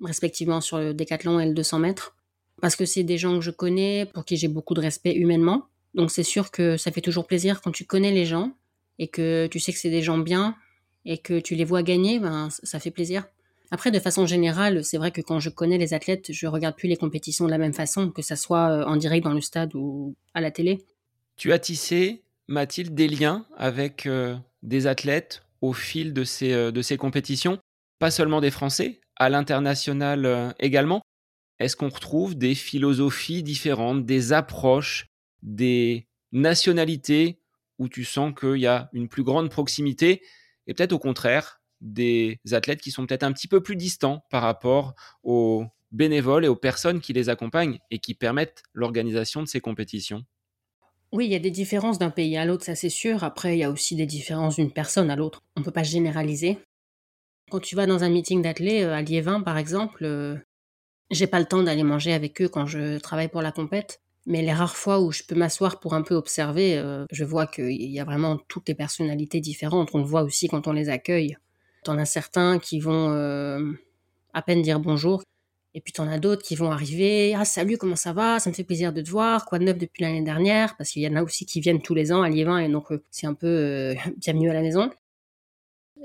respectivement 0.00 0.60
sur 0.60 0.78
le 0.78 0.94
décathlon 0.94 1.40
et 1.40 1.46
le 1.46 1.54
200 1.54 1.78
mètres, 1.78 2.16
parce 2.60 2.76
que 2.76 2.84
c'est 2.84 3.02
des 3.02 3.18
gens 3.18 3.34
que 3.34 3.44
je 3.44 3.50
connais, 3.50 4.06
pour 4.06 4.24
qui 4.24 4.36
j'ai 4.36 4.48
beaucoup 4.48 4.74
de 4.74 4.80
respect 4.80 5.14
humainement. 5.14 5.66
Donc 5.94 6.10
c'est 6.10 6.22
sûr 6.22 6.50
que 6.50 6.76
ça 6.76 6.90
fait 6.90 7.00
toujours 7.00 7.26
plaisir 7.26 7.60
quand 7.60 7.72
tu 7.72 7.84
connais 7.84 8.12
les 8.12 8.26
gens 8.26 8.52
et 8.98 9.08
que 9.08 9.46
tu 9.50 9.58
sais 9.58 9.72
que 9.72 9.78
c'est 9.78 9.90
des 9.90 10.02
gens 10.02 10.18
bien 10.18 10.56
et 11.04 11.18
que 11.18 11.38
tu 11.38 11.54
les 11.54 11.64
vois 11.64 11.82
gagner, 11.82 12.18
ben, 12.18 12.48
ça 12.50 12.80
fait 12.80 12.90
plaisir. 12.90 13.24
Après, 13.70 13.90
de 13.90 13.98
façon 13.98 14.26
générale, 14.26 14.84
c'est 14.84 14.96
vrai 14.96 15.10
que 15.10 15.20
quand 15.20 15.40
je 15.40 15.50
connais 15.50 15.78
les 15.78 15.92
athlètes, 15.92 16.32
je 16.32 16.46
regarde 16.46 16.76
plus 16.76 16.88
les 16.88 16.96
compétitions 16.96 17.46
de 17.46 17.50
la 17.50 17.58
même 17.58 17.72
façon, 17.72 18.10
que 18.10 18.22
ça 18.22 18.36
soit 18.36 18.70
euh, 18.70 18.84
en 18.84 18.96
direct 18.96 19.24
dans 19.24 19.32
le 19.32 19.40
stade 19.40 19.74
ou 19.74 20.14
à 20.34 20.40
la 20.40 20.50
télé. 20.50 20.84
Tu 21.36 21.52
as 21.52 21.58
tissé, 21.58 22.22
Mathilde, 22.48 22.94
des 22.94 23.08
liens 23.08 23.44
avec 23.56 24.06
euh, 24.06 24.36
des 24.62 24.86
athlètes 24.86 25.42
au 25.60 25.72
fil 25.72 26.12
de 26.12 26.24
ces, 26.24 26.52
euh, 26.52 26.70
de 26.70 26.82
ces 26.82 26.96
compétitions, 26.96 27.58
pas 27.98 28.10
seulement 28.10 28.40
des 28.40 28.50
Français, 28.50 29.00
à 29.16 29.28
l'international 29.28 30.26
euh, 30.26 30.50
également. 30.58 31.02
Est-ce 31.58 31.76
qu'on 31.76 31.88
retrouve 31.88 32.36
des 32.36 32.54
philosophies 32.54 33.42
différentes, 33.42 34.04
des 34.04 34.32
approches, 34.32 35.06
des 35.42 36.06
nationalités 36.32 37.40
où 37.78 37.88
tu 37.88 38.04
sens 38.04 38.34
qu'il 38.38 38.58
y 38.58 38.66
a 38.66 38.90
une 38.92 39.08
plus 39.08 39.22
grande 39.22 39.50
proximité 39.50 40.22
et 40.66 40.74
peut-être 40.74 40.92
au 40.92 40.98
contraire 40.98 41.60
des 41.80 42.40
athlètes 42.52 42.80
qui 42.80 42.90
sont 42.90 43.06
peut-être 43.06 43.22
un 43.22 43.32
petit 43.32 43.48
peu 43.48 43.62
plus 43.62 43.76
distants 43.76 44.24
par 44.30 44.42
rapport 44.42 44.94
aux 45.22 45.64
bénévoles 45.92 46.44
et 46.44 46.48
aux 46.48 46.56
personnes 46.56 47.00
qui 47.00 47.12
les 47.12 47.28
accompagnent 47.28 47.78
et 47.90 47.98
qui 47.98 48.14
permettent 48.14 48.62
l'organisation 48.72 49.42
de 49.42 49.46
ces 49.46 49.60
compétitions? 49.60 50.24
Oui, 51.12 51.26
il 51.26 51.32
y 51.32 51.36
a 51.36 51.40
des 51.40 51.50
différences 51.50 51.98
d'un 51.98 52.10
pays 52.10 52.36
à 52.36 52.44
l'autre, 52.44 52.64
ça 52.64 52.74
c'est 52.74 52.90
sûr. 52.90 53.24
Après, 53.24 53.56
il 53.56 53.60
y 53.60 53.64
a 53.64 53.70
aussi 53.70 53.94
des 53.96 54.06
différences 54.06 54.56
d'une 54.56 54.72
personne 54.72 55.10
à 55.10 55.16
l'autre. 55.16 55.42
On 55.56 55.60
ne 55.60 55.64
peut 55.64 55.70
pas 55.70 55.82
généraliser. 55.82 56.58
Quand 57.50 57.60
tu 57.60 57.76
vas 57.76 57.86
dans 57.86 58.02
un 58.02 58.08
meeting 58.08 58.42
d'athlètes 58.42 58.84
euh, 58.84 58.94
à 58.94 59.02
Liévin, 59.02 59.40
par 59.40 59.56
exemple, 59.56 60.04
euh, 60.04 60.36
j'ai 61.10 61.28
pas 61.28 61.38
le 61.38 61.46
temps 61.46 61.62
d'aller 61.62 61.84
manger 61.84 62.12
avec 62.12 62.42
eux 62.42 62.48
quand 62.48 62.66
je 62.66 62.98
travaille 62.98 63.28
pour 63.28 63.42
la 63.42 63.52
compète. 63.52 64.00
Mais 64.26 64.42
les 64.42 64.52
rares 64.52 64.76
fois 64.76 65.00
où 65.00 65.12
je 65.12 65.22
peux 65.22 65.36
m'asseoir 65.36 65.78
pour 65.78 65.94
un 65.94 66.02
peu 66.02 66.16
observer, 66.16 66.76
euh, 66.76 67.04
je 67.12 67.24
vois 67.24 67.46
qu'il 67.46 67.70
y 67.70 68.00
a 68.00 68.04
vraiment 68.04 68.38
toutes 68.48 68.68
les 68.68 68.74
personnalités 68.74 69.40
différentes. 69.40 69.90
On 69.94 69.98
le 69.98 70.04
voit 70.04 70.22
aussi 70.22 70.48
quand 70.48 70.66
on 70.66 70.72
les 70.72 70.88
accueille. 70.88 71.36
T'en 71.84 71.96
as 71.98 72.06
certains 72.06 72.58
qui 72.58 72.80
vont 72.80 73.10
à 74.34 74.42
peine 74.42 74.62
dire 74.62 74.80
bonjour, 74.80 75.22
et 75.76 75.80
puis, 75.82 75.92
tu 75.92 76.00
en 76.00 76.08
as 76.08 76.18
d'autres 76.18 76.42
qui 76.42 76.56
vont 76.56 76.72
arriver. 76.72 77.34
Ah, 77.34 77.44
salut, 77.44 77.76
comment 77.76 77.96
ça 77.96 78.14
va? 78.14 78.40
Ça 78.40 78.48
me 78.48 78.54
fait 78.54 78.64
plaisir 78.64 78.94
de 78.94 79.02
te 79.02 79.10
voir. 79.10 79.44
Quoi 79.44 79.58
de 79.58 79.64
neuf 79.64 79.76
depuis 79.76 80.02
l'année 80.02 80.22
dernière? 80.22 80.74
Parce 80.78 80.88
qu'il 80.88 81.02
y 81.02 81.08
en 81.08 81.16
a 81.16 81.22
aussi 81.22 81.44
qui 81.44 81.60
viennent 81.60 81.82
tous 81.82 81.92
les 81.92 82.12
ans 82.12 82.22
à 82.22 82.30
Liévin 82.30 82.56
et 82.60 82.68
donc 82.70 82.90
euh, 82.90 83.02
c'est 83.10 83.26
un 83.26 83.34
peu 83.34 83.46
euh, 83.46 83.94
bienvenue 84.16 84.48
à 84.48 84.54
la 84.54 84.62
maison. 84.62 84.90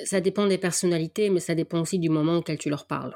Ça 0.04 0.20
dépend 0.20 0.46
des 0.46 0.58
personnalités, 0.58 1.30
mais 1.30 1.40
ça 1.40 1.56
dépend 1.56 1.80
aussi 1.80 2.00
du 2.00 2.10
moment 2.10 2.40
auquel 2.40 2.58
tu 2.58 2.70
leur 2.70 2.86
parles. 2.86 3.14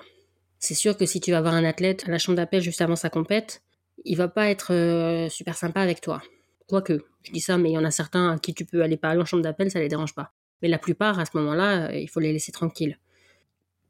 C'est 0.57 0.75
sûr 0.75 0.95
que 0.95 1.05
si 1.05 1.19
tu 1.19 1.31
vas 1.31 1.41
voir 1.41 1.55
un 1.55 1.65
athlète 1.65 2.05
à 2.07 2.11
la 2.11 2.19
chambre 2.19 2.37
d'appel 2.37 2.61
juste 2.61 2.79
avant 2.79 2.95
sa 2.95 3.09
compète, 3.09 3.61
il 4.05 4.15
va 4.15 4.29
pas 4.29 4.49
être 4.49 4.73
euh, 4.73 5.27
super 5.27 5.57
sympa 5.57 5.81
avec 5.81 5.99
toi. 5.99 6.21
Quoique, 6.67 7.03
je 7.23 7.33
dis 7.33 7.41
ça, 7.41 7.57
mais 7.57 7.71
il 7.71 7.73
y 7.73 7.77
en 7.77 7.83
a 7.83 7.91
certains 7.91 8.31
à 8.31 8.39
qui 8.39 8.53
tu 8.53 8.63
peux 8.63 8.81
aller 8.81 8.95
parler 8.95 9.19
en 9.19 9.25
chambre 9.25 9.43
d'appel, 9.43 9.71
ça 9.71 9.79
les 9.79 9.89
dérange 9.89 10.15
pas. 10.15 10.31
Mais 10.61 10.69
la 10.69 10.79
plupart, 10.79 11.19
à 11.19 11.25
ce 11.25 11.31
moment-là, 11.35 11.93
il 11.93 12.07
faut 12.07 12.21
les 12.21 12.31
laisser 12.31 12.53
tranquilles. 12.53 12.97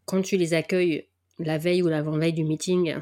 Quand 0.06 0.24
tu 0.24 0.36
les 0.36 0.56
accueilles 0.56 1.08
la 1.40 1.58
veille 1.58 1.82
ou 1.82 1.88
l'avant-veille 1.88 2.34
du 2.34 2.44
meeting, 2.44 2.96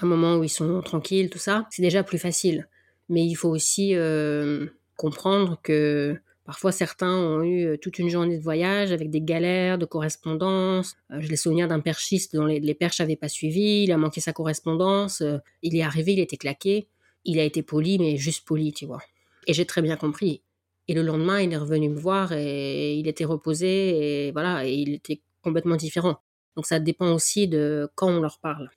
un 0.00 0.06
moment 0.06 0.36
où 0.36 0.44
ils 0.44 0.48
sont 0.48 0.80
tranquilles, 0.82 1.30
tout 1.30 1.38
ça, 1.38 1.66
c'est 1.70 1.82
déjà 1.82 2.02
plus 2.02 2.18
facile. 2.18 2.68
Mais 3.08 3.24
il 3.24 3.34
faut 3.34 3.48
aussi 3.48 3.94
euh, 3.94 4.66
comprendre 4.96 5.58
que 5.62 6.16
parfois 6.44 6.72
certains 6.72 7.14
ont 7.14 7.42
eu 7.42 7.66
euh, 7.66 7.76
toute 7.76 7.98
une 7.98 8.08
journée 8.08 8.38
de 8.38 8.42
voyage 8.42 8.92
avec 8.92 9.10
des 9.10 9.20
galères 9.20 9.78
de 9.78 9.84
correspondance. 9.84 10.94
Euh, 11.10 11.20
je 11.20 11.28
l'ai 11.28 11.36
souvenir 11.36 11.68
d'un 11.68 11.80
perchiste 11.80 12.34
dont 12.36 12.46
les, 12.46 12.74
perches 12.74 13.00
n'avaient 13.00 13.16
pas 13.16 13.28
suivi, 13.28 13.84
il 13.84 13.92
a 13.92 13.96
manqué 13.96 14.20
sa 14.20 14.32
correspondance, 14.32 15.22
il 15.62 15.76
est 15.76 15.82
arrivé, 15.82 16.12
il 16.12 16.20
était 16.20 16.36
claqué. 16.36 16.88
il 17.24 17.38
a 17.38 17.44
été 17.44 17.62
poli, 17.62 17.98
mais 17.98 18.16
juste 18.16 18.46
poli, 18.46 18.72
tu 18.72 18.86
vois. 18.86 19.02
Et 19.46 19.52
j'ai 19.52 19.66
très 19.66 19.82
bien 19.82 19.96
compris. 19.96 20.42
Et 20.88 20.94
le 20.94 21.02
lendemain, 21.02 21.40
il 21.40 21.52
est 21.52 21.56
revenu 21.56 21.88
me 21.88 21.98
voir 21.98 22.32
et 22.32 22.94
il 22.94 23.06
était 23.06 23.24
reposé 23.24 24.26
et 24.26 24.32
voilà, 24.32 24.66
et 24.66 24.72
il 24.72 24.94
était 24.94 25.20
complètement 25.42 25.76
différent. 25.76 26.20
Donc 26.56 26.66
ça 26.66 26.80
dépend 26.80 27.12
aussi 27.12 27.48
de 27.48 27.88
quand 27.94 28.08
on 28.08 28.20
leur 28.20 28.38
parle. 28.38 28.70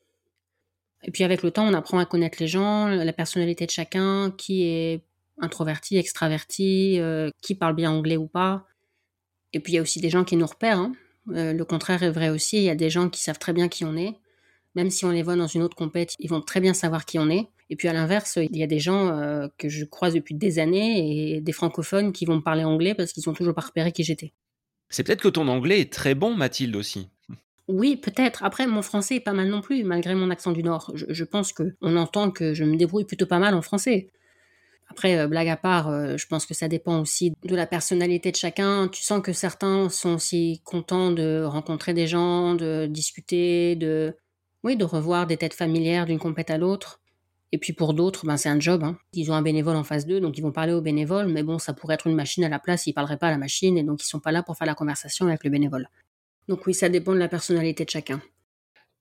Et 1.03 1.11
puis 1.11 1.23
avec 1.23 1.43
le 1.43 1.51
temps, 1.51 1.67
on 1.67 1.73
apprend 1.73 1.99
à 1.99 2.05
connaître 2.05 2.37
les 2.39 2.47
gens, 2.47 2.87
la 2.87 3.13
personnalité 3.13 3.65
de 3.65 3.71
chacun, 3.71 4.31
qui 4.31 4.63
est 4.63 5.01
introverti, 5.39 5.97
extraverti, 5.97 6.99
euh, 6.99 7.29
qui 7.41 7.55
parle 7.55 7.75
bien 7.75 7.91
anglais 7.91 8.17
ou 8.17 8.27
pas. 8.27 8.65
Et 9.51 9.59
puis 9.59 9.73
il 9.73 9.75
y 9.75 9.79
a 9.79 9.81
aussi 9.81 9.99
des 9.99 10.09
gens 10.09 10.23
qui 10.23 10.37
nous 10.37 10.45
repèrent. 10.45 10.79
Hein. 10.79 10.93
Euh, 11.31 11.53
le 11.53 11.65
contraire 11.65 12.03
est 12.03 12.11
vrai 12.11 12.29
aussi. 12.29 12.57
Il 12.57 12.63
y 12.63 12.69
a 12.69 12.75
des 12.75 12.89
gens 12.89 13.09
qui 13.09 13.21
savent 13.21 13.39
très 13.39 13.53
bien 13.53 13.67
qui 13.67 13.85
on 13.85 13.95
est. 13.97 14.15
Même 14.75 14.89
si 14.89 15.05
on 15.05 15.11
les 15.11 15.21
voit 15.21 15.35
dans 15.35 15.47
une 15.47 15.61
autre 15.61 15.75
compète, 15.75 16.15
ils 16.19 16.29
vont 16.29 16.41
très 16.41 16.59
bien 16.59 16.73
savoir 16.73 17.05
qui 17.05 17.19
on 17.19 17.29
est. 17.29 17.47
Et 17.69 17.75
puis 17.75 17.87
à 17.87 17.93
l'inverse, 17.93 18.37
il 18.41 18.57
y 18.57 18.63
a 18.63 18.67
des 18.67 18.79
gens 18.79 19.09
euh, 19.09 19.47
que 19.57 19.69
je 19.69 19.85
croise 19.85 20.13
depuis 20.13 20.35
des 20.35 20.59
années 20.59 21.35
et 21.35 21.41
des 21.41 21.51
francophones 21.51 22.11
qui 22.11 22.25
vont 22.25 22.35
me 22.35 22.41
parler 22.41 22.63
anglais 22.63 22.95
parce 22.95 23.13
qu'ils 23.13 23.27
ont 23.29 23.33
toujours 23.33 23.53
pas 23.53 23.61
repéré 23.61 23.91
qui 23.91 24.03
j'étais. 24.03 24.33
C'est 24.89 25.03
peut-être 25.03 25.21
que 25.21 25.29
ton 25.29 25.47
anglais 25.47 25.79
est 25.79 25.91
très 25.91 26.15
bon, 26.15 26.35
Mathilde 26.35 26.75
aussi. 26.75 27.09
Oui, 27.67 27.95
peut-être. 27.95 28.43
Après, 28.43 28.67
mon 28.67 28.81
français 28.81 29.15
est 29.15 29.19
pas 29.21 29.33
mal 29.33 29.47
non 29.47 29.61
plus, 29.61 29.83
malgré 29.83 30.15
mon 30.15 30.29
accent 30.29 30.51
du 30.51 30.63
Nord. 30.63 30.91
Je, 30.95 31.23
pense 31.23 31.53
que 31.53 31.75
on 31.81 31.95
entend 31.95 32.29
que 32.29 32.53
je 32.53 32.65
me 32.65 32.75
débrouille 32.75 33.05
plutôt 33.05 33.25
pas 33.25 33.39
mal 33.39 33.53
en 33.53 33.61
français. 33.61 34.09
Après, 34.89 35.17
euh, 35.17 35.27
blague 35.27 35.47
à 35.47 35.55
part, 35.55 35.87
euh, 35.89 36.17
je 36.17 36.27
pense 36.27 36.45
que 36.45 36.53
ça 36.53 36.67
dépend 36.67 36.99
aussi 36.99 37.33
de 37.43 37.55
la 37.55 37.65
personnalité 37.65 38.31
de 38.31 38.35
chacun. 38.35 38.89
Tu 38.89 39.01
sens 39.01 39.21
que 39.21 39.31
certains 39.31 39.89
sont 39.89 40.15
aussi 40.15 40.61
contents 40.65 41.11
de 41.11 41.43
rencontrer 41.43 41.93
des 41.93 42.05
gens, 42.05 42.53
de 42.53 42.85
discuter, 42.87 43.75
de 43.75 44.15
oui, 44.63 44.75
de 44.75 44.85
revoir 44.85 45.25
des 45.25 45.37
têtes 45.37 45.53
familières 45.53 46.05
d'une 46.05 46.19
compète 46.19 46.49
à 46.49 46.57
l'autre. 46.57 47.01
Et 47.53 47.57
puis 47.57 47.71
pour 47.71 47.93
d'autres, 47.93 48.25
ben 48.25 48.35
c'est 48.35 48.49
un 48.49 48.59
job. 48.59 48.83
Hein. 48.83 48.97
Ils 49.13 49.31
ont 49.31 49.35
un 49.35 49.41
bénévole 49.41 49.75
en 49.75 49.83
face 49.83 50.05
d'eux, 50.05 50.19
donc 50.19 50.37
ils 50.37 50.41
vont 50.41 50.51
parler 50.51 50.73
au 50.73 50.81
bénévole, 50.81 51.27
mais 51.27 51.43
bon, 51.43 51.59
ça 51.59 51.73
pourrait 51.73 51.95
être 51.95 52.07
une 52.07 52.15
machine 52.15 52.43
à 52.43 52.49
la 52.49 52.59
place, 52.59 52.87
ils 52.87 52.93
parleraient 52.93 53.17
pas 53.17 53.27
à 53.27 53.31
la 53.31 53.37
machine, 53.37 53.77
et 53.77 53.83
donc 53.83 54.03
ils 54.03 54.07
sont 54.07 54.19
pas 54.19 54.31
là 54.31 54.41
pour 54.41 54.57
faire 54.57 54.65
la 54.67 54.73
conversation 54.73 55.27
avec 55.27 55.43
le 55.43 55.51
bénévole. 55.51 55.87
Donc 56.47 56.65
oui, 56.67 56.73
ça 56.73 56.89
dépend 56.89 57.13
de 57.13 57.19
la 57.19 57.29
personnalité 57.29 57.85
de 57.85 57.89
chacun. 57.89 58.21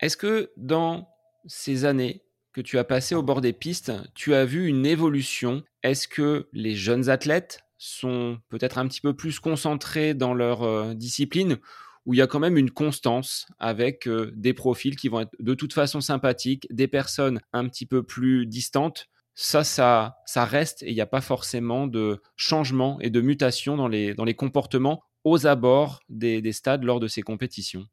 Est-ce 0.00 0.16
que 0.16 0.50
dans 0.56 1.08
ces 1.46 1.84
années 1.84 2.22
que 2.52 2.60
tu 2.60 2.78
as 2.78 2.84
passées 2.84 3.14
au 3.14 3.22
bord 3.22 3.40
des 3.40 3.52
pistes, 3.52 3.92
tu 4.14 4.34
as 4.34 4.44
vu 4.44 4.66
une 4.66 4.86
évolution? 4.86 5.62
Est-ce 5.82 6.06
que 6.06 6.48
les 6.52 6.74
jeunes 6.74 7.08
athlètes 7.08 7.60
sont 7.78 8.38
peut-être 8.48 8.78
un 8.78 8.86
petit 8.86 9.00
peu 9.00 9.14
plus 9.14 9.40
concentrés 9.40 10.14
dans 10.14 10.34
leur 10.34 10.62
euh, 10.62 10.94
discipline 10.94 11.58
où 12.04 12.14
il 12.14 12.18
y 12.18 12.22
a 12.22 12.26
quand 12.26 12.40
même 12.40 12.56
une 12.56 12.70
constance 12.70 13.46
avec 13.58 14.06
euh, 14.06 14.32
des 14.36 14.54
profils 14.54 14.96
qui 14.96 15.08
vont 15.08 15.20
être 15.20 15.34
de 15.38 15.54
toute 15.54 15.72
façon 15.72 16.00
sympathiques, 16.00 16.66
des 16.70 16.88
personnes 16.88 17.40
un 17.52 17.68
petit 17.68 17.86
peu 17.86 18.02
plus 18.02 18.46
distantes? 18.46 19.08
Ça, 19.34 19.64
ça, 19.64 20.18
ça 20.26 20.44
reste 20.44 20.82
et 20.82 20.90
il 20.90 20.94
n'y 20.94 21.00
a 21.00 21.06
pas 21.06 21.22
forcément 21.22 21.86
de 21.86 22.20
changement 22.36 23.00
et 23.00 23.08
de 23.08 23.20
mutation 23.20 23.76
dans 23.76 23.88
les, 23.88 24.14
dans 24.14 24.24
les 24.24 24.34
comportements 24.34 25.02
aux 25.24 25.46
abords 25.46 26.00
des, 26.08 26.52
stades 26.52 26.84
lors 26.84 27.00
de 27.00 27.08
ces 27.08 27.22
compétitions 27.22 27.86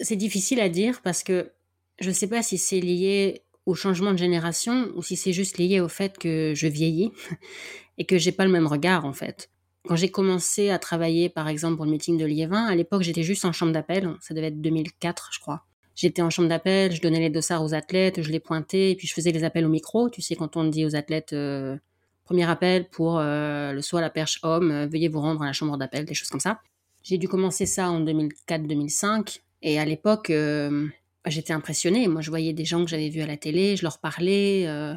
C'est 0.00 0.16
difficile 0.16 0.60
à 0.60 0.68
dire 0.68 1.00
parce 1.02 1.22
que 1.22 1.52
je 2.00 2.08
ne 2.08 2.14
sais 2.14 2.26
pas 2.26 2.42
si 2.42 2.58
c'est 2.58 2.80
lié 2.80 3.42
au 3.66 3.74
changement 3.74 4.12
de 4.12 4.18
génération 4.18 4.88
ou 4.96 5.02
si 5.02 5.16
c'est 5.16 5.32
juste 5.32 5.58
lié 5.58 5.80
au 5.80 5.88
fait 5.88 6.18
que 6.18 6.52
je 6.56 6.66
vieillis 6.66 7.12
et 7.98 8.04
que 8.04 8.18
j'ai 8.18 8.32
pas 8.32 8.44
le 8.44 8.50
même 8.50 8.66
regard 8.66 9.04
en 9.04 9.12
fait. 9.12 9.50
Quand 9.84 9.96
j'ai 9.96 10.10
commencé 10.10 10.70
à 10.70 10.78
travailler 10.78 11.28
par 11.28 11.48
exemple 11.48 11.76
pour 11.76 11.84
le 11.84 11.92
meeting 11.92 12.18
de 12.18 12.24
Liévin, 12.24 12.64
à 12.66 12.74
l'époque 12.74 13.02
j'étais 13.02 13.22
juste 13.22 13.44
en 13.44 13.52
chambre 13.52 13.72
d'appel, 13.72 14.14
ça 14.20 14.34
devait 14.34 14.48
être 14.48 14.60
2004 14.60 15.30
je 15.32 15.40
crois. 15.40 15.64
J'étais 15.94 16.22
en 16.22 16.30
chambre 16.30 16.48
d'appel, 16.48 16.92
je 16.92 17.02
donnais 17.02 17.20
les 17.20 17.30
dossards 17.30 17.62
aux 17.62 17.74
athlètes, 17.74 18.22
je 18.22 18.30
les 18.30 18.40
pointais 18.40 18.92
et 18.92 18.96
puis 18.96 19.06
je 19.06 19.14
faisais 19.14 19.30
les 19.30 19.44
appels 19.44 19.66
au 19.66 19.68
micro. 19.68 20.08
Tu 20.08 20.22
sais 20.22 20.34
quand 20.34 20.56
on 20.56 20.64
dit 20.64 20.86
aux 20.86 20.96
athlètes 20.96 21.32
euh, 21.32 21.76
premier 22.24 22.48
appel 22.48 22.88
pour 22.88 23.18
euh, 23.18 23.72
le 23.72 23.82
saut 23.82 23.98
à 23.98 24.00
la 24.00 24.10
perche 24.10 24.38
homme, 24.42 24.70
euh, 24.70 24.86
veuillez 24.86 25.08
vous 25.08 25.20
rendre 25.20 25.42
à 25.42 25.46
la 25.46 25.52
chambre 25.52 25.76
d'appel, 25.76 26.04
des 26.04 26.14
choses 26.14 26.30
comme 26.30 26.40
ça. 26.40 26.60
J'ai 27.02 27.18
dû 27.18 27.28
commencer 27.28 27.66
ça 27.66 27.90
en 27.90 28.04
2004-2005. 28.04 29.40
Et 29.62 29.78
à 29.78 29.84
l'époque, 29.84 30.30
euh, 30.30 30.88
j'étais 31.26 31.52
impressionnée. 31.52 32.06
Moi, 32.08 32.20
je 32.20 32.30
voyais 32.30 32.52
des 32.52 32.64
gens 32.64 32.84
que 32.84 32.90
j'avais 32.90 33.08
vus 33.08 33.22
à 33.22 33.26
la 33.26 33.36
télé, 33.36 33.76
je 33.76 33.82
leur 33.82 33.98
parlais. 33.98 34.66
Euh. 34.66 34.94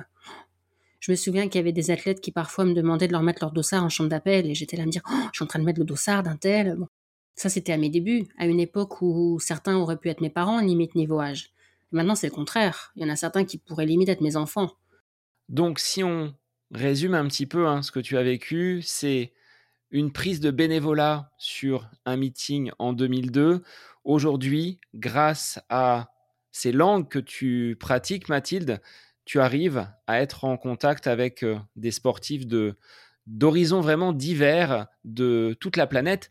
Je 1.00 1.12
me 1.12 1.16
souviens 1.16 1.48
qu'il 1.48 1.60
y 1.60 1.60
avait 1.60 1.72
des 1.72 1.92
athlètes 1.92 2.20
qui 2.20 2.32
parfois 2.32 2.66
me 2.66 2.74
demandaient 2.74 3.08
de 3.08 3.12
leur 3.12 3.22
mettre 3.22 3.44
leur 3.44 3.52
dossard 3.52 3.84
en 3.84 3.90
chambre 3.90 4.10
d'appel. 4.10 4.50
Et 4.50 4.56
j'étais 4.56 4.76
là 4.76 4.84
à 4.84 4.86
me 4.86 4.92
dire, 4.92 5.04
oh, 5.08 5.16
je 5.32 5.38
suis 5.38 5.44
en 5.44 5.48
train 5.48 5.60
de 5.60 5.66
mettre 5.66 5.80
le 5.80 5.86
dossard 5.86 6.24
d'un 6.24 6.36
tel. 6.36 6.76
Bon. 6.78 6.88
Ça, 7.36 7.50
c'était 7.50 7.74
à 7.74 7.78
mes 7.78 7.90
débuts, 7.90 8.26
à 8.38 8.48
une 8.48 8.60
époque 8.60 9.02
où 9.02 9.40
certains 9.40 9.76
auraient 9.76 9.98
pu 9.98 10.10
être 10.10 10.22
mes 10.22 10.30
parents, 10.30 10.62
limite 10.62 10.96
niveau 10.96 11.20
âge. 11.20 11.52
maintenant, 11.92 12.16
c'est 12.16 12.28
le 12.28 12.34
contraire. 12.34 12.94
Il 12.96 13.04
y 13.04 13.06
en 13.06 13.10
a 13.10 13.16
certains 13.16 13.44
qui 13.44 13.58
pourraient 13.58 13.86
limite 13.86 14.10
être 14.10 14.22
mes 14.22 14.36
enfants. 14.36 14.72
Donc, 15.50 15.80
si 15.80 16.04
on 16.04 16.34
résume 16.72 17.14
un 17.14 17.28
petit 17.28 17.46
peu 17.46 17.68
hein, 17.68 17.82
ce 17.82 17.92
que 17.92 18.00
tu 18.00 18.18
as 18.18 18.24
vécu, 18.24 18.82
c'est 18.84 19.34
une 19.96 20.12
prise 20.12 20.42
de 20.42 20.52
bénévolat 20.52 21.32
sur 21.38 21.90
un 22.06 22.18
meeting 22.18 22.70
en 22.80 22.92
2002. 22.92 23.64
Aujourd'hui, 24.04 24.82
grâce 24.94 25.58
à 25.70 26.12
ces 26.52 26.74
langues 26.74 27.08
que 27.08 27.18
tu 27.18 27.78
pratiques, 27.80 28.28
Mathilde, 28.28 28.82
tu 29.24 29.40
arrives 29.40 29.88
à 30.06 30.20
être 30.20 30.44
en 30.44 30.58
contact 30.58 31.08
avec 31.08 31.44
euh, 31.44 31.58
des 31.78 31.92
sportifs 31.92 32.46
de 32.46 32.76
d'horizons 33.26 33.80
vraiment 33.80 34.12
divers 34.12 34.88
de 35.06 35.56
toute 35.62 35.78
la 35.78 35.88
planète. 35.88 36.30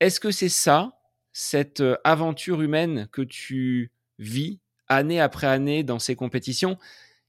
Est-ce 0.00 0.18
que 0.18 0.32
c'est 0.32 0.48
ça, 0.48 0.98
cette 1.32 1.82
euh, 1.82 1.96
aventure 2.02 2.60
humaine 2.60 3.06
que 3.12 3.22
tu 3.22 3.92
vis 4.18 4.58
année 4.88 5.20
après 5.20 5.46
année 5.46 5.84
dans 5.84 6.00
ces 6.00 6.16
compétitions, 6.16 6.76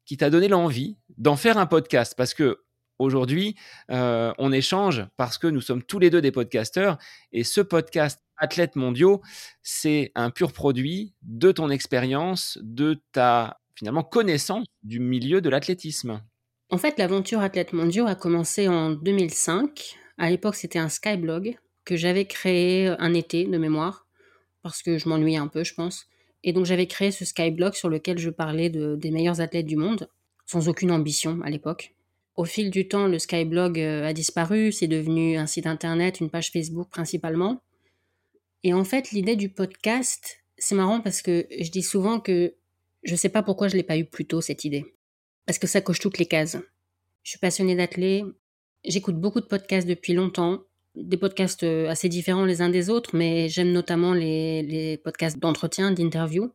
qui 0.06 0.18
t'a 0.18 0.32
donné 0.32 0.48
l'envie 0.48 0.98
d'en 1.20 1.36
faire 1.36 1.60
un 1.60 1.68
podcast? 1.68 2.16
Parce 2.18 2.34
que 2.34 2.64
Aujourd'hui, 3.00 3.56
euh, 3.92 4.34
on 4.40 4.52
échange 4.52 5.06
parce 5.18 5.38
que 5.38 5.48
nous 5.48 5.62
sommes 5.62 5.84
tous 5.84 6.00
les 6.00 6.10
deux 6.10 6.22
des 6.22 6.32
podcasteurs 6.32 6.98
et 7.32 7.44
ce 7.44 7.62
podcast 7.62 8.24
Athlètes 8.38 8.76
mondiaux, 8.76 9.22
c'est 9.62 10.12
un 10.16 10.30
pur 10.30 10.52
produit 10.52 11.14
de 11.22 11.52
ton 11.52 11.70
expérience, 11.70 12.58
de 12.62 13.02
ta 13.12 13.60
finalement 13.76 14.04
connaissance 14.04 14.66
du 14.84 15.00
milieu 15.00 15.42
de 15.42 15.50
l'athlétisme. 15.50 16.22
En 16.70 16.78
fait, 16.78 16.98
l'aventure 16.98 17.40
Athlètes 17.40 17.74
mondiaux 17.74 18.08
a 18.08 18.16
commencé 18.16 18.68
en 18.68 18.92
2005. 18.92 19.98
À 20.18 20.30
l'époque, 20.30 20.56
c'était 20.56 20.80
un 20.80 20.90
Skyblog 20.90 21.58
que 21.86 21.96
j'avais 21.96 22.26
créé 22.26 22.88
un 22.88 23.14
été 23.14 23.46
de 23.46 23.58
mémoire 23.58 24.08
parce 24.64 24.82
que 24.82 24.98
je 24.98 25.08
m'ennuyais 25.08 25.38
un 25.38 25.48
peu, 25.48 25.64
je 25.64 25.74
pense. 25.74 26.08
Et 26.44 26.52
donc 26.54 26.66
j'avais 26.66 26.88
créé 26.88 27.12
ce 27.12 27.26
Skyblog 27.26 27.74
sur 27.74 27.90
lequel 27.90 28.18
je 28.18 28.30
parlais 28.30 28.70
des 28.70 29.12
meilleurs 29.12 29.40
athlètes 29.42 29.66
du 29.66 29.78
monde, 29.78 30.10
sans 30.46 30.68
aucune 30.68 30.92
ambition 30.92 31.40
à 31.44 31.50
l'époque. 31.50 31.94
Au 32.38 32.46
fil 32.46 32.70
du 32.70 32.88
temps, 32.88 33.08
le 33.08 33.18
Skyblog 33.18 33.80
euh, 33.80 34.06
a 34.06 34.14
disparu, 34.14 34.72
c'est 34.72 34.88
devenu 34.88 35.38
un 35.38 35.48
site 35.48 35.66
internet, 35.66 36.20
une 36.20 36.30
page 36.30 36.52
Facebook 36.52 36.88
principalement. 36.88 37.64
Et 38.64 38.74
en 38.74 38.84
fait, 38.84 39.12
l'idée 39.12 39.36
du 39.36 39.50
podcast, 39.50 40.44
c'est 40.56 40.76
marrant 40.76 41.02
parce 41.02 41.24
que 41.24 41.48
je 41.60 41.72
dis 41.72 41.82
souvent 41.82 42.20
que 42.20 42.54
je 43.02 43.14
ne 43.14 43.18
sais 43.18 43.30
pas 43.30 43.42
pourquoi 43.42 43.70
je 43.70 43.74
ne 43.74 43.78
l'ai 43.78 43.84
pas 43.84 43.98
eu 43.98 44.06
plus 44.06 44.28
tôt, 44.28 44.40
cette 44.40 44.66
idée. 44.66 44.86
Parce 45.48 45.58
que 45.58 45.66
ça 45.66 45.82
coche 45.82 46.00
toutes 46.00 46.20
les 46.20 46.28
cases. 46.28 46.58
Je 47.24 47.32
suis 47.32 47.40
passionnée 47.40 47.76
d'athlètes, 47.76 48.26
j'écoute 48.86 49.20
beaucoup 49.20 49.42
de 49.42 49.48
podcasts 49.48 49.88
depuis 49.88 50.14
longtemps, 50.14 50.62
des 50.94 51.18
podcasts 51.18 51.64
euh, 51.64 51.90
assez 51.90 52.08
différents 52.08 52.46
les 52.46 52.62
uns 52.62 52.70
des 52.70 52.92
autres, 52.92 53.16
mais 53.16 53.50
j'aime 53.50 53.72
notamment 53.72 54.14
les, 54.14 54.62
les 54.62 54.98
podcasts 54.98 55.40
d'entretien, 55.40 55.92
d'interview. 55.92 56.52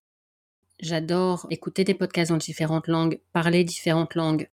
J'adore 0.79 1.49
écouter 1.51 1.83
des 1.83 1.95
podcasts 1.95 2.31
dans 2.31 2.37
différentes 2.37 2.87
langues, 2.87 3.21
parler 3.33 3.65
différentes 3.65 4.15
langues, 4.15 4.49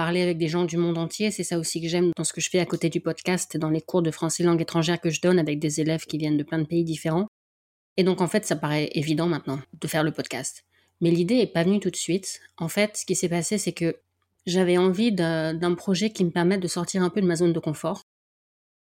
parler 0.00 0.22
avec 0.22 0.38
des 0.38 0.48
gens 0.48 0.64
du 0.64 0.78
monde 0.78 0.96
entier. 0.96 1.30
C'est 1.30 1.44
ça 1.44 1.58
aussi 1.58 1.78
que 1.82 1.86
j'aime 1.86 2.12
dans 2.16 2.24
ce 2.24 2.32
que 2.32 2.40
je 2.40 2.48
fais 2.48 2.58
à 2.58 2.64
côté 2.64 2.88
du 2.88 3.02
podcast, 3.02 3.58
dans 3.58 3.68
les 3.68 3.82
cours 3.82 4.00
de 4.00 4.10
français 4.10 4.42
langue 4.42 4.62
étrangère 4.62 4.98
que 4.98 5.10
je 5.10 5.20
donne 5.20 5.38
avec 5.38 5.58
des 5.58 5.82
élèves 5.82 6.06
qui 6.06 6.16
viennent 6.16 6.38
de 6.38 6.42
plein 6.42 6.58
de 6.58 6.64
pays 6.64 6.84
différents. 6.84 7.26
Et 7.98 8.02
donc 8.02 8.22
en 8.22 8.26
fait, 8.26 8.46
ça 8.46 8.56
paraît 8.56 8.88
évident 8.94 9.26
maintenant 9.26 9.60
de 9.78 9.86
faire 9.86 10.02
le 10.02 10.10
podcast. 10.10 10.64
Mais 11.02 11.10
l'idée 11.10 11.36
n'est 11.36 11.46
pas 11.46 11.64
venue 11.64 11.80
tout 11.80 11.90
de 11.90 11.96
suite. 11.96 12.40
En 12.56 12.68
fait, 12.68 12.96
ce 12.96 13.04
qui 13.04 13.14
s'est 13.14 13.28
passé, 13.28 13.58
c'est 13.58 13.74
que 13.74 13.94
j'avais 14.46 14.78
envie 14.78 15.12
d'un 15.12 15.74
projet 15.74 16.08
qui 16.08 16.24
me 16.24 16.30
permette 16.30 16.60
de 16.60 16.68
sortir 16.68 17.02
un 17.02 17.10
peu 17.10 17.20
de 17.20 17.26
ma 17.26 17.36
zone 17.36 17.52
de 17.52 17.60
confort. 17.60 18.00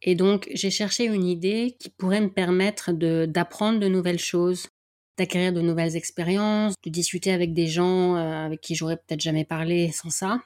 Et 0.04 0.16
donc, 0.16 0.50
j'ai 0.54 0.72
cherché 0.72 1.04
une 1.04 1.26
idée 1.26 1.76
qui 1.82 1.90
pourrait 1.90 2.22
me 2.22 2.32
permettre 2.32 2.94
d'apprendre 3.26 3.82
de, 3.82 3.90
nouvelles 3.90 4.20
choses, 4.20 4.70
d'acquérir 5.18 5.52
de 5.52 5.60
nouvelles 5.60 5.98
expériences, 5.98 6.76
de 6.86 6.90
discuter 6.90 7.34
avec 7.34 7.54
des 7.54 7.68
gens 7.68 8.16
euh, 8.16 8.46
avec 8.46 8.62
qui 8.62 8.74
j'aurais 8.74 8.96
peut-être 8.96 9.20
jamais 9.20 9.44
parlé 9.44 9.92
sans 9.92 10.10
ça. 10.10 10.40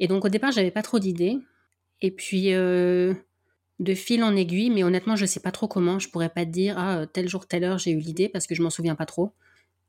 Et 0.00 0.08
donc 0.08 0.24
au 0.24 0.28
départ, 0.28 0.52
j'avais 0.52 0.70
pas 0.70 0.82
trop 0.82 0.98
d'idées. 0.98 1.38
Et 2.00 2.10
puis 2.10 2.52
euh, 2.52 3.14
de 3.80 3.94
fil 3.94 4.22
en 4.22 4.36
aiguille, 4.36 4.70
mais 4.70 4.84
honnêtement, 4.84 5.16
je 5.16 5.26
sais 5.26 5.40
pas 5.40 5.50
trop 5.50 5.68
comment. 5.68 5.98
Je 5.98 6.08
pourrais 6.08 6.28
pas 6.28 6.44
te 6.44 6.50
dire 6.50 6.76
ah 6.78 7.06
tel 7.12 7.28
jour 7.28 7.46
telle 7.46 7.64
heure 7.64 7.78
j'ai 7.78 7.90
eu 7.90 7.98
l'idée 7.98 8.28
parce 8.28 8.46
que 8.46 8.54
je 8.54 8.62
m'en 8.62 8.70
souviens 8.70 8.94
pas 8.94 9.06
trop. 9.06 9.32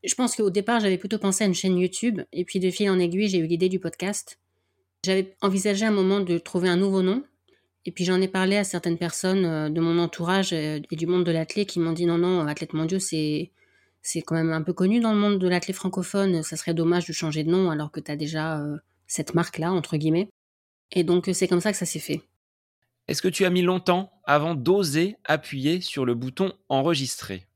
Je 0.03 0.13
pense 0.15 0.35
qu'au 0.35 0.49
départ, 0.49 0.79
j'avais 0.79 0.97
plutôt 0.97 1.17
pensé 1.17 1.43
à 1.43 1.47
une 1.47 1.55
chaîne 1.55 1.77
YouTube 1.77 2.21
et 2.31 2.45
puis 2.45 2.59
de 2.59 2.69
fil 2.69 2.89
en 2.89 2.99
aiguille, 2.99 3.27
j'ai 3.27 3.39
eu 3.39 3.47
l'idée 3.47 3.69
du 3.69 3.79
podcast. 3.79 4.39
J'avais 5.03 5.35
envisagé 5.41 5.85
un 5.85 5.91
moment 5.91 6.19
de 6.19 6.37
trouver 6.37 6.69
un 6.69 6.77
nouveau 6.77 7.01
nom. 7.01 7.23
Et 7.85 7.91
puis 7.91 8.05
j'en 8.05 8.19
ai 8.19 8.27
parlé 8.27 8.57
à 8.57 8.63
certaines 8.63 8.97
personnes 8.97 9.45
euh, 9.45 9.69
de 9.69 9.79
mon 9.79 9.99
entourage 9.99 10.53
euh, 10.53 10.79
et 10.89 10.95
du 10.95 11.05
monde 11.05 11.23
de 11.23 11.31
l'athlète 11.31 11.67
qui 11.67 11.79
m'ont 11.79 11.91
dit 11.91 12.07
non 12.07 12.17
non, 12.17 12.47
athlète 12.47 12.73
mondiaux 12.73 12.97
c'est 12.97 13.51
c'est 14.01 14.21
quand 14.21 14.35
même 14.35 14.51
un 14.51 14.63
peu 14.63 14.73
connu 14.73 14.99
dans 14.99 15.13
le 15.13 15.19
monde 15.19 15.39
de 15.39 15.47
l'athlète 15.47 15.75
francophone, 15.75 16.43
ça 16.43 16.57
serait 16.57 16.73
dommage 16.73 17.07
de 17.07 17.13
changer 17.13 17.43
de 17.43 17.49
nom 17.49 17.69
alors 17.69 17.91
que 17.91 17.99
tu 17.99 18.11
as 18.11 18.15
déjà 18.15 18.63
cette 19.07 19.33
marque-là, 19.33 19.71
entre 19.71 19.97
guillemets. 19.97 20.29
Et 20.91 21.03
donc, 21.03 21.29
c'est 21.33 21.47
comme 21.47 21.61
ça 21.61 21.71
que 21.71 21.77
ça 21.77 21.85
s'est 21.85 21.99
fait. 21.99 22.21
Est-ce 23.07 23.21
que 23.21 23.27
tu 23.27 23.45
as 23.45 23.49
mis 23.49 23.61
longtemps 23.61 24.11
avant 24.25 24.55
d'oser 24.55 25.15
appuyer 25.25 25.81
sur 25.81 26.05
le 26.05 26.15
bouton 26.15 26.53
enregistrer 26.69 27.47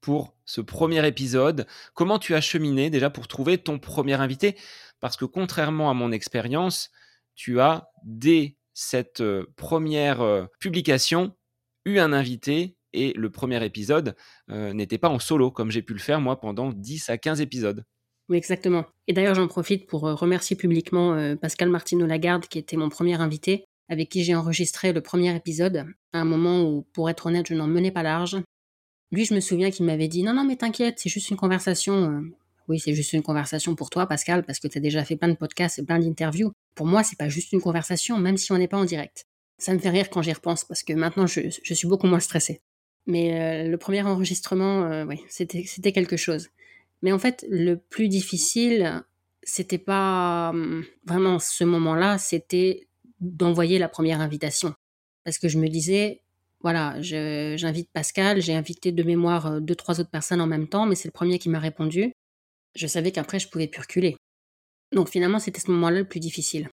pour 0.00 0.34
ce 0.46 0.60
premier 0.60 1.06
épisode? 1.06 1.66
Comment 1.92 2.18
tu 2.18 2.34
as 2.34 2.40
cheminé 2.40 2.88
déjà 2.88 3.10
pour 3.10 3.28
trouver 3.28 3.58
ton 3.58 3.78
premier 3.78 4.14
invité? 4.14 4.56
Parce 5.00 5.16
que 5.16 5.26
contrairement 5.26 5.90
à 5.90 5.94
mon 5.94 6.10
expérience, 6.10 6.90
tu 7.34 7.60
as 7.60 7.90
dès 8.02 8.56
cette 8.72 9.20
euh, 9.20 9.46
première 9.56 10.20
euh, 10.22 10.46
publication 10.58 11.36
eu 11.84 11.98
un 11.98 12.12
invité 12.12 12.76
et 12.92 13.12
le 13.14 13.30
premier 13.30 13.62
épisode 13.64 14.16
euh, 14.50 14.72
n'était 14.72 14.98
pas 14.98 15.08
en 15.08 15.18
solo 15.18 15.50
comme 15.50 15.70
j'ai 15.70 15.82
pu 15.82 15.92
le 15.92 15.98
faire 15.98 16.20
moi 16.20 16.40
pendant 16.40 16.72
10 16.72 17.10
à 17.10 17.18
15 17.18 17.40
épisodes. 17.40 17.84
Oui, 18.28 18.38
exactement. 18.38 18.84
Et 19.06 19.12
d'ailleurs, 19.12 19.34
j'en 19.34 19.48
profite 19.48 19.86
pour 19.86 20.02
remercier 20.02 20.56
publiquement 20.56 21.36
Pascal 21.36 21.68
Martino 21.68 22.06
Lagarde, 22.06 22.46
qui 22.46 22.58
était 22.58 22.76
mon 22.76 22.88
premier 22.88 23.20
invité, 23.20 23.64
avec 23.88 24.08
qui 24.08 24.24
j'ai 24.24 24.34
enregistré 24.34 24.92
le 24.92 25.00
premier 25.00 25.34
épisode, 25.36 25.86
à 26.12 26.20
un 26.20 26.24
moment 26.24 26.62
où, 26.62 26.86
pour 26.92 27.10
être 27.10 27.26
honnête, 27.26 27.46
je 27.48 27.54
n'en 27.54 27.66
menais 27.66 27.90
pas 27.90 28.02
large. 28.02 28.38
Lui, 29.12 29.24
je 29.24 29.34
me 29.34 29.40
souviens 29.40 29.70
qu'il 29.70 29.86
m'avait 29.86 30.08
dit 30.08 30.22
Non, 30.22 30.34
non, 30.34 30.44
mais 30.44 30.56
t'inquiète, 30.56 30.98
c'est 30.98 31.10
juste 31.10 31.30
une 31.30 31.36
conversation. 31.36 31.94
Euh. 31.94 32.20
Oui, 32.66 32.80
c'est 32.80 32.94
juste 32.94 33.12
une 33.12 33.22
conversation 33.22 33.74
pour 33.74 33.90
toi, 33.90 34.06
Pascal, 34.06 34.42
parce 34.42 34.58
que 34.58 34.68
tu 34.68 34.78
as 34.78 34.80
déjà 34.80 35.04
fait 35.04 35.16
plein 35.16 35.28
de 35.28 35.36
podcasts 35.36 35.78
et 35.78 35.82
plein 35.82 35.98
d'interviews. 35.98 36.52
Pour 36.74 36.86
moi, 36.86 37.04
c'est 37.04 37.18
pas 37.18 37.28
juste 37.28 37.52
une 37.52 37.60
conversation, 37.60 38.18
même 38.18 38.38
si 38.38 38.52
on 38.52 38.58
n'est 38.58 38.68
pas 38.68 38.78
en 38.78 38.86
direct. 38.86 39.26
Ça 39.58 39.74
me 39.74 39.78
fait 39.78 39.90
rire 39.90 40.08
quand 40.08 40.22
j'y 40.22 40.32
repense, 40.32 40.64
parce 40.64 40.82
que 40.82 40.94
maintenant, 40.94 41.26
je, 41.26 41.50
suis 41.50 41.86
beaucoup 41.86 42.06
moins 42.06 42.20
stressée. 42.20 42.62
Mais 43.06 43.66
euh, 43.66 43.70
le 43.70 43.76
premier 43.76 44.02
enregistrement, 44.02 44.84
euh, 44.84 45.04
oui, 45.04 45.20
c'était 45.28 45.92
quelque 45.92 46.16
chose. 46.16 46.48
Mais 47.04 47.12
en 47.12 47.18
fait, 47.18 47.44
le 47.50 47.76
plus 47.76 48.08
difficile, 48.08 49.04
c'était 49.42 49.78
pas 49.78 50.48
hum, 50.54 50.84
vraiment 51.04 51.38
ce 51.38 51.62
moment-là, 51.62 52.16
c'était 52.16 52.88
d'envoyer 53.20 53.78
la 53.78 53.90
première 53.90 54.22
invitation. 54.22 54.72
Parce 55.22 55.38
que 55.38 55.48
je 55.48 55.58
me 55.58 55.68
disais, 55.68 56.22
voilà, 56.60 57.00
j'invite 57.02 57.90
Pascal, 57.92 58.40
j'ai 58.40 58.54
invité 58.54 58.90
de 58.90 59.02
mémoire 59.02 59.46
euh, 59.46 59.60
deux, 59.60 59.74
trois 59.74 60.00
autres 60.00 60.10
personnes 60.10 60.40
en 60.40 60.46
même 60.46 60.66
temps, 60.66 60.86
mais 60.86 60.94
c'est 60.94 61.08
le 61.08 61.12
premier 61.12 61.38
qui 61.38 61.50
m'a 61.50 61.58
répondu. 61.58 62.14
Je 62.74 62.86
savais 62.86 63.12
qu'après, 63.12 63.38
je 63.38 63.48
pouvais 63.48 63.68
plus 63.68 63.82
reculer. 63.82 64.16
Donc 64.92 65.10
finalement, 65.10 65.38
c'était 65.38 65.60
ce 65.60 65.70
moment-là 65.72 65.98
le 65.98 66.08
plus 66.08 66.20
difficile. 66.20 66.70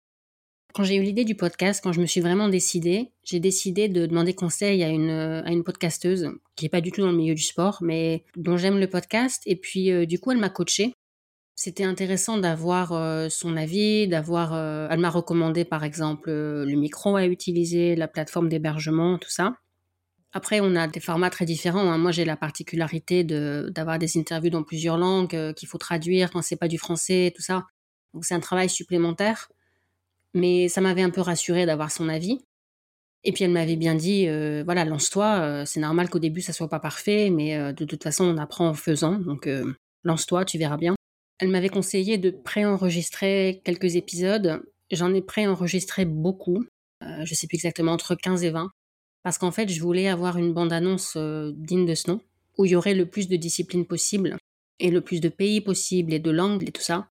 Quand 0.74 0.82
j'ai 0.82 0.96
eu 0.96 1.02
l'idée 1.02 1.24
du 1.24 1.36
podcast, 1.36 1.80
quand 1.84 1.92
je 1.92 2.00
me 2.00 2.06
suis 2.06 2.20
vraiment 2.20 2.48
décidée, 2.48 3.12
j'ai 3.22 3.38
décidé 3.38 3.88
de 3.88 4.06
demander 4.06 4.34
conseil 4.34 4.82
à 4.82 4.88
une, 4.88 5.08
à 5.08 5.52
une 5.52 5.62
podcasteuse 5.62 6.32
qui 6.56 6.64
n'est 6.64 6.68
pas 6.68 6.80
du 6.80 6.90
tout 6.90 7.00
dans 7.00 7.12
le 7.12 7.16
milieu 7.16 7.36
du 7.36 7.44
sport, 7.44 7.78
mais 7.80 8.24
dont 8.34 8.56
j'aime 8.56 8.80
le 8.80 8.88
podcast. 8.90 9.40
Et 9.46 9.54
puis, 9.54 9.92
euh, 9.92 10.04
du 10.04 10.18
coup, 10.18 10.32
elle 10.32 10.38
m'a 10.38 10.50
coachée 10.50 10.92
c'était 11.56 11.84
intéressant 11.84 12.36
d'avoir 12.36 12.90
euh, 12.90 13.28
son 13.28 13.56
avis, 13.56 14.08
d'avoir. 14.08 14.54
Euh, 14.54 14.88
elle 14.90 14.98
m'a 14.98 15.08
recommandé 15.08 15.64
par 15.64 15.84
exemple 15.84 16.28
le 16.30 16.74
micro 16.74 17.14
à 17.14 17.26
utiliser, 17.26 17.94
la 17.94 18.08
plateforme 18.08 18.48
d'hébergement, 18.48 19.18
tout 19.18 19.30
ça. 19.30 19.54
Après, 20.32 20.58
on 20.60 20.74
a 20.74 20.88
des 20.88 20.98
formats 20.98 21.30
très 21.30 21.44
différents. 21.44 21.92
Hein. 21.92 21.98
Moi, 21.98 22.10
j'ai 22.10 22.24
la 22.24 22.36
particularité 22.36 23.22
d'avoir 23.22 24.00
des 24.00 24.18
interviews 24.18 24.50
dans 24.50 24.64
plusieurs 24.64 24.98
langues 24.98 25.54
qu'il 25.54 25.68
faut 25.68 25.78
traduire 25.78 26.32
quand 26.32 26.42
c'est 26.42 26.56
pas 26.56 26.66
du 26.66 26.76
français, 26.76 27.32
tout 27.36 27.42
ça. 27.42 27.66
Donc 28.14 28.24
c'est 28.24 28.34
un 28.34 28.40
travail 28.40 28.68
supplémentaire. 28.68 29.48
Mais 30.34 30.68
ça 30.68 30.80
m'avait 30.80 31.02
un 31.02 31.10
peu 31.10 31.20
rassuré 31.20 31.66
d'avoir 31.66 31.90
son 31.90 32.08
avis. 32.08 32.40
Et 33.22 33.32
puis 33.32 33.44
elle 33.44 33.52
m'avait 33.52 33.76
bien 33.76 33.94
dit, 33.94 34.26
voilà, 34.64 34.84
lance-toi. 34.84 35.64
c'est 35.64 35.80
normal 35.80 36.10
qu'au 36.10 36.18
début 36.18 36.42
ça 36.42 36.52
soit 36.52 36.68
pas 36.68 36.80
parfait, 36.80 37.30
mais 37.30 37.72
de 37.72 37.84
toute 37.86 38.02
façon 38.02 38.24
on 38.24 38.36
apprend 38.36 38.68
en 38.68 38.74
faisant. 38.74 39.18
Donc 39.18 39.48
lance-toi, 40.04 40.44
tu 40.44 40.58
verras 40.58 40.76
bien. 40.76 40.94
Elle 41.38 41.48
m'avait 41.48 41.68
conseillé 41.68 42.16
de 42.18 42.30
préenregistrer 42.30 43.60
quelques 43.64 43.96
épisodes. 43.96 44.62
J'en 44.90 45.12
ai 45.12 45.22
préenregistré 45.22 46.04
beaucoup, 46.04 46.64
euh, 47.02 47.24
je 47.24 47.34
sais 47.34 47.46
plus 47.46 47.56
exactement, 47.56 47.92
entre 47.92 48.14
15 48.14 48.44
et 48.44 48.50
20, 48.50 48.70
parce 49.22 49.38
qu'en 49.38 49.50
fait, 49.50 49.68
je 49.68 49.80
voulais 49.80 50.08
avoir 50.08 50.38
une 50.38 50.52
bande-annonce 50.52 51.14
euh, 51.16 51.52
digne 51.56 51.86
de 51.86 51.94
ce 51.94 52.10
nom, 52.10 52.20
où 52.56 52.64
il 52.64 52.72
y 52.72 52.76
aurait 52.76 52.94
le 52.94 53.06
plus 53.06 53.28
de 53.28 53.36
disciplines 53.36 53.86
possible, 53.86 54.36
et 54.78 54.90
le 54.90 55.00
plus 55.00 55.20
de 55.20 55.28
pays 55.28 55.60
possible, 55.60 56.12
et 56.12 56.20
de 56.20 56.30
langues, 56.30 56.68
et 56.68 56.72
tout 56.72 56.82
ça. 56.82 57.08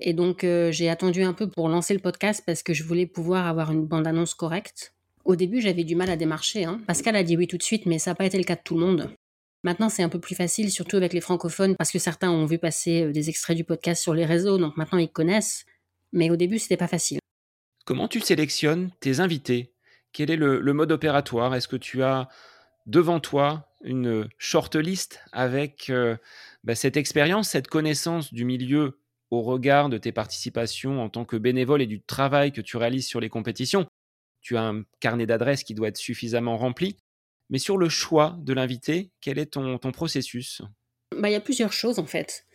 Et 0.00 0.12
donc, 0.12 0.44
euh, 0.44 0.70
j'ai 0.70 0.88
attendu 0.88 1.22
un 1.22 1.32
peu 1.32 1.48
pour 1.48 1.68
lancer 1.68 1.94
le 1.94 2.00
podcast 2.00 2.42
parce 2.46 2.62
que 2.62 2.72
je 2.72 2.84
voulais 2.84 3.06
pouvoir 3.06 3.46
avoir 3.46 3.72
une 3.72 3.84
bande-annonce 3.84 4.34
correcte. 4.34 4.94
Au 5.24 5.36
début, 5.36 5.60
j'avais 5.60 5.84
du 5.84 5.96
mal 5.96 6.08
à 6.08 6.16
démarcher. 6.16 6.64
Hein. 6.64 6.80
Pascal 6.86 7.16
a 7.16 7.22
dit 7.22 7.36
oui 7.36 7.46
tout 7.48 7.58
de 7.58 7.62
suite, 7.62 7.86
mais 7.86 7.98
ça 7.98 8.12
n'a 8.12 8.14
pas 8.14 8.24
été 8.24 8.38
le 8.38 8.44
cas 8.44 8.54
de 8.54 8.60
tout 8.64 8.74
le 8.74 8.86
monde. 8.86 9.10
Maintenant, 9.64 9.88
c'est 9.88 10.04
un 10.04 10.08
peu 10.08 10.20
plus 10.20 10.36
facile, 10.36 10.70
surtout 10.70 10.96
avec 10.96 11.12
les 11.12 11.20
francophones, 11.20 11.74
parce 11.76 11.90
que 11.90 11.98
certains 11.98 12.30
ont 12.30 12.46
vu 12.46 12.58
passer 12.58 13.02
euh, 13.02 13.12
des 13.12 13.28
extraits 13.28 13.56
du 13.56 13.64
podcast 13.64 14.02
sur 14.02 14.14
les 14.14 14.24
réseaux, 14.24 14.56
donc 14.56 14.76
maintenant 14.76 14.98
ils 14.98 15.10
connaissent. 15.10 15.66
Mais 16.12 16.30
au 16.30 16.36
début, 16.36 16.58
c'était 16.58 16.76
pas 16.76 16.86
facile. 16.86 17.18
Comment 17.84 18.08
tu 18.08 18.20
sélectionnes 18.20 18.90
tes 19.00 19.20
invités? 19.20 19.72
Quel 20.12 20.30
est 20.30 20.36
le, 20.36 20.72
mode 20.72 20.92
opératoire? 20.92 21.54
Est-ce 21.54 21.68
que 21.68 21.76
tu 21.76 22.02
as 22.02 22.28
devant 22.86 23.20
toi 23.20 23.68
une 23.82 24.28
shortlist 24.38 25.20
avec 25.32 25.90
euh, 25.90 26.16
bah, 26.64 26.74
cette 26.74 26.96
expérience, 26.96 27.50
cette 27.50 27.68
connaissance 27.68 28.32
du 28.32 28.44
milieu 28.44 28.98
au 29.30 29.42
regard 29.42 29.88
de 29.88 29.98
tes 29.98 30.12
participations 30.12 31.02
en 31.02 31.08
tant 31.08 31.24
que 31.24 31.36
bénévole 31.36 31.82
et 31.82 31.86
du 31.86 32.00
travail 32.00 32.52
que 32.52 32.60
tu 32.60 32.76
réalises 32.76 33.06
sur 33.06 33.20
les 33.20 33.28
compétitions 33.28 33.86
Tu 34.40 34.56
as 34.56 34.62
un 34.62 34.84
carnet 35.00 35.26
d'adresses 35.26 35.64
qui 35.64 35.74
doit 35.74 35.88
être 35.88 35.96
suffisamment 35.96 36.56
rempli. 36.56 36.96
Mais 37.50 37.58
sur 37.58 37.78
le 37.78 37.88
choix 37.88 38.36
de 38.40 38.52
l'invité, 38.52 39.10
quel 39.20 39.38
est 39.38 39.52
ton, 39.52 39.78
processus? 39.92 40.62
Bah, 41.16 41.30
Il 41.30 41.32
y 41.32 41.36
a 41.36 41.40
plusieurs 41.40 41.72
choses 41.72 41.98
en 41.98 42.06
fait. 42.06 42.46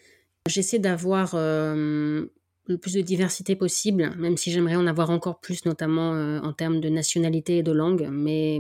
J'essaie 0.48 0.80
d'avoir 0.80 1.34
euh, 1.36 2.26
le 2.68 2.78
plus 2.78 2.94
de 2.94 3.02
diversité 3.02 3.56
possible, 3.56 4.14
même 4.18 4.38
si 4.38 4.52
j'aimerais 4.52 4.76
en 4.76 4.88
avoir 4.88 5.10
encore 5.10 5.40
plus, 5.40 5.66
notamment 5.66 6.14
euh, 6.14 6.40
en 6.42 6.54
termes 6.54 6.80
de 6.80 6.90
nationalité 6.90 7.60
et 7.60 7.64
de 7.64 7.72
langue. 7.72 8.08
Mais 8.12 8.60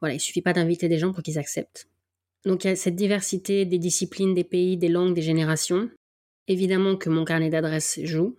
voilà, 0.00 0.14
il 0.14 0.20
suffit 0.20 0.42
pas 0.42 0.52
d'inviter 0.52 0.88
des 0.88 0.98
gens 0.98 1.12
pour 1.12 1.22
qu'ils 1.22 1.38
acceptent. 1.38 1.88
Donc 2.44 2.64
il 2.64 2.68
y 2.68 2.70
a 2.70 2.76
cette 2.76 2.96
diversité 2.96 3.64
des 3.64 3.78
disciplines, 3.78 4.34
des 4.34 4.44
pays, 4.44 4.76
des 4.76 4.88
langues, 4.88 5.14
des 5.14 5.22
générations. 5.22 5.88
Évidemment 6.48 6.96
que 6.96 7.08
mon 7.08 7.24
carnet 7.24 7.50
d'adresses 7.50 8.00
joue, 8.02 8.36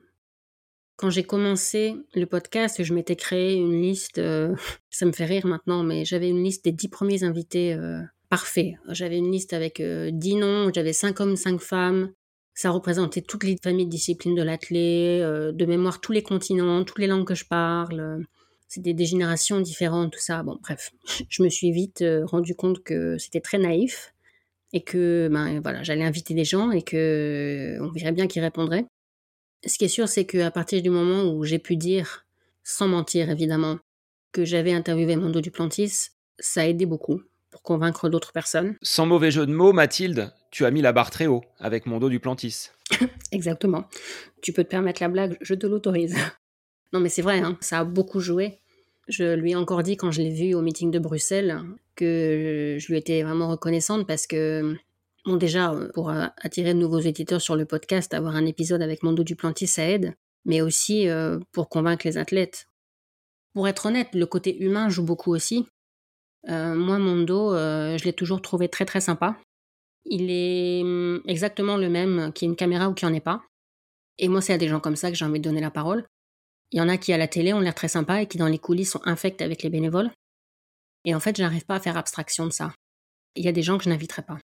quand 0.95 1.09
j'ai 1.09 1.23
commencé 1.23 1.95
le 2.13 2.25
podcast, 2.25 2.83
je 2.83 2.93
m'étais 2.93 3.15
créé 3.15 3.55
une 3.55 3.81
liste, 3.81 4.19
euh, 4.19 4.55
ça 4.89 5.05
me 5.05 5.11
fait 5.11 5.25
rire 5.25 5.45
maintenant, 5.45 5.83
mais 5.83 6.05
j'avais 6.05 6.29
une 6.29 6.43
liste 6.43 6.65
des 6.65 6.71
dix 6.71 6.89
premiers 6.89 7.23
invités 7.23 7.73
euh, 7.73 8.01
parfaits. 8.29 8.75
J'avais 8.89 9.17
une 9.17 9.31
liste 9.31 9.53
avec 9.53 9.79
euh, 9.79 10.11
dix 10.13 10.35
noms, 10.35 10.71
j'avais 10.73 10.93
cinq 10.93 11.19
hommes, 11.19 11.35
cinq 11.35 11.59
femmes. 11.61 12.11
Ça 12.55 12.69
représentait 12.69 13.21
toutes 13.21 13.43
les 13.43 13.57
familles 13.61 13.85
de 13.85 13.91
disciplines 13.91 14.35
de 14.35 14.43
l'athlète, 14.43 15.23
de 15.55 15.65
mémoire 15.65 15.99
tous 15.99 16.11
les 16.11 16.21
continents, 16.21 16.83
toutes 16.83 16.99
les 16.99 17.07
langues 17.07 17.25
que 17.25 17.33
je 17.33 17.45
parle. 17.45 18.23
C'était 18.67 18.93
des 18.93 19.05
générations 19.05 19.59
différentes, 19.59 20.13
tout 20.13 20.19
ça. 20.19 20.43
Bon, 20.43 20.59
bref, 20.61 20.91
je 21.29 21.41
me 21.41 21.49
suis 21.49 21.71
vite 21.71 22.03
rendu 22.25 22.53
compte 22.53 22.83
que 22.83 23.17
c'était 23.17 23.41
très 23.41 23.57
naïf 23.57 24.12
et 24.73 24.81
que 24.81 25.29
ben 25.31 25.59
voilà, 25.61 25.83
j'allais 25.83 26.03
inviter 26.03 26.33
des 26.33 26.45
gens 26.45 26.71
et 26.71 26.81
que 26.81 27.77
on 27.79 27.91
verrait 27.91 28.11
bien 28.11 28.27
qui 28.27 28.39
répondraient. 28.39 28.85
Ce 29.65 29.77
qui 29.77 29.85
est 29.85 29.89
sûr, 29.89 30.09
c'est 30.09 30.25
qu'à 30.25 30.51
partir 30.51 30.81
du 30.81 30.89
moment 30.89 31.31
où 31.31 31.43
j'ai 31.45 31.59
pu 31.59 31.77
dire, 31.77 32.25
sans 32.63 32.87
mentir 32.87 33.29
évidemment, 33.29 33.77
que 34.31 34.43
j'avais 34.43 34.73
interviewé 34.73 35.15
Mondo 35.15 35.39
Duplantis, 35.39 36.09
ça 36.39 36.61
a 36.61 36.65
aidé 36.65 36.85
beaucoup 36.85 37.21
pour 37.51 37.61
convaincre 37.61 38.09
d'autres 38.09 38.33
personnes. 38.33 38.75
Sans 38.81 39.05
mauvais 39.05 39.29
jeu 39.29 39.45
de 39.45 39.53
mots, 39.53 39.73
Mathilde, 39.73 40.33
tu 40.49 40.65
as 40.65 40.71
mis 40.71 40.81
la 40.81 40.91
barre 40.91 41.11
très 41.11 41.27
haut 41.27 41.43
avec 41.59 41.85
Mondo 41.85 42.09
Duplantis. 42.09 42.71
Exactement. 43.31 43.87
Tu 44.41 44.51
peux 44.51 44.63
te 44.63 44.69
permettre 44.69 45.01
la 45.03 45.09
blague, 45.09 45.37
je 45.39 45.53
te 45.53 45.67
l'autorise. 45.67 46.15
non 46.93 46.99
mais 46.99 47.09
c'est 47.09 47.21
vrai, 47.21 47.39
hein, 47.39 47.57
ça 47.61 47.79
a 47.79 47.83
beaucoup 47.83 48.19
joué. 48.19 48.59
Je 49.07 49.35
lui 49.35 49.51
ai 49.51 49.55
encore 49.55 49.83
dit 49.83 49.97
quand 49.97 50.11
je 50.11 50.21
l'ai 50.21 50.31
vu 50.31 50.53
au 50.53 50.61
meeting 50.61 50.91
de 50.91 50.99
Bruxelles 50.99 51.59
que 51.95 52.77
je 52.79 52.87
lui 52.87 52.97
étais 52.97 53.21
vraiment 53.23 53.49
reconnaissante 53.49 54.07
parce 54.07 54.27
que 54.27 54.77
Bon, 55.25 55.37
déjà, 55.37 55.71
euh, 55.71 55.89
pour 55.93 56.09
euh, 56.09 56.25
attirer 56.37 56.73
de 56.73 56.79
nouveaux 56.79 56.99
éditeurs 56.99 57.41
sur 57.41 57.55
le 57.55 57.65
podcast, 57.65 58.13
avoir 58.13 58.35
un 58.35 58.45
épisode 58.45 58.81
avec 58.81 59.03
Mondo 59.03 59.23
Duplantis, 59.23 59.67
ça 59.67 59.87
aide, 59.87 60.15
mais 60.43 60.61
aussi 60.61 61.07
euh, 61.07 61.39
pour 61.53 61.69
convaincre 61.69 62.05
les 62.05 62.17
athlètes. 62.17 62.67
Pour 63.53 63.67
être 63.67 63.85
honnête, 63.85 64.09
le 64.13 64.25
côté 64.25 64.61
humain 64.61 64.89
joue 64.89 65.03
beaucoup 65.03 65.33
aussi. 65.33 65.65
moi, 66.47 66.99
Mondo, 66.99 67.53
je 67.53 68.03
l'ai 68.03 68.13
toujours 68.13 68.41
trouvé 68.41 68.67
très 68.67 68.83
très 68.83 68.99
sympa. 68.99 69.37
Il 70.05 70.29
est 70.29 70.81
hum, 70.81 71.21
exactement 71.27 71.77
le 71.77 71.87
même 71.87 72.33
qu'il 72.33 72.47
y 72.47 72.49
ait 72.49 72.51
une 72.51 72.57
caméra 72.57 72.89
ou 72.89 72.93
qu'il 72.93 73.07
n'y 73.07 73.13
en 73.13 73.17
ait 73.17 73.21
pas. 73.21 73.43
Et 74.17 74.27
moi, 74.27 74.41
c'est 74.41 74.53
à 74.53 74.57
des 74.57 74.67
gens 74.67 74.79
comme 74.79 74.95
ça 74.95 75.09
que 75.09 75.15
j'ai 75.15 75.23
envie 75.23 75.39
de 75.39 75.43
donner 75.43 75.61
la 75.61 75.71
parole. 75.71 76.05
Il 76.73 76.77
y 76.77 76.81
en 76.81 76.89
a 76.89 76.97
qui, 76.97 77.13
à 77.13 77.17
la 77.17 77.27
télé, 77.27 77.53
ont 77.53 77.59
l'air 77.61 77.75
très 77.75 77.87
sympa 77.87 78.21
et 78.21 78.27
qui, 78.27 78.37
dans 78.37 78.47
les 78.47 78.59
coulisses, 78.59 78.91
sont 78.91 79.01
infects 79.05 79.41
avec 79.41 79.63
les 79.63 79.69
bénévoles. 79.69 80.11
Et 81.05 81.15
en 81.15 81.19
fait, 81.19 81.37
je 81.37 81.43
n'arrive 81.43 81.65
pas 81.65 81.75
à 81.75 81.79
faire 81.79 81.97
abstraction 81.97 82.45
de 82.45 82.51
ça. 82.51 82.73
Il 83.35 83.45
y 83.45 83.47
a 83.47 83.51
des 83.51 83.63
gens 83.63 83.77
que 83.77 83.85
je 83.85 83.89
n'inviterai 83.89 84.23
pas 84.23 84.39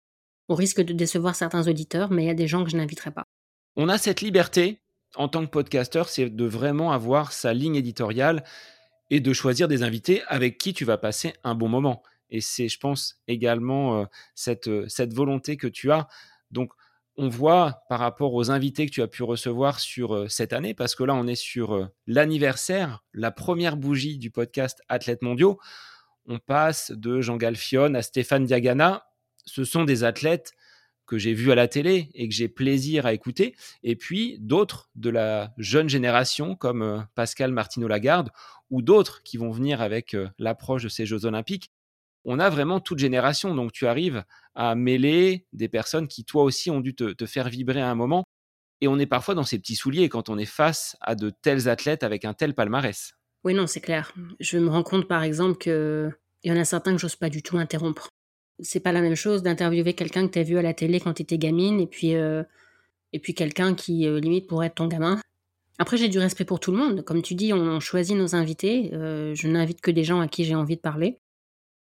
au 0.49 0.55
risque 0.55 0.81
de 0.81 0.93
décevoir 0.93 1.35
certains 1.35 1.67
auditeurs, 1.67 2.11
mais 2.11 2.23
il 2.23 2.27
y 2.27 2.31
a 2.31 2.35
des 2.35 2.47
gens 2.47 2.63
que 2.63 2.71
je 2.71 2.75
n'inviterai 2.75 3.11
pas. 3.11 3.23
On 3.75 3.87
a 3.87 3.97
cette 3.97 4.21
liberté 4.21 4.79
en 5.15 5.27
tant 5.27 5.45
que 5.45 5.51
podcasteur, 5.51 6.09
c'est 6.09 6.29
de 6.29 6.45
vraiment 6.45 6.91
avoir 6.91 7.31
sa 7.31 7.53
ligne 7.53 7.75
éditoriale 7.75 8.43
et 9.09 9.21
de 9.21 9.33
choisir 9.33 9.67
des 9.67 9.83
invités 9.83 10.21
avec 10.27 10.57
qui 10.57 10.73
tu 10.73 10.85
vas 10.85 10.97
passer 10.97 11.33
un 11.43 11.55
bon 11.55 11.69
moment. 11.69 12.03
Et 12.29 12.41
c'est, 12.41 12.67
je 12.67 12.79
pense, 12.79 13.19
également 13.27 14.01
euh, 14.01 14.05
cette, 14.35 14.67
euh, 14.67 14.87
cette 14.87 15.13
volonté 15.13 15.57
que 15.57 15.67
tu 15.67 15.91
as. 15.91 16.07
Donc, 16.51 16.73
on 17.19 17.27
voit 17.27 17.83
par 17.89 17.99
rapport 17.99 18.33
aux 18.33 18.49
invités 18.49 18.85
que 18.85 18.91
tu 18.91 19.01
as 19.01 19.07
pu 19.07 19.23
recevoir 19.23 19.81
sur 19.81 20.15
euh, 20.15 20.27
cette 20.29 20.53
année, 20.53 20.73
parce 20.73 20.95
que 20.95 21.03
là, 21.03 21.13
on 21.13 21.27
est 21.27 21.35
sur 21.35 21.75
euh, 21.75 21.87
l'anniversaire, 22.07 23.03
la 23.13 23.29
première 23.29 23.75
bougie 23.75 24.17
du 24.17 24.31
podcast 24.31 24.81
Athlètes 24.87 25.21
mondiaux. 25.21 25.59
On 26.27 26.39
passe 26.39 26.91
de 26.91 27.19
Jean 27.19 27.35
Galfion 27.35 27.93
à 27.93 28.03
Stéphane 28.03 28.45
Diagana. 28.45 29.05
Ce 29.43 29.65
sont 29.65 29.83
des 29.83 30.05
athlètes 30.05 30.53
que 31.07 31.17
j'ai 31.17 31.33
vus 31.33 31.51
à 31.51 31.55
la 31.55 31.67
télé 31.67 32.09
et 32.13 32.29
que 32.29 32.33
j'ai 32.33 32.47
plaisir 32.47 33.05
à 33.05 33.11
écouter. 33.11 33.53
Et 33.83 33.97
puis 33.97 34.37
d'autres 34.39 34.89
de 34.95 35.09
la 35.09 35.53
jeune 35.57 35.89
génération, 35.89 36.55
comme 36.55 36.83
euh, 36.83 36.99
Pascal 37.15 37.51
Martineau-Lagarde, 37.51 38.29
ou 38.69 38.81
d'autres 38.81 39.23
qui 39.23 39.35
vont 39.35 39.51
venir 39.51 39.81
avec 39.81 40.15
l'approche 40.37 40.83
de 40.83 40.89
ces 40.89 41.05
Jeux 41.05 41.25
olympiques 41.25 41.71
on 42.25 42.39
a 42.39 42.49
vraiment 42.49 42.79
toute 42.79 42.99
génération. 42.99 43.55
Donc 43.55 43.71
tu 43.71 43.87
arrives 43.87 44.23
à 44.55 44.75
mêler 44.75 45.45
des 45.53 45.69
personnes 45.69 46.07
qui, 46.07 46.25
toi 46.25 46.43
aussi, 46.43 46.69
ont 46.69 46.81
dû 46.81 46.95
te, 46.95 47.25
faire 47.25 47.49
vibrer 47.49 47.81
à 47.81 47.89
un 47.89 47.95
moment. 47.95 48.23
Et 48.81 48.87
on 48.87 48.97
est 48.97 49.05
parfois 49.05 49.35
dans 49.35 49.43
ces 49.43 49.59
petits 49.59 49.75
souliers 49.75 50.09
quand 50.09 50.29
on 50.29 50.37
est 50.37 50.45
face 50.45 50.95
à 51.01 51.15
de 51.15 51.29
tels 51.29 51.67
athlètes 51.67 52.03
avec 52.03 52.25
un 52.25 52.33
tel 52.33 52.53
palmarès. 52.53 53.13
Oui, 53.43 53.53
non, 53.53 53.67
c'est 53.67 53.81
clair. 53.81 54.13
Je 54.39 54.57
me 54.57 54.69
rends 54.69 54.83
compte, 54.83 55.07
par 55.07 55.23
exemple, 55.23 55.57
qu'il 55.57 56.13
y 56.43 56.51
en 56.51 56.57
a 56.57 56.65
certains 56.65 56.93
que 56.93 56.99
j'ose 56.99 57.15
pas 57.15 57.29
du 57.29 57.41
tout 57.41 57.57
interrompre. 57.57 58.09
C'est 58.59 58.81
pas 58.81 58.91
la 58.91 59.01
même 59.01 59.15
chose 59.15 59.43
d'interviewer 59.43 59.93
quelqu'un 59.93 60.27
que 60.27 60.33
tu 60.33 60.39
as 60.39 60.43
vu 60.43 60.57
à 60.57 60.61
la 60.61 60.73
télé 60.73 60.99
quand 60.99 61.13
tu 61.13 61.21
étais 61.21 61.37
gamine 61.37 61.79
et 61.79 61.87
puis, 61.87 62.15
euh, 62.15 62.43
et 63.13 63.19
puis 63.19 63.33
quelqu'un 63.33 63.73
qui, 63.73 64.05
euh, 64.07 64.19
limite, 64.19 64.47
pourrait 64.47 64.67
être 64.67 64.75
ton 64.75 64.87
gamin. 64.87 65.21
Après, 65.77 65.95
j'ai 65.95 66.09
du 66.09 66.19
respect 66.19 66.43
pour 66.43 66.59
tout 66.59 66.71
le 66.71 66.77
monde. 66.77 67.03
Comme 67.05 67.21
tu 67.21 67.35
dis, 67.35 67.53
on 67.53 67.79
choisit 67.79 68.17
nos 68.17 68.35
invités. 68.35 68.93
Euh, 68.93 69.33
je 69.33 69.47
n'invite 69.47 69.79
que 69.79 69.91
des 69.91 70.03
gens 70.03 70.19
à 70.19 70.27
qui 70.27 70.43
j'ai 70.43 70.55
envie 70.55 70.75
de 70.75 70.81
parler. 70.81 71.19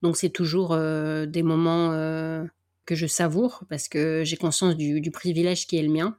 Donc 0.05 0.19
c'est 0.19 0.29
toujours 0.29 0.73
euh, 0.73 1.25
des 1.25 1.43
moments 1.43 1.93
euh, 1.93 2.45
que 2.85 2.95
je 2.95 3.07
savoure 3.07 3.65
parce 3.71 3.89
que 3.89 4.23
j'ai 4.23 4.37
conscience 4.37 4.77
du, 4.77 5.11
privilège 5.11 5.67
qui 5.67 5.79
est 5.79 5.83
le 5.83 5.89
mien. 5.89 6.19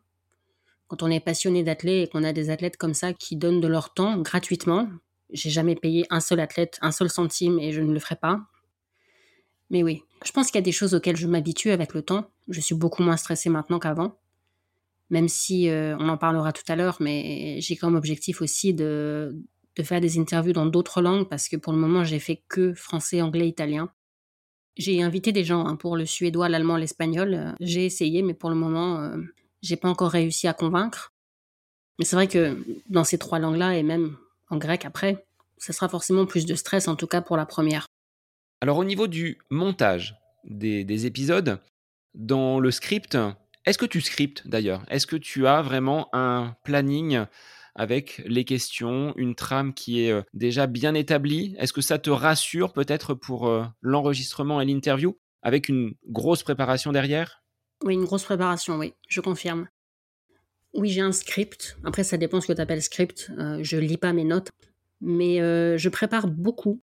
Quand 0.88 1.04
on 1.04 1.12
est 1.12 1.20
passionné 1.20 1.62
d'athlètes 1.62 2.08
et 2.08 2.12
qu'on 2.12 2.24
a 2.24 2.34
des 2.34 2.50
athlètes 2.50 2.78
comme 2.78 2.96
ça 2.96 3.14
qui 3.14 3.36
donnent 3.36 3.62
de 3.62 3.68
leur 3.68 3.94
temps 3.94 4.18
gratuitement, 4.18 4.90
j'ai 5.32 5.52
jamais 5.52 5.76
payé 5.76 6.08
un 6.10 6.20
seul 6.20 6.40
athlète, 6.40 6.80
un 6.82 6.92
seul 6.92 7.12
centime 7.12 7.60
et 7.60 7.74
je 7.74 7.82
ne 7.82 7.94
le 7.94 8.00
ferai 8.00 8.16
pas. 8.16 8.42
Mais 9.70 9.84
oui, 9.84 10.02
je 10.26 10.32
pense 10.32 10.48
qu'il 10.48 10.56
y 10.56 10.64
a 10.64 10.66
des 10.66 10.72
choses 10.72 10.96
auxquelles 10.96 11.16
je 11.16 11.28
m'habitue 11.28 11.70
avec 11.70 11.94
le 11.94 12.02
temps. 12.02 12.32
Je 12.48 12.62
suis 12.62 12.76
beaucoup 12.76 13.04
moins 13.04 13.18
stressée 13.18 13.52
maintenant 13.52 13.78
qu'avant. 13.78 14.18
Même 15.12 15.28
si 15.28 15.70
euh, 15.70 15.96
on 16.00 16.10
en 16.10 16.18
parlera 16.18 16.54
tout 16.54 16.64
à 16.70 16.76
l'heure, 16.76 16.98
mais 17.00 17.62
j'ai 17.62 17.76
comme 17.76 17.94
objectif 17.94 18.42
aussi 18.42 18.74
de, 18.74 19.40
de 19.76 19.84
faire 19.84 20.02
des 20.02 20.18
interviews 20.20 20.54
dans 20.54 20.66
d'autres 20.66 21.02
langues 21.02 21.28
parce 21.28 21.50
que 21.50 21.58
pour 21.58 21.74
le 21.74 21.80
moment, 21.80 22.04
j'ai 22.04 22.20
fait 22.20 22.42
que 22.48 22.74
français, 22.74 23.22
anglais, 23.22 23.48
italien. 23.48 23.92
J'ai 24.78 25.02
invité 25.02 25.32
des 25.32 25.44
gens 25.44 25.66
hein, 25.66 25.76
pour 25.76 25.96
le 25.96 26.06
suédois, 26.06 26.50
l'allemand, 26.50 26.78
l'espagnol. 26.78 27.56
J'ai 27.60 27.86
essayé, 27.86 28.22
mais 28.22 28.34
pour 28.34 28.50
le 28.50 28.56
moment, 28.56 29.00
euh, 29.00 29.18
j'ai 29.62 29.78
pas 29.78 29.90
encore 29.90 30.12
réussi 30.12 30.48
à 30.48 30.54
convaincre. 30.54 31.14
Mais 31.98 32.06
c'est 32.06 32.16
vrai 32.16 32.28
que 32.28 32.58
dans 32.90 33.04
ces 33.04 33.18
trois 33.18 33.40
langues-là, 33.40 33.78
et 33.78 33.84
même 33.84 34.18
en 34.50 34.58
grec 34.58 34.86
après, 34.86 35.26
ça 35.58 35.72
sera 35.72 35.88
forcément 35.88 36.26
plus 36.26 36.46
de 36.46 36.56
stress, 36.56 36.88
en 36.88 36.96
tout 36.96 37.08
cas 37.08 37.22
pour 37.22 37.38
la 37.38 37.46
première. 37.46 37.88
Alors 38.62 38.78
au 38.78 38.84
niveau 38.84 39.08
du 39.08 39.38
montage 39.50 40.16
des, 40.44 40.84
des 40.84 41.06
épisodes, 41.06 41.60
dans 42.14 42.60
le 42.60 42.72
script, 42.72 43.18
est-ce 43.66 43.78
que 43.78 43.86
tu 43.86 44.02
scriptes 44.02 44.48
d'ailleurs? 44.48 44.84
Est-ce 44.90 45.08
que 45.08 45.16
tu 45.16 45.48
as 45.48 45.62
vraiment 45.62 46.10
un 46.14 46.56
planning 46.64 47.26
avec 47.76 48.22
les 48.26 48.46
questions, 48.46 49.14
une 49.18 49.36
trame 49.36 49.74
qui 49.74 50.04
est 50.04 50.12
euh, 50.12 50.22
déjà 50.34 50.66
bien 50.66 50.94
établie 50.94 51.56
Est-ce 51.60 51.74
que 51.74 51.82
ça 51.82 52.00
te 52.00 52.10
rassure 52.10 52.74
peut-être 52.74 53.14
pour 53.14 53.48
euh, 53.48 53.66
l'enregistrement 53.82 54.62
et 54.62 54.66
l'interview 54.66 55.18
avec 55.42 55.70
une 55.70 55.94
grosse 56.08 56.42
préparation 56.42 56.92
derrière? 56.92 57.44
Oui, 57.84 57.94
une 57.94 58.06
grosse 58.06 58.24
préparation, 58.24 58.78
oui, 58.78 58.94
je 59.10 59.22
confirme. 59.22 59.68
Oui, 60.74 60.90
j'ai 60.90 61.02
un 61.02 61.12
script. 61.12 61.78
Après, 61.84 62.04
ça 62.04 62.18
dépend 62.18 62.42
ce 62.42 62.48
que 62.48 62.54
tu 62.54 62.62
appelles 62.62 62.82
script. 62.82 63.32
Euh, 63.38 63.60
je 63.62 63.78
lis 63.78 63.98
pas 63.98 64.14
mes 64.14 64.24
notes, 64.24 64.50
mais 65.02 65.38
je 65.38 65.90
prépare 65.90 66.28
beaucoup. 66.28 66.82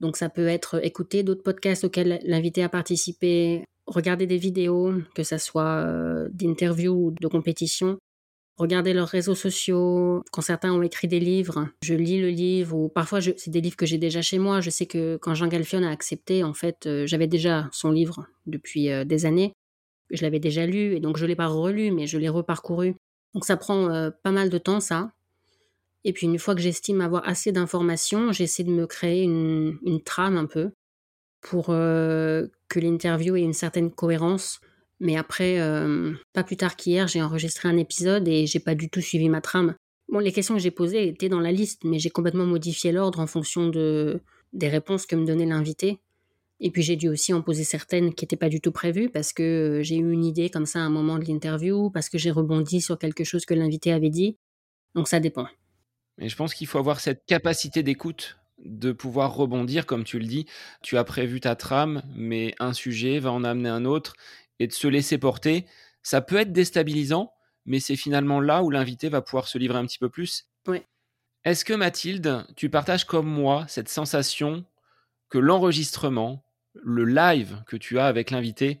Donc, 0.00 0.16
ça 0.16 0.28
peut 0.28 0.46
être 0.46 0.84
écouter 0.84 1.22
d'autres 1.22 1.42
podcasts 1.42 1.84
auxquels 1.84 2.20
l'invité 2.24 2.62
a 2.62 2.68
participé, 2.68 3.64
regarder 3.86 4.26
des 4.26 4.36
vidéos, 4.36 4.92
que 5.14 5.24
ce 5.24 5.38
soit 5.38 5.84
d'interviews 6.30 7.06
ou 7.06 7.10
de 7.10 7.26
compétition, 7.26 7.98
regarder 8.58 8.92
leurs 8.92 9.08
réseaux 9.08 9.34
sociaux. 9.34 10.22
Quand 10.32 10.42
certains 10.42 10.72
ont 10.72 10.82
écrit 10.82 11.08
des 11.08 11.20
livres, 11.20 11.68
je 11.82 11.94
lis 11.94 12.20
le 12.20 12.28
livre 12.28 12.76
ou 12.76 12.88
parfois 12.88 13.20
c'est 13.20 13.50
des 13.50 13.60
livres 13.60 13.76
que 13.76 13.86
j'ai 13.86 13.98
déjà 13.98 14.20
chez 14.20 14.38
moi. 14.38 14.60
Je 14.60 14.70
sais 14.70 14.86
que 14.86 15.16
quand 15.16 15.34
Jean 15.34 15.46
Galfion 15.46 15.82
a 15.84 15.90
accepté, 15.90 16.42
en 16.42 16.52
fait, 16.52 16.86
euh, 16.86 17.06
j'avais 17.06 17.28
déjà 17.28 17.68
son 17.72 17.90
livre 17.90 18.26
depuis 18.46 18.90
euh, 18.90 19.04
des 19.04 19.24
années. 19.26 19.52
Je 20.10 20.22
l'avais 20.22 20.40
déjà 20.40 20.66
lu 20.66 20.96
et 20.96 21.00
donc 21.00 21.16
je 21.16 21.26
l'ai 21.26 21.36
pas 21.36 21.46
relu, 21.46 21.92
mais 21.92 22.06
je 22.06 22.18
l'ai 22.18 22.28
reparcouru. 22.28 22.96
Donc 23.34 23.44
ça 23.44 23.56
prend 23.56 23.90
euh, 23.90 24.10
pas 24.22 24.32
mal 24.32 24.50
de 24.50 24.58
temps, 24.58 24.80
ça. 24.80 25.12
Et 26.04 26.12
puis 26.12 26.26
une 26.26 26.38
fois 26.38 26.54
que 26.54 26.60
j'estime 26.60 27.00
avoir 27.00 27.28
assez 27.28 27.52
d'informations, 27.52 28.32
j'essaie 28.32 28.64
de 28.64 28.70
me 28.70 28.86
créer 28.86 29.22
une, 29.22 29.78
une, 29.84 30.02
trame 30.02 30.36
un 30.36 30.46
peu 30.46 30.70
pour 31.40 31.66
que 31.66 32.50
l'interview 32.76 33.36
ait 33.36 33.42
une 33.42 33.52
certaine 33.52 33.90
cohérence 33.90 34.60
mais 35.00 35.16
après, 35.16 35.60
euh, 35.60 36.14
pas 36.32 36.42
plus 36.42 36.56
tard 36.56 36.76
qu'hier, 36.76 37.06
j'ai 37.06 37.22
enregistré 37.22 37.68
un 37.68 37.76
épisode 37.76 38.26
et 38.26 38.46
j'ai 38.46 38.58
pas 38.58 38.74
du 38.74 38.90
tout 38.90 39.00
suivi 39.00 39.28
ma 39.28 39.40
trame. 39.40 39.74
Bon, 40.10 40.18
les 40.18 40.32
questions 40.32 40.54
que 40.54 40.60
j'ai 40.60 40.70
posées 40.70 41.08
étaient 41.08 41.28
dans 41.28 41.40
la 41.40 41.52
liste, 41.52 41.84
mais 41.84 41.98
j'ai 41.98 42.10
complètement 42.10 42.46
modifié 42.46 42.92
l'ordre 42.92 43.20
en 43.20 43.26
fonction 43.26 43.68
de, 43.68 44.20
des 44.52 44.68
réponses 44.68 45.06
que 45.06 45.16
me 45.16 45.26
donnait 45.26 45.46
l'invité. 45.46 46.00
Et 46.60 46.70
puis 46.70 46.82
j'ai 46.82 46.96
dû 46.96 47.08
aussi 47.08 47.32
en 47.32 47.42
poser 47.42 47.62
certaines 47.62 48.12
qui 48.14 48.24
n'étaient 48.24 48.36
pas 48.36 48.48
du 48.48 48.60
tout 48.60 48.72
prévues 48.72 49.10
parce 49.10 49.32
que 49.32 49.42
euh, 49.78 49.82
j'ai 49.82 49.96
eu 49.96 50.10
une 50.10 50.24
idée 50.24 50.50
comme 50.50 50.66
ça 50.66 50.80
à 50.80 50.82
un 50.82 50.90
moment 50.90 51.18
de 51.18 51.24
l'interview, 51.24 51.90
parce 51.90 52.08
que 52.08 52.18
j'ai 52.18 52.32
rebondi 52.32 52.80
sur 52.80 52.98
quelque 52.98 53.22
chose 53.22 53.44
que 53.44 53.54
l'invité 53.54 53.92
avait 53.92 54.10
dit. 54.10 54.36
Donc 54.94 55.06
ça 55.06 55.20
dépend. 55.20 55.46
Mais 56.16 56.28
je 56.28 56.34
pense 56.34 56.54
qu'il 56.54 56.66
faut 56.66 56.78
avoir 56.78 56.98
cette 56.98 57.24
capacité 57.26 57.84
d'écoute, 57.84 58.38
de 58.64 58.90
pouvoir 58.90 59.36
rebondir, 59.36 59.86
comme 59.86 60.02
tu 60.02 60.18
le 60.18 60.26
dis. 60.26 60.46
Tu 60.82 60.96
as 60.96 61.04
prévu 61.04 61.38
ta 61.40 61.54
trame, 61.54 62.02
mais 62.16 62.56
un 62.58 62.72
sujet 62.72 63.20
va 63.20 63.30
en 63.30 63.44
amener 63.44 63.68
un 63.68 63.84
autre 63.84 64.14
et 64.58 64.66
de 64.66 64.72
se 64.72 64.88
laisser 64.88 65.18
porter, 65.18 65.66
ça 66.02 66.20
peut 66.20 66.36
être 66.36 66.52
déstabilisant, 66.52 67.32
mais 67.66 67.80
c'est 67.80 67.96
finalement 67.96 68.40
là 68.40 68.62
où 68.62 68.70
l'invité 68.70 69.08
va 69.08 69.22
pouvoir 69.22 69.48
se 69.48 69.58
livrer 69.58 69.78
un 69.78 69.86
petit 69.86 69.98
peu 69.98 70.08
plus. 70.08 70.46
Oui. 70.66 70.82
Est-ce 71.44 71.64
que 71.64 71.72
Mathilde, 71.72 72.46
tu 72.56 72.68
partages 72.68 73.04
comme 73.04 73.28
moi 73.28 73.64
cette 73.68 73.88
sensation 73.88 74.64
que 75.28 75.38
l'enregistrement, 75.38 76.44
le 76.74 77.04
live 77.04 77.62
que 77.66 77.76
tu 77.76 77.98
as 77.98 78.06
avec 78.06 78.30
l'invité 78.30 78.80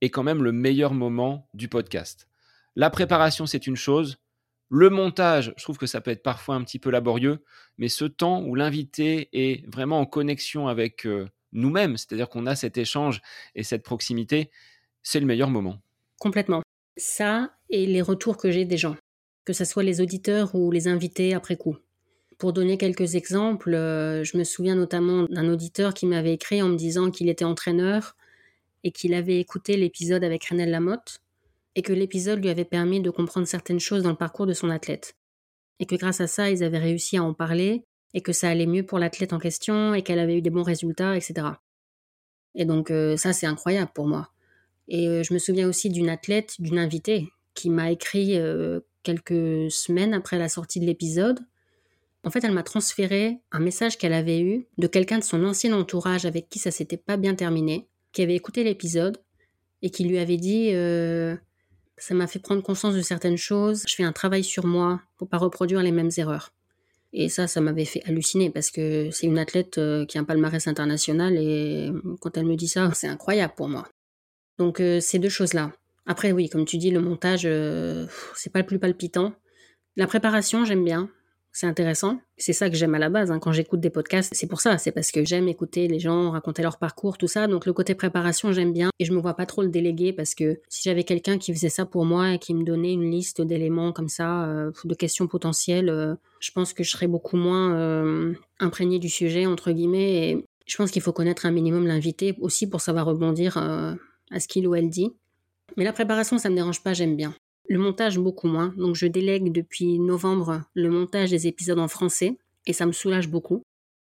est 0.00 0.10
quand 0.10 0.22
même 0.22 0.42
le 0.42 0.52
meilleur 0.52 0.94
moment 0.94 1.48
du 1.54 1.68
podcast? 1.68 2.28
La 2.76 2.90
préparation, 2.90 3.46
c'est 3.46 3.66
une 3.66 3.76
chose. 3.76 4.18
Le 4.70 4.90
montage, 4.90 5.52
je 5.56 5.62
trouve 5.62 5.78
que 5.78 5.86
ça 5.86 6.00
peut 6.00 6.10
être 6.10 6.22
parfois 6.22 6.54
un 6.54 6.62
petit 6.62 6.78
peu 6.78 6.90
laborieux, 6.90 7.42
mais 7.78 7.88
ce 7.88 8.04
temps 8.04 8.42
où 8.42 8.54
l'invité 8.54 9.28
est 9.32 9.66
vraiment 9.68 9.98
en 10.00 10.06
connexion 10.06 10.68
avec 10.68 11.06
euh, 11.06 11.28
nous-mêmes, 11.52 11.96
c'est-à-dire 11.96 12.28
qu'on 12.28 12.46
a 12.46 12.54
cet 12.54 12.78
échange 12.78 13.20
et 13.54 13.62
cette 13.62 13.82
proximité, 13.82 14.50
c'est 15.02 15.20
le 15.20 15.26
meilleur 15.26 15.50
moment. 15.50 15.78
Complètement. 16.18 16.62
Ça 16.96 17.52
et 17.70 17.86
les 17.86 18.02
retours 18.02 18.36
que 18.36 18.50
j'ai 18.50 18.64
des 18.64 18.76
gens, 18.76 18.96
que 19.44 19.52
ce 19.52 19.64
soit 19.64 19.82
les 19.82 20.00
auditeurs 20.00 20.54
ou 20.54 20.70
les 20.70 20.88
invités 20.88 21.34
après 21.34 21.56
coup. 21.56 21.76
Pour 22.38 22.52
donner 22.52 22.78
quelques 22.78 23.14
exemples, 23.14 23.74
euh, 23.74 24.22
je 24.22 24.36
me 24.36 24.44
souviens 24.44 24.76
notamment 24.76 25.24
d'un 25.24 25.48
auditeur 25.48 25.92
qui 25.92 26.06
m'avait 26.06 26.34
écrit 26.34 26.62
en 26.62 26.68
me 26.68 26.76
disant 26.76 27.10
qu'il 27.10 27.28
était 27.28 27.44
entraîneur 27.44 28.16
et 28.84 28.92
qu'il 28.92 29.14
avait 29.14 29.40
écouté 29.40 29.76
l'épisode 29.76 30.22
avec 30.22 30.44
Renel 30.44 30.70
Lamotte 30.70 31.20
et 31.74 31.82
que 31.82 31.92
l'épisode 31.92 32.40
lui 32.40 32.48
avait 32.48 32.64
permis 32.64 33.00
de 33.00 33.10
comprendre 33.10 33.46
certaines 33.46 33.80
choses 33.80 34.02
dans 34.02 34.10
le 34.10 34.16
parcours 34.16 34.46
de 34.46 34.52
son 34.52 34.70
athlète. 34.70 35.16
Et 35.80 35.86
que 35.86 35.96
grâce 35.96 36.20
à 36.20 36.26
ça, 36.26 36.50
ils 36.50 36.64
avaient 36.64 36.78
réussi 36.78 37.16
à 37.16 37.22
en 37.22 37.34
parler 37.34 37.84
et 38.14 38.20
que 38.20 38.32
ça 38.32 38.48
allait 38.48 38.66
mieux 38.66 38.84
pour 38.84 38.98
l'athlète 38.98 39.32
en 39.32 39.38
question 39.38 39.94
et 39.94 40.02
qu'elle 40.02 40.18
avait 40.18 40.38
eu 40.38 40.42
des 40.42 40.50
bons 40.50 40.62
résultats, 40.62 41.16
etc. 41.16 41.46
Et 42.54 42.64
donc 42.64 42.90
euh, 42.90 43.16
ça, 43.16 43.32
c'est 43.32 43.46
incroyable 43.46 43.90
pour 43.94 44.06
moi. 44.06 44.30
Et 44.88 45.06
euh, 45.06 45.22
je 45.22 45.34
me 45.34 45.38
souviens 45.38 45.68
aussi 45.68 45.90
d'une 45.90 46.08
athlète, 46.08 46.54
d'une 46.58 46.78
invitée, 46.78 47.28
qui 47.54 47.70
m'a 47.70 47.92
écrit 47.92 48.38
euh, 48.38 48.80
quelques 49.02 49.70
semaines 49.70 50.14
après 50.14 50.38
la 50.38 50.48
sortie 50.48 50.80
de 50.80 50.86
l'épisode. 50.86 51.40
En 52.24 52.30
fait, 52.30 52.42
elle 52.42 52.52
m'a 52.52 52.62
transféré 52.62 53.38
un 53.52 53.60
message 53.60 53.98
qu'elle 53.98 54.12
avait 54.12 54.40
eu 54.40 54.66
de 54.78 54.86
quelqu'un 54.86 55.18
de 55.18 55.24
son 55.24 55.44
ancien 55.44 55.72
entourage 55.76 56.24
avec 56.24 56.48
qui 56.48 56.58
ça 56.58 56.70
s'était 56.70 56.96
pas 56.96 57.16
bien 57.16 57.34
terminé, 57.34 57.88
qui 58.12 58.22
avait 58.22 58.34
écouté 58.34 58.64
l'épisode 58.64 59.18
et 59.82 59.90
qui 59.90 60.04
lui 60.04 60.18
avait 60.18 60.36
dit 60.36 60.70
euh, 60.72 61.36
ça 61.96 62.14
m'a 62.14 62.26
fait 62.26 62.38
prendre 62.38 62.62
conscience 62.62 62.94
de 62.94 63.02
certaines 63.02 63.36
choses. 63.36 63.84
Je 63.86 63.94
fais 63.94 64.02
un 64.02 64.12
travail 64.12 64.42
sur 64.42 64.66
moi 64.66 65.00
pour 65.16 65.28
pas 65.28 65.38
reproduire 65.38 65.82
les 65.82 65.92
mêmes 65.92 66.10
erreurs. 66.16 66.52
Et 67.12 67.28
ça, 67.28 67.46
ça 67.46 67.60
m'avait 67.60 67.84
fait 67.84 68.02
halluciner 68.04 68.50
parce 68.50 68.70
que 68.70 69.10
c'est 69.10 69.26
une 69.26 69.38
athlète 69.38 69.80
qui 70.08 70.18
a 70.18 70.20
un 70.20 70.24
palmarès 70.24 70.66
international 70.66 71.36
et 71.38 71.90
quand 72.20 72.36
elle 72.36 72.44
me 72.44 72.56
dit 72.56 72.68
ça, 72.68 72.90
c'est 72.94 73.08
incroyable 73.08 73.54
pour 73.56 73.68
moi. 73.68 73.88
Donc 74.58 74.80
euh, 74.80 75.00
ces 75.00 75.18
deux 75.18 75.28
choses-là. 75.28 75.72
Après 76.06 76.32
oui, 76.32 76.48
comme 76.48 76.64
tu 76.64 76.78
dis, 76.78 76.90
le 76.90 77.00
montage, 77.00 77.42
euh, 77.44 78.06
c'est 78.34 78.52
pas 78.52 78.60
le 78.60 78.66
plus 78.66 78.78
palpitant. 78.78 79.34
La 79.96 80.06
préparation, 80.06 80.64
j'aime 80.64 80.84
bien. 80.84 81.10
c'est 81.52 81.66
intéressant. 81.66 82.20
C'est 82.36 82.52
ça 82.52 82.70
que 82.70 82.76
j'aime 82.76 82.94
à 82.94 83.00
la 83.00 83.10
base. 83.10 83.32
Hein. 83.32 83.40
Quand 83.40 83.52
j'écoute 83.52 83.80
des 83.80 83.90
podcasts, 83.90 84.32
c'est 84.32 84.46
pour 84.46 84.60
ça. 84.60 84.78
C'est 84.78 84.92
parce 84.92 85.10
que 85.10 85.24
j'aime 85.24 85.48
écouter 85.48 85.88
les 85.88 85.98
gens 85.98 86.30
raconter 86.30 86.62
leur 86.62 86.78
parcours, 86.78 87.18
tout 87.18 87.26
ça. 87.26 87.48
Donc 87.48 87.66
le 87.66 87.72
côté 87.72 87.94
préparation, 87.96 88.52
j'aime 88.52 88.72
bien. 88.72 88.90
Et 89.00 89.04
je 89.04 89.12
me 89.12 89.20
vois 89.20 89.34
pas 89.34 89.44
trop 89.44 89.62
le 89.62 89.68
déléguer 89.68 90.12
parce 90.12 90.34
que 90.36 90.60
si 90.68 90.82
j'avais 90.84 91.02
quelqu'un 91.02 91.36
qui 91.36 91.52
faisait 91.52 91.68
ça 91.68 91.84
pour 91.84 92.04
moi 92.04 92.34
et 92.34 92.38
qui 92.38 92.54
me 92.54 92.62
donnait 92.64 92.92
une 92.92 93.10
liste 93.10 93.42
d'éléments 93.42 93.92
comme 93.92 94.08
ça, 94.08 94.44
euh, 94.44 94.70
de 94.84 94.94
questions 94.94 95.26
potentielles, 95.26 95.88
euh, 95.88 96.14
je 96.40 96.52
pense 96.52 96.72
que 96.72 96.84
je 96.84 96.90
serais 96.90 97.08
beaucoup 97.08 97.36
moins 97.36 97.74
euh, 97.74 98.34
imprégné 98.60 99.00
du 99.00 99.08
sujet, 99.08 99.44
entre 99.46 99.72
guillemets. 99.72 100.30
Et 100.30 100.44
je 100.64 100.76
pense 100.76 100.92
qu'il 100.92 101.02
faut 101.02 101.12
connaître 101.12 101.44
un 101.44 101.50
minimum 101.50 101.86
l'invité 101.86 102.36
aussi 102.40 102.68
pour 102.68 102.80
savoir 102.80 103.04
rebondir 103.06 103.58
à 104.30 104.40
ce 104.40 104.48
qu'il 104.48 104.66
ou 104.66 104.74
elle 104.74 104.90
dit. 104.90 105.12
Mais 105.76 105.84
la 105.84 105.92
préparation, 105.92 106.38
ça 106.38 106.50
me 106.50 106.54
dérange 106.54 106.82
pas, 106.82 106.94
j'aime 106.94 107.16
bien. 107.16 107.34
Le 107.68 107.78
montage, 107.78 108.18
beaucoup 108.18 108.48
moins. 108.48 108.72
Donc, 108.76 108.94
je 108.96 109.06
délègue 109.06 109.52
depuis 109.52 109.98
novembre 109.98 110.62
le 110.74 110.90
montage 110.90 111.30
des 111.30 111.46
épisodes 111.46 111.78
en 111.78 111.88
français 111.88 112.38
et 112.66 112.72
ça 112.72 112.86
me 112.86 112.92
soulage 112.92 113.28
beaucoup. 113.28 113.62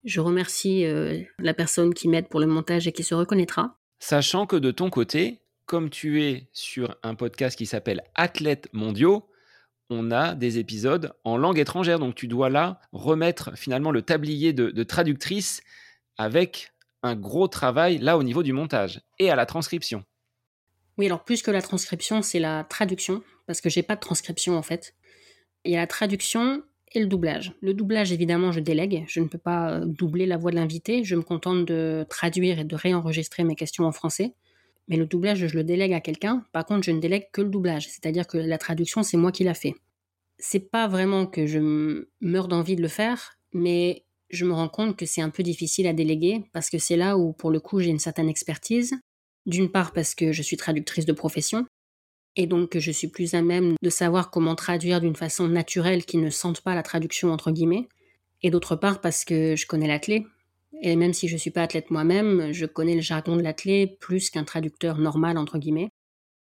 Je 0.04 0.20
remercie 0.20 0.84
euh, 0.84 1.22
la 1.38 1.54
personne 1.54 1.94
qui 1.94 2.08
m'aide 2.08 2.28
pour 2.28 2.40
le 2.40 2.46
montage 2.46 2.86
et 2.86 2.92
qui 2.92 3.04
se 3.04 3.14
reconnaîtra. 3.14 3.78
Sachant 4.00 4.46
que 4.46 4.56
de 4.56 4.70
ton 4.70 4.90
côté, 4.90 5.40
comme 5.66 5.88
tu 5.88 6.22
es 6.22 6.48
sur 6.52 6.96
un 7.02 7.14
podcast 7.14 7.56
qui 7.56 7.66
s'appelle 7.66 8.02
Athlètes 8.14 8.68
mondiaux, 8.72 9.26
on 9.88 10.10
a 10.10 10.34
des 10.34 10.58
épisodes 10.58 11.12
en 11.24 11.36
langue 11.36 11.58
étrangère. 11.58 11.98
Donc 11.98 12.14
tu 12.14 12.26
dois 12.26 12.50
là 12.50 12.80
remettre 12.92 13.56
finalement 13.56 13.92
le 13.92 14.02
tablier 14.02 14.52
de 14.52 14.82
traductrice 14.82 15.62
avec 16.18 16.73
un 17.04 17.14
gros 17.14 17.48
travail 17.48 17.98
là 17.98 18.18
au 18.18 18.22
niveau 18.22 18.42
du 18.42 18.52
montage 18.52 19.02
et 19.18 19.30
à 19.30 19.36
la 19.36 19.46
transcription. 19.46 20.02
Oui, 20.96 21.06
alors 21.06 21.24
plus 21.24 21.42
que 21.42 21.50
la 21.50 21.62
transcription, 21.62 22.22
c'est 22.22 22.38
la 22.38 22.64
traduction, 22.64 23.22
parce 23.46 23.60
que 23.60 23.68
j'ai 23.68 23.82
pas 23.82 23.94
de 23.94 24.00
transcription 24.00 24.56
en 24.56 24.62
fait. 24.62 24.94
Il 25.64 25.72
y 25.72 25.76
a 25.76 25.80
la 25.80 25.86
traduction 25.86 26.62
et 26.92 27.00
le 27.00 27.06
doublage. 27.06 27.52
Le 27.60 27.74
doublage, 27.74 28.12
évidemment, 28.12 28.52
je 28.52 28.60
délègue. 28.60 29.04
Je 29.08 29.20
ne 29.20 29.26
peux 29.26 29.38
pas 29.38 29.72
euh, 29.72 29.84
doubler 29.84 30.26
la 30.26 30.36
voix 30.36 30.50
de 30.50 30.56
l'invité. 30.56 31.04
Je 31.04 31.16
me 31.16 31.22
contente 31.22 31.64
de 31.64 32.06
traduire 32.08 32.60
et 32.60 32.64
de 32.64 32.76
réenregistrer 32.76 33.44
mes 33.44 33.56
questions 33.56 33.84
en 33.84 33.92
français. 33.92 34.34
Mais 34.88 34.96
le 34.96 35.06
doublage, 35.06 35.46
je 35.46 35.56
le 35.56 35.64
délègue 35.64 35.92
à 35.92 36.00
quelqu'un. 36.00 36.44
Par 36.52 36.64
contre, 36.64 36.84
je 36.84 36.92
ne 36.92 37.00
délègue 37.00 37.28
que 37.32 37.40
le 37.40 37.48
doublage. 37.48 37.88
C'est-à-dire 37.88 38.26
que 38.26 38.38
la 38.38 38.58
traduction, 38.58 39.02
c'est 39.02 39.16
moi 39.16 39.32
qui 39.32 39.42
l'a 39.44 39.54
fait. 39.54 39.74
C'est 40.38 40.70
pas 40.70 40.86
vraiment 40.86 41.26
que 41.26 41.46
je 41.46 42.06
meurs 42.20 42.48
d'envie 42.48 42.76
de 42.76 42.82
le 42.82 42.88
faire, 42.88 43.38
mais 43.52 44.04
je 44.34 44.44
me 44.44 44.52
rends 44.52 44.68
compte 44.68 44.96
que 44.96 45.06
c'est 45.06 45.20
un 45.20 45.30
peu 45.30 45.42
difficile 45.42 45.86
à 45.86 45.92
déléguer 45.92 46.44
parce 46.52 46.70
que 46.70 46.78
c'est 46.78 46.96
là 46.96 47.16
où, 47.16 47.32
pour 47.32 47.50
le 47.50 47.60
coup, 47.60 47.80
j'ai 47.80 47.90
une 47.90 47.98
certaine 47.98 48.28
expertise 48.28 48.94
d'une 49.46 49.70
part 49.70 49.92
parce 49.92 50.14
que 50.14 50.32
je 50.32 50.42
suis 50.42 50.56
traductrice 50.56 51.04
de 51.04 51.12
profession, 51.12 51.66
et 52.36 52.46
donc 52.46 52.70
que 52.70 52.80
je 52.80 52.90
suis 52.90 53.08
plus 53.08 53.34
à 53.34 53.42
même 53.42 53.74
de 53.82 53.90
savoir 53.90 54.30
comment 54.30 54.54
traduire 54.54 55.00
d'une 55.00 55.16
façon 55.16 55.48
naturelle 55.48 56.04
qui 56.04 56.16
ne 56.16 56.30
sente 56.30 56.62
pas 56.62 56.74
la 56.74 56.82
traduction 56.82 57.30
entre 57.30 57.50
guillemets, 57.50 57.88
et 58.42 58.50
d'autre 58.50 58.76
part 58.76 59.00
parce 59.00 59.24
que 59.24 59.56
je 59.56 59.66
connais 59.66 59.86
l'athlète, 59.86 60.24
et 60.82 60.96
même 60.96 61.12
si 61.12 61.28
je 61.28 61.34
ne 61.34 61.38
suis 61.38 61.50
pas 61.50 61.62
athlète 61.62 61.90
moi-même, 61.90 62.52
je 62.52 62.66
connais 62.66 62.94
le 62.94 63.00
jargon 63.00 63.36
de 63.36 63.42
l'athlète 63.42 63.98
plus 64.00 64.30
qu'un 64.30 64.44
traducteur 64.44 64.98
normal 64.98 65.38
entre 65.38 65.58
guillemets. 65.58 65.90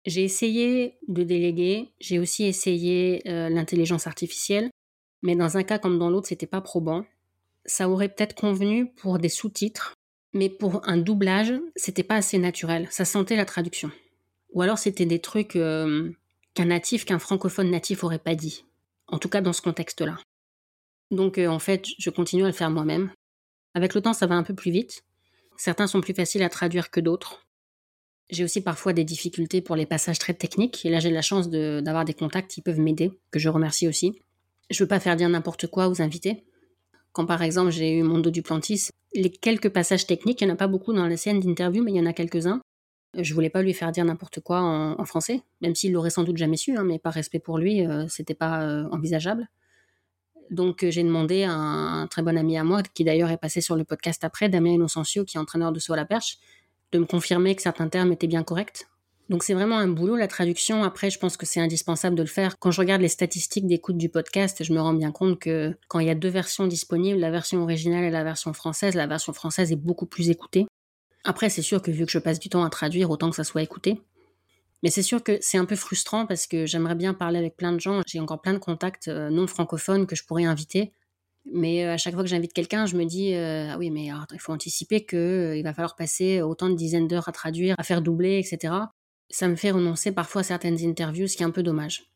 J'ai 0.06 0.24
essayé 0.24 0.98
de 1.08 1.24
déléguer, 1.24 1.90
j'ai 2.00 2.20
aussi 2.20 2.46
essayé 2.46 3.22
euh, 3.28 3.50
l'intelligence 3.50 4.08
artificielle, 4.08 4.70
mais 5.22 5.36
dans 5.36 5.58
un 5.58 5.64
cas 5.64 5.80
comme 5.80 6.00
dans 6.00 6.10
l'autre, 6.10 6.28
c'était 6.28 6.48
pas 6.48 6.62
probant. 6.62 7.04
Ça 7.66 7.90
aurait 7.90 8.10
peut-être 8.10 8.36
convenu 8.36 8.92
pour 8.92 9.20
des 9.20 9.30
sous-titres, 9.30 9.94
mais 10.34 10.50
pour 10.50 10.88
un 10.88 10.98
doublage, 10.98 11.54
c'était 11.76 12.04
pas 12.04 12.16
assez 12.16 12.38
naturel. 12.38 12.88
Ça 12.92 13.06
sentait 13.06 13.36
la 13.36 13.46
traduction. 13.46 13.92
Ou 14.54 14.62
alors 14.62 14.78
c'était 14.78 15.06
des 15.06 15.20
trucs 15.20 15.56
euh, 15.56 16.12
qu'un 16.54 16.66
natif, 16.66 17.06
qu'un 17.06 17.20
francophone 17.20 17.70
natif 17.70 18.04
aurait 18.04 18.20
pas 18.20 18.36
dit. 18.36 18.66
En 19.08 19.20
tout 19.20 19.30
cas 19.30 19.42
dans 19.42 19.54
ce 19.54 19.62
contexte-là. 19.62 20.18
Donc 21.12 21.38
euh, 21.38 21.48
en 21.48 21.60
fait, 21.60 21.86
je 21.98 22.10
continue 22.10 22.44
à 22.44 22.48
le 22.48 22.54
faire 22.54 22.70
moi-même. 22.70 23.12
Avec 23.74 23.94
le 23.94 24.02
temps, 24.02 24.14
ça 24.14 24.28
va 24.28 24.36
un 24.36 24.44
peu 24.44 24.54
plus 24.56 24.72
vite. 24.72 25.04
Certains 25.58 25.88
sont 25.88 26.02
plus 26.02 26.14
faciles 26.14 26.44
à 26.44 26.50
traduire 26.50 26.90
que 26.90 27.00
d'autres. 27.00 27.46
J'ai 28.30 28.44
aussi 28.44 28.62
parfois 28.62 28.94
des 28.94 29.04
difficultés 29.04 29.62
pour 29.62 29.76
les 29.76 29.88
passages 29.88 30.20
très 30.20 30.36
techniques, 30.36 30.86
et 30.86 30.90
là 30.90 31.00
j'ai 31.00 31.10
la 31.10 31.24
chance 31.24 31.50
d'avoir 31.50 32.06
des 32.06 32.14
contacts 32.14 32.52
qui 32.52 32.62
peuvent 32.62 32.80
m'aider, 32.80 33.12
que 33.32 33.40
je 33.40 33.50
remercie 33.50 33.88
aussi. 33.88 34.22
Je 34.70 34.84
veux 34.84 34.88
pas 34.88 35.00
faire 35.00 35.16
dire 35.16 35.30
n'importe 35.30 35.66
quoi 35.66 35.90
aux 35.90 36.02
invités, 36.02 36.44
quand 37.20 37.26
par 37.26 37.42
exemple 37.42 37.72
j'ai 37.72 37.98
eu 37.98 38.02
Mondo 38.02 38.30
Duplantis, 38.30 38.92
les 39.14 39.30
quelques 39.30 39.68
passages 39.68 40.08
techniques, 40.08 40.40
il 40.40 40.46
n'y 40.46 40.52
en 40.52 40.54
a 40.54 40.58
pas 40.58 40.68
beaucoup 40.68 40.94
dans 40.94 41.06
la 41.06 41.18
scène 41.18 41.42
d'interview, 41.42 41.84
mais 41.84 41.92
il 41.92 41.98
y 41.98 42.00
en 42.00 42.06
a 42.06 42.14
quelques-uns. 42.14 42.62
Je 43.14 43.34
voulais 43.34 43.50
pas 43.50 43.62
lui 43.62 43.74
faire 43.74 43.92
dire 43.92 44.06
n'importe 44.06 44.40
quoi 44.40 44.62
en, 44.62 45.04
français, 45.04 45.42
même 45.60 45.76
s'il 45.76 45.92
l'aurait 45.92 46.12
sans 46.12 46.24
doute 46.24 46.38
jamais 46.38 46.56
su, 46.56 46.78
hein, 46.78 46.86
mais 46.86 46.98
par 46.98 47.12
respect 47.12 47.40
pour 47.40 47.58
lui, 47.58 47.86
euh, 47.86 48.08
c'était 48.08 48.36
pas 48.36 48.62
euh, 48.62 48.88
envisageable. 48.94 49.50
Donc 50.50 50.82
euh, 50.82 50.92
j'ai 50.92 51.04
demandé 51.04 51.44
à 51.44 51.52
un, 51.52 52.08
très 52.08 52.22
bon 52.22 52.38
ami 52.38 52.58
à 52.58 52.64
moi, 52.64 52.84
qui 52.84 53.04
d'ailleurs 53.04 53.32
est 53.32 53.38
passé 53.38 53.60
sur 53.60 53.76
le 53.76 53.84
podcast 53.84 54.24
après, 54.24 54.48
Damien 54.48 54.76
Innocencio, 54.76 55.26
qui 55.26 55.36
est 55.36 55.42
entraîneur 55.42 55.74
de 55.74 55.80
saut 55.80 55.92
à 55.92 55.98
la 55.98 56.06
perche, 56.06 56.38
de 56.94 57.00
me 57.00 57.06
confirmer 57.06 57.54
que 57.54 57.62
certains 57.62 57.90
termes 57.90 58.14
étaient 58.14 58.28
bien 58.28 58.44
corrects. 58.44 58.88
Donc 59.30 59.44
c'est 59.44 59.54
vraiment 59.54 59.78
un 59.78 59.88
boulot, 59.88 60.16
la 60.16 60.28
traduction. 60.28 60.84
Après, 60.84 61.12
je 61.12 61.20
pense 61.20 61.38
que 61.38 61.46
c'est 61.46 61.60
indispensable 61.60 62.16
de 62.16 62.24
le 62.24 62.28
faire. 62.28 62.58
Quand 62.58 62.72
je 62.72 62.82
regarde 62.82 63.02
les 63.02 63.10
statistiques 63.10 63.68
d'écoute 63.68 63.96
du 63.96 64.10
podcast, 64.10 64.64
je 64.64 64.74
me 64.74 64.82
rends 64.82 64.94
bien 64.94 65.12
compte 65.12 65.40
que 65.40 65.78
quand 65.88 66.00
il 66.00 66.08
y 66.08 66.10
a 66.10 66.16
deux 66.16 66.30
versions 66.30 66.66
disponibles, 66.66 67.20
la 67.20 67.30
version 67.30 67.62
originale 67.62 68.04
et 68.04 68.10
la 68.10 68.24
version 68.24 68.54
française, 68.54 68.96
la 68.96 69.06
version 69.06 69.32
française 69.32 69.72
est 69.72 69.76
beaucoup 69.76 70.08
plus 70.08 70.32
écoutée. 70.32 70.66
Après, 71.24 71.50
c'est 71.50 71.62
sûr 71.62 71.82
que 71.84 71.92
vu 71.92 72.08
que 72.08 72.12
je 72.12 72.18
passe 72.18 72.40
du 72.40 72.50
temps 72.50 72.64
à 72.64 72.70
traduire, 72.72 73.12
autant 73.12 73.30
que 73.30 73.36
ça 73.36 73.44
soit 73.44 73.62
écouté. 73.62 74.02
Mais 74.82 74.90
c'est 74.90 75.04
sûr 75.04 75.22
que 75.22 75.38
c'est 75.42 75.58
un 75.58 75.66
peu 75.66 75.76
frustrant 75.76 76.26
parce 76.26 76.48
que 76.48 76.66
j'aimerais 76.66 76.96
bien 76.96 77.14
parler 77.14 77.38
avec 77.38 77.56
plein 77.56 77.74
de 77.74 77.80
gens. 77.80 78.02
J'ai 78.08 78.20
encore 78.20 78.42
plein 78.42 78.54
de 78.54 78.60
contacts 78.60 79.10
euh, 79.10 79.30
non 79.30 79.46
francophones 79.46 80.08
que 80.08 80.16
je 80.16 80.24
pourrais 80.26 80.46
inviter. 80.46 80.92
Mais 81.52 81.86
euh, 81.86 81.94
à 81.94 81.98
chaque 81.98 82.14
fois 82.14 82.24
que 82.24 82.30
j'invite 82.30 82.54
quelqu'un, 82.54 82.86
je 82.88 82.96
me 82.96 83.04
dis 83.04 83.36
euh, 83.36 83.70
ah 83.72 83.78
oui, 83.78 83.92
mais 83.92 84.06
il 84.06 84.40
faut 84.40 84.54
anticiper 84.54 85.06
qu'il 85.06 85.62
va 85.64 85.74
falloir 85.74 85.96
passer 85.96 86.42
autant 86.42 86.70
de 86.70 86.76
dizaines 86.76 87.08
d'heures 87.08 87.28
à 87.28 87.32
traduire, 87.32 87.76
à 87.78 87.84
faire 87.84 88.02
doubler, 88.02 88.40
etc 88.40 88.74
ça 89.30 89.48
me 89.48 89.56
fait 89.56 89.72
renoncer 89.72 90.12
parfois 90.12 90.42
à 90.42 90.44
certaines 90.44 90.84
interviews, 90.84 91.28
ce 91.28 91.38
qui 91.38 91.44
est 91.44 91.46
un 91.46 91.52
peu 91.52 91.64
dommage. 91.64 92.12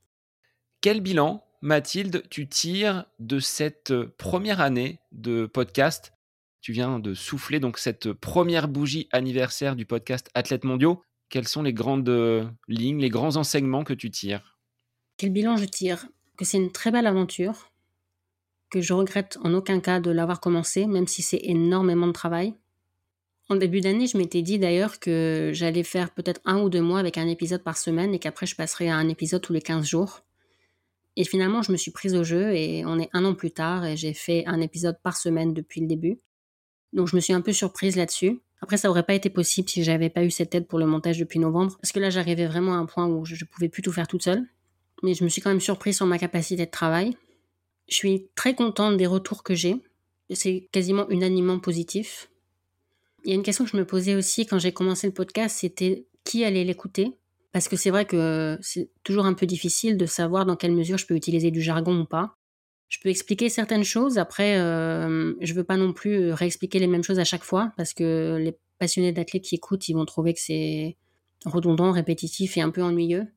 Quel 0.82 1.02
bilan, 1.02 1.44
Mathilde, 1.62 2.24
tu 2.30 2.48
tires 2.48 3.06
de 3.20 3.40
cette 3.40 3.92
euh, 3.92 4.14
première 4.18 4.60
année 4.60 5.00
de 5.12 5.46
podcast? 5.46 6.14
Tu 6.62 6.72
viens 6.72 7.00
de 7.00 7.14
souffler 7.14 7.60
donc 7.60 7.78
cette 7.78 8.12
première 8.14 8.68
bougie 8.68 9.08
anniversaire 9.12 9.76
du 9.76 9.86
podcast 9.86 10.30
Athlètes 10.34 10.64
mondiaux. 10.64 11.02
Quelles 11.30 11.48
sont 11.48 11.64
les 11.64 11.74
grandes 11.74 12.10
euh, 12.10 12.46
lignes, 12.68 13.00
les 13.00 13.10
grands 13.10 13.38
enseignements 13.38 13.84
que 13.84 13.94
tu 13.94 14.12
tires? 14.12 14.60
Quel 15.18 15.32
bilan 15.32 15.58
je 15.58 15.66
tire? 15.66 16.08
Que 16.38 16.46
c'est 16.46 16.58
une 16.58 16.72
très 16.72 16.92
belle 16.92 17.06
aventure, 17.06 17.70
que 18.70 18.82
je 18.82 18.94
regrette 18.94 19.38
en 19.44 19.54
aucun 19.54 19.80
cas 19.80 20.00
de 20.00 20.10
l'avoir 20.10 20.40
commencé, 20.40 20.88
même 20.88 21.08
si 21.08 21.22
c'est 21.22 21.42
énormément 21.44 22.08
de 22.08 22.12
travail. 22.12 22.56
En 23.50 23.56
début 23.56 23.82
d'année, 23.82 24.08
je 24.08 24.18
m'étais 24.18 24.42
dit 24.42 24.58
d'ailleurs 24.58 25.00
que 25.00 25.52
j'allais 25.54 25.84
faire 25.84 26.12
peut-être 26.12 26.42
un 26.46 26.62
ou 26.62 26.70
deux 26.70 26.82
mois 26.82 27.00
avec 27.00 27.18
un 27.18 27.28
épisode 27.28 27.64
par 27.64 27.78
semaine 27.78 28.14
et 28.14 28.20
qu'après 28.20 28.46
je 28.46 28.56
passerais 28.56 28.88
à 28.88 28.96
un 28.96 29.10
épisode 29.10 29.42
tous 29.42 29.54
les 29.54 29.62
15 29.62 29.86
jours. 29.86 30.22
Et 31.16 31.26
finalement, 31.26 31.62
je 31.62 31.72
me 31.72 31.78
suis 31.78 31.92
prise 31.92 32.16
au 32.16 32.24
jeu 32.24 32.56
et 32.56 32.86
on 32.86 32.98
est 33.00 33.10
un 33.14 33.26
an 33.26 33.36
plus 33.36 33.52
tard 33.52 33.86
et 33.86 33.98
j'ai 33.98 34.14
fait 34.14 34.46
un 34.48 34.62
épisode 34.62 34.98
par 35.04 35.18
semaine 35.18 35.54
depuis 35.54 35.82
le 35.82 35.88
début. 35.88 36.20
Donc 36.94 37.08
je 37.08 37.16
me 37.16 37.22
suis 37.22 37.34
un 37.34 37.42
peu 37.42 37.54
surprise 37.54 37.96
là-dessus. 37.96 38.40
Après, 38.62 38.78
ça 38.78 38.90
aurait 38.90 39.04
pas 39.04 39.14
été 39.14 39.30
possible 39.30 39.68
si 39.68 39.84
j'avais 39.84 40.10
pas 40.10 40.24
eu 40.24 40.32
cette 40.32 40.56
aide 40.56 40.68
pour 40.68 40.80
le 40.80 40.86
montage 40.86 41.18
depuis 41.18 41.38
novembre, 41.38 41.78
parce 41.82 41.92
que 41.92 42.00
là, 42.00 42.10
j'arrivais 42.10 42.48
vraiment 42.48 42.76
à 42.76 42.78
un 42.78 42.86
point 42.86 43.08
où 43.08 43.26
je, 43.26 43.36
ne 43.36 43.46
pouvais 43.46 43.68
plus 43.68 43.82
tout 43.82 43.92
faire 43.92 44.08
toute 44.08 44.24
seule. 44.24 44.46
Mais 45.04 45.14
je 45.14 45.26
me 45.26 45.30
suis 45.30 45.42
quand 45.42 45.50
même 45.50 45.60
surprise 45.60 45.98
sur 45.98 46.06
ma 46.06 46.18
capacité 46.18 46.66
de 46.66 46.72
travail. 46.72 47.18
Je 47.90 47.96
suis 47.96 48.30
très 48.36 48.56
contente 48.56 48.96
des 48.96 49.06
retours 49.06 49.44
que 49.44 49.54
j'ai. 49.54 49.84
C'est 50.34 50.70
quasiment 50.72 51.10
unanimement 51.10 51.60
positif. 51.60 52.30
Il 53.24 53.30
y 53.30 53.32
a 53.32 53.36
une 53.36 53.44
question 53.44 53.64
que 53.66 53.72
je 53.72 53.78
me 53.78 53.86
posais 53.86 54.16
aussi 54.16 54.46
quand 54.46 54.60
j'ai 54.60 54.74
commencé 54.74 55.08
le 55.08 55.14
podcast, 55.14 55.58
c'était 55.60 56.08
qui 56.24 56.44
allait 56.44 56.64
l'écouter? 56.64 57.18
Parce 57.52 57.68
que 57.68 57.76
c'est 57.76 57.92
vrai 57.92 58.06
que 58.06 58.58
c'est 58.62 58.90
toujours 59.04 59.26
un 59.26 59.34
peu 59.34 59.46
difficile 59.46 59.98
de 59.98 60.06
savoir 60.06 60.46
dans 60.46 60.56
quelle 60.56 60.74
mesure 60.74 60.98
je 60.98 61.06
peux 61.06 61.16
utiliser 61.16 61.52
du 61.52 61.62
jargon 61.62 62.02
ou 62.02 62.06
pas. 62.06 62.36
Je 62.90 63.00
peux 63.00 63.10
expliquer 63.10 63.50
certaines 63.50 63.84
choses, 63.84 64.18
après, 64.18 64.60
euh, 64.60 65.34
je 65.42 65.54
veux 65.54 65.64
pas 65.64 65.78
non 65.78 65.94
plus 65.94 66.32
réexpliquer 66.32 66.80
les 66.80 66.88
mêmes 66.88 67.04
choses 67.04 67.20
à 67.20 67.24
chaque 67.24 67.44
fois, 67.44 67.72
parce 67.78 67.94
que 67.94 68.38
les 68.40 68.58
passionnés 68.78 69.12
d'athlètes 69.12 69.44
qui 69.44 69.56
écoutent, 69.56 69.88
ils 69.88 69.94
vont 69.94 70.06
trouver 70.06 70.34
que 70.34 70.40
c'est 70.40 70.98
redondant, 71.46 71.92
répétitif 71.92 72.58
et 72.58 72.62
un 72.62 72.70
peu 72.70 72.84
ennuyeux. 72.84 73.28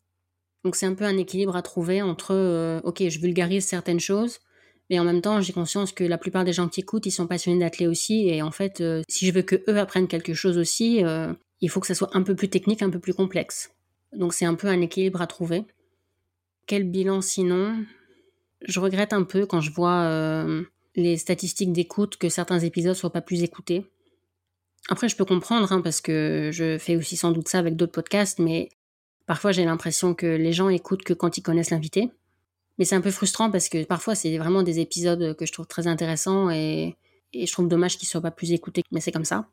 Donc 0.64 0.76
c'est 0.76 0.86
un 0.86 0.94
peu 0.94 1.04
un 1.04 1.16
équilibre 1.16 1.56
à 1.56 1.62
trouver 1.62 2.02
entre, 2.02 2.34
euh, 2.34 2.80
ok, 2.84 3.08
je 3.08 3.18
vulgarise 3.20 3.64
certaines 3.64 4.00
choses, 4.00 4.40
mais 4.88 4.98
en 4.98 5.04
même 5.04 5.20
temps, 5.20 5.40
j'ai 5.40 5.52
conscience 5.52 5.92
que 5.92 6.04
la 6.04 6.18
plupart 6.18 6.44
des 6.44 6.52
gens 6.52 6.68
qui 6.68 6.80
écoutent, 6.80 7.06
ils 7.06 7.10
sont 7.10 7.26
passionnés 7.26 7.58
d'athlètes 7.58 7.88
aussi. 7.88 8.28
Et 8.28 8.42
en 8.42 8.52
fait, 8.52 8.80
euh, 8.80 9.02
si 9.08 9.26
je 9.26 9.32
veux 9.32 9.42
que 9.42 9.56
eux 9.68 9.78
apprennent 9.78 10.06
quelque 10.06 10.34
chose 10.34 10.58
aussi, 10.58 11.04
euh, 11.04 11.32
il 11.60 11.70
faut 11.70 11.80
que 11.80 11.86
ça 11.86 11.94
soit 11.94 12.16
un 12.16 12.22
peu 12.22 12.36
plus 12.36 12.48
technique, 12.48 12.82
un 12.82 12.90
peu 12.90 13.00
plus 13.00 13.14
complexe. 13.14 13.72
Donc 14.12 14.32
c'est 14.32 14.44
un 14.44 14.54
peu 14.54 14.68
un 14.68 14.80
équilibre 14.80 15.20
à 15.20 15.26
trouver. 15.26 15.64
Quel 16.66 16.84
bilan 16.84 17.20
sinon? 17.20 17.84
Je 18.62 18.80
regrette 18.80 19.12
un 19.12 19.24
peu 19.24 19.44
quand 19.44 19.60
je 19.60 19.70
vois 19.72 20.02
euh, 20.04 20.62
les 20.94 21.16
statistiques 21.16 21.72
d'écoute 21.72 22.16
que 22.16 22.28
certains 22.28 22.60
épisodes 22.60 22.94
soient 22.94 23.12
pas 23.12 23.20
plus 23.20 23.42
écoutés. 23.42 23.90
Après, 24.88 25.08
je 25.08 25.16
peux 25.16 25.24
comprendre, 25.24 25.72
hein, 25.72 25.80
parce 25.80 26.00
que 26.00 26.50
je 26.52 26.78
fais 26.78 26.94
aussi 26.94 27.16
sans 27.16 27.32
doute 27.32 27.48
ça 27.48 27.58
avec 27.58 27.74
d'autres 27.74 27.92
podcasts, 27.92 28.38
mais 28.38 28.68
parfois 29.26 29.50
j'ai 29.50 29.64
l'impression 29.64 30.14
que 30.14 30.26
les 30.26 30.52
gens 30.52 30.68
écoutent 30.68 31.02
que 31.02 31.12
quand 31.12 31.36
ils 31.38 31.42
connaissent 31.42 31.70
l'invité 31.70 32.10
Mais 32.78 32.84
c'est 32.84 32.94
un 32.94 33.00
peu 33.00 33.10
frustrant 33.10 33.50
parce 33.50 33.68
que 33.68 33.84
parfois, 33.84 34.14
c'est 34.14 34.36
vraiment 34.38 34.62
des 34.62 34.80
épisodes 34.80 35.34
que 35.36 35.46
je 35.46 35.52
trouve 35.52 35.66
très 35.66 35.86
intéressants 35.86 36.50
et, 36.50 36.96
je 37.34 37.50
trouve 37.52 37.68
dommage 37.68 37.98
qu'ils 37.98 38.08
soient 38.08 38.22
pas 38.22 38.30
plus 38.30 38.52
écoutés. 38.52 38.82
Mais 38.92 39.00
c'est 39.00 39.12
comme 39.12 39.24
ça. 39.24 39.48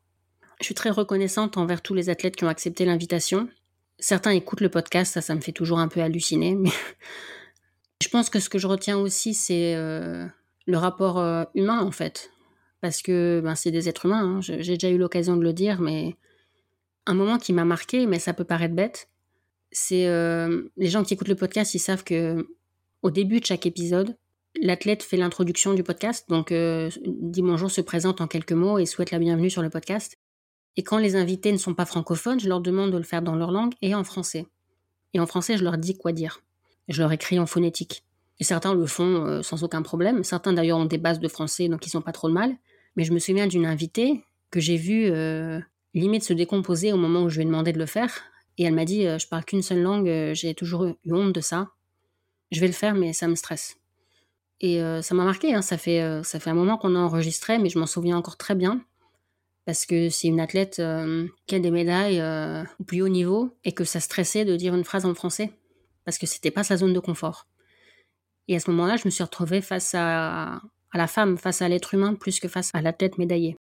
Je 0.60 0.64
suis 0.64 0.74
très 0.74 0.90
reconnaissante 0.90 1.56
envers 1.56 1.82
tous 1.82 1.92
les 1.92 2.08
athlètes 2.08 2.36
qui 2.36 2.44
ont 2.44 2.48
accepté 2.48 2.84
l'invitation. 2.84 3.48
Certains 3.98 4.30
écoutent 4.30 4.60
le 4.60 4.70
podcast, 4.70 5.12
ça, 5.12 5.20
ça 5.20 5.34
me 5.34 5.40
fait 5.40 5.52
toujours 5.52 5.78
un 5.78 5.88
peu 5.88 6.00
halluciner. 6.00 6.56
Je 8.02 8.08
pense 8.08 8.30
que 8.30 8.40
ce 8.40 8.48
que 8.48 8.58
je 8.58 8.66
retiens 8.66 8.98
aussi, 8.98 9.34
c'est 9.34 9.74
euh, 9.74 10.26
le 10.66 10.76
rapport 10.76 11.18
euh, 11.18 11.44
humain, 11.54 11.80
en 11.80 11.90
fait. 11.90 12.30
Parce 12.80 13.02
que 13.02 13.40
ben, 13.42 13.54
c'est 13.54 13.70
des 13.70 13.88
êtres 13.88 14.06
humains. 14.06 14.36
Hein. 14.36 14.40
J'ai 14.40 14.76
déjà 14.76 14.90
eu 14.90 14.98
l'occasion 14.98 15.36
de 15.36 15.42
le 15.42 15.52
dire, 15.52 15.80
mais 15.80 16.16
un 17.06 17.14
moment 17.14 17.38
qui 17.38 17.52
m'a 17.52 17.64
marqué, 17.64 18.06
mais 18.06 18.18
ça 18.18 18.32
peut 18.32 18.44
paraître 18.44 18.74
bête, 18.74 19.08
c'est 19.72 20.06
euh, 20.06 20.70
les 20.76 20.88
gens 20.88 21.02
qui 21.02 21.14
écoutent 21.14 21.28
le 21.28 21.34
podcast, 21.34 21.74
ils 21.74 21.80
savent 21.80 22.04
que 22.04 22.46
au 23.04 23.10
début 23.10 23.38
de 23.38 23.44
chaque 23.44 23.66
épisode, 23.66 24.16
l'athlète 24.58 25.02
fait 25.02 25.18
l'introduction 25.18 25.74
du 25.74 25.82
podcast, 25.82 26.24
donc 26.30 26.50
euh, 26.50 26.88
dit 27.04 27.42
bonjour, 27.42 27.70
se 27.70 27.82
présente 27.82 28.22
en 28.22 28.26
quelques 28.26 28.52
mots 28.52 28.78
et 28.78 28.86
souhaite 28.86 29.10
la 29.10 29.18
bienvenue 29.18 29.50
sur 29.50 29.60
le 29.60 29.68
podcast. 29.68 30.16
Et 30.78 30.82
quand 30.82 30.96
les 30.96 31.14
invités 31.14 31.52
ne 31.52 31.58
sont 31.58 31.74
pas 31.74 31.84
francophones, 31.84 32.40
je 32.40 32.48
leur 32.48 32.62
demande 32.62 32.92
de 32.92 32.96
le 32.96 33.02
faire 33.02 33.20
dans 33.20 33.36
leur 33.36 33.50
langue 33.50 33.74
et 33.82 33.94
en 33.94 34.04
français. 34.04 34.46
Et 35.12 35.20
en 35.20 35.26
français, 35.26 35.58
je 35.58 35.64
leur 35.64 35.76
dis 35.76 35.98
quoi 35.98 36.12
dire. 36.12 36.40
Je 36.88 37.02
leur 37.02 37.12
écris 37.12 37.38
en 37.38 37.44
phonétique. 37.44 38.04
Et 38.40 38.44
certains 38.44 38.74
le 38.74 38.86
font 38.86 39.26
euh, 39.26 39.42
sans 39.42 39.64
aucun 39.64 39.82
problème. 39.82 40.24
Certains 40.24 40.54
d'ailleurs 40.54 40.78
ont 40.78 40.86
des 40.86 40.96
bases 40.98 41.20
de 41.20 41.28
français, 41.28 41.68
donc 41.68 41.86
ils 41.86 41.90
sont 41.90 42.00
pas 42.00 42.12
trop 42.12 42.30
de 42.30 42.34
mal. 42.34 42.56
Mais 42.96 43.04
je 43.04 43.12
me 43.12 43.18
souviens 43.18 43.46
d'une 43.46 43.66
invitée 43.66 44.24
que 44.50 44.60
j'ai 44.60 44.78
vue 44.78 45.10
euh, 45.10 45.60
limite 45.92 46.24
se 46.24 46.32
décomposer 46.32 46.90
au 46.94 46.96
moment 46.96 47.24
où 47.24 47.28
je 47.28 47.36
lui 47.36 47.42
ai 47.42 47.46
demandé 47.46 47.74
de 47.74 47.78
le 47.78 47.86
faire. 47.86 48.22
Et 48.56 48.64
elle 48.64 48.74
m'a 48.74 48.86
dit, 48.86 49.02
je 49.02 49.28
parle 49.28 49.44
qu'une 49.44 49.62
seule 49.62 49.82
langue, 49.82 50.32
j'ai 50.32 50.54
toujours 50.54 50.86
eu 50.86 51.12
honte 51.12 51.34
de 51.34 51.40
ça. 51.42 51.68
Je 52.50 52.60
vais 52.60 52.66
le 52.66 52.72
faire, 52.72 52.94
mais 52.94 53.12
ça 53.12 53.28
me 53.28 53.34
stresse. 53.34 53.76
Et 54.60 54.80
euh, 54.82 55.02
ça 55.02 55.14
m'a 55.14 55.24
marqué, 55.24 55.54
hein. 55.54 55.62
ça, 55.62 55.76
fait, 55.76 56.00
euh, 56.00 56.22
ça 56.22 56.40
fait 56.40 56.50
un 56.50 56.54
moment 56.54 56.78
qu'on 56.78 56.94
a 56.94 56.98
enregistré, 56.98 57.58
mais 57.58 57.68
je 57.68 57.78
m'en 57.78 57.86
souviens 57.86 58.16
encore 58.16 58.36
très 58.36 58.54
bien. 58.54 58.84
Parce 59.66 59.86
que 59.86 60.10
c'est 60.10 60.28
une 60.28 60.40
athlète 60.40 60.78
euh, 60.78 61.26
qui 61.46 61.54
a 61.54 61.58
des 61.58 61.70
médailles 61.70 62.22
au 62.78 62.84
plus 62.84 63.02
haut 63.02 63.08
niveau 63.08 63.56
et 63.64 63.72
que 63.72 63.84
ça 63.84 63.98
stressait 63.98 64.44
de 64.44 64.56
dire 64.56 64.74
une 64.74 64.84
phrase 64.84 65.06
en 65.06 65.14
français. 65.14 65.52
Parce 66.04 66.18
que 66.18 66.26
c'était 66.26 66.50
pas 66.50 66.64
sa 66.64 66.76
zone 66.76 66.92
de 66.92 67.00
confort. 67.00 67.46
Et 68.46 68.56
à 68.56 68.60
ce 68.60 68.70
moment-là, 68.70 68.96
je 68.96 69.02
me 69.06 69.10
suis 69.10 69.24
retrouvée 69.24 69.62
face 69.62 69.94
à, 69.94 70.60
la 70.92 71.06
femme, 71.06 71.38
face 71.38 71.62
à 71.62 71.68
l'être 71.68 71.94
humain, 71.94 72.14
plus 72.14 72.40
que 72.40 72.48
face 72.48 72.70
à 72.74 72.82
l'athlète 72.82 73.16
médaillée. 73.16 73.56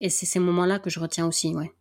Et 0.00 0.10
c'est 0.10 0.26
ces 0.26 0.38
moments-là 0.38 0.78
que 0.78 0.90
je 0.90 1.00
retiens 1.00 1.26
aussi, 1.26 1.54
ouais. 1.54 1.72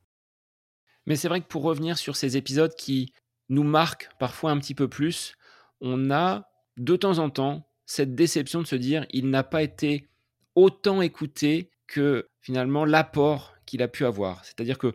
Mais 1.05 1.15
c'est 1.15 1.27
vrai 1.27 1.41
que 1.41 1.47
pour 1.47 1.63
revenir 1.63 1.97
sur 1.97 2.15
ces 2.15 2.35
épisodes 2.35 2.73
qui 2.75 3.13
nous 3.49 3.63
marquent 3.63 4.09
parfois 4.19 4.51
un 4.51 4.59
petit 4.59 4.75
peu 4.75 4.87
plus, 4.87 5.35
on 5.81 6.11
a 6.11 6.47
de 6.77 6.95
temps 6.95 7.19
en 7.19 7.29
temps 7.29 7.67
cette 7.85 8.15
déception 8.15 8.61
de 8.61 8.67
se 8.67 8.75
dire 8.75 9.05
il 9.11 9.29
n'a 9.29 9.43
pas 9.43 9.63
été 9.63 10.07
autant 10.55 11.01
écouté 11.01 11.71
que 11.87 12.27
finalement 12.41 12.85
l'apport 12.85 13.53
qu'il 13.65 13.81
a 13.81 13.87
pu 13.87 14.05
avoir. 14.05 14.43
C'est-à-dire 14.43 14.77
que 14.77 14.93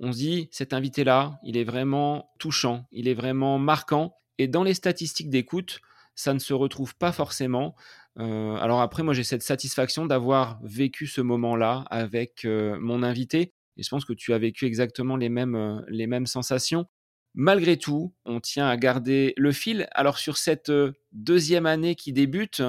on 0.00 0.12
se 0.12 0.18
dit 0.18 0.48
cet 0.50 0.72
invité-là, 0.72 1.38
il 1.44 1.56
est 1.56 1.64
vraiment 1.64 2.30
touchant, 2.38 2.86
il 2.90 3.06
est 3.08 3.14
vraiment 3.14 3.58
marquant, 3.58 4.16
et 4.38 4.48
dans 4.48 4.64
les 4.64 4.74
statistiques 4.74 5.30
d'écoute, 5.30 5.80
ça 6.14 6.34
ne 6.34 6.40
se 6.40 6.52
retrouve 6.52 6.96
pas 6.96 7.12
forcément. 7.12 7.76
Euh, 8.18 8.56
alors 8.56 8.80
après, 8.80 9.02
moi 9.02 9.14
j'ai 9.14 9.22
cette 9.22 9.42
satisfaction 9.42 10.04
d'avoir 10.04 10.58
vécu 10.64 11.06
ce 11.06 11.20
moment-là 11.20 11.84
avec 11.90 12.44
euh, 12.44 12.76
mon 12.80 13.02
invité, 13.02 13.52
et 13.76 13.82
je 13.82 13.88
pense 13.88 14.04
que 14.04 14.12
tu 14.12 14.32
as 14.32 14.38
vécu 14.38 14.66
exactement 14.66 15.16
les 15.16 15.28
mêmes, 15.28 15.54
euh, 15.54 15.80
les 15.88 16.06
mêmes 16.06 16.26
sensations. 16.26 16.86
Malgré 17.34 17.78
tout, 17.78 18.12
on 18.26 18.40
tient 18.40 18.68
à 18.68 18.76
garder 18.76 19.32
le 19.38 19.52
fil. 19.52 19.88
Alors 19.92 20.18
sur 20.18 20.36
cette 20.36 20.68
euh, 20.68 20.92
deuxième 21.12 21.64
année 21.64 21.94
qui 21.94 22.12
débute, 22.12 22.62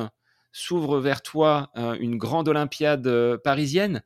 s'ouvre 0.54 1.00
vers 1.00 1.22
toi 1.22 1.70
euh, 1.76 1.96
une 2.00 2.18
grande 2.18 2.48
Olympiade 2.48 3.06
euh, 3.08 3.38
parisienne. 3.38 4.04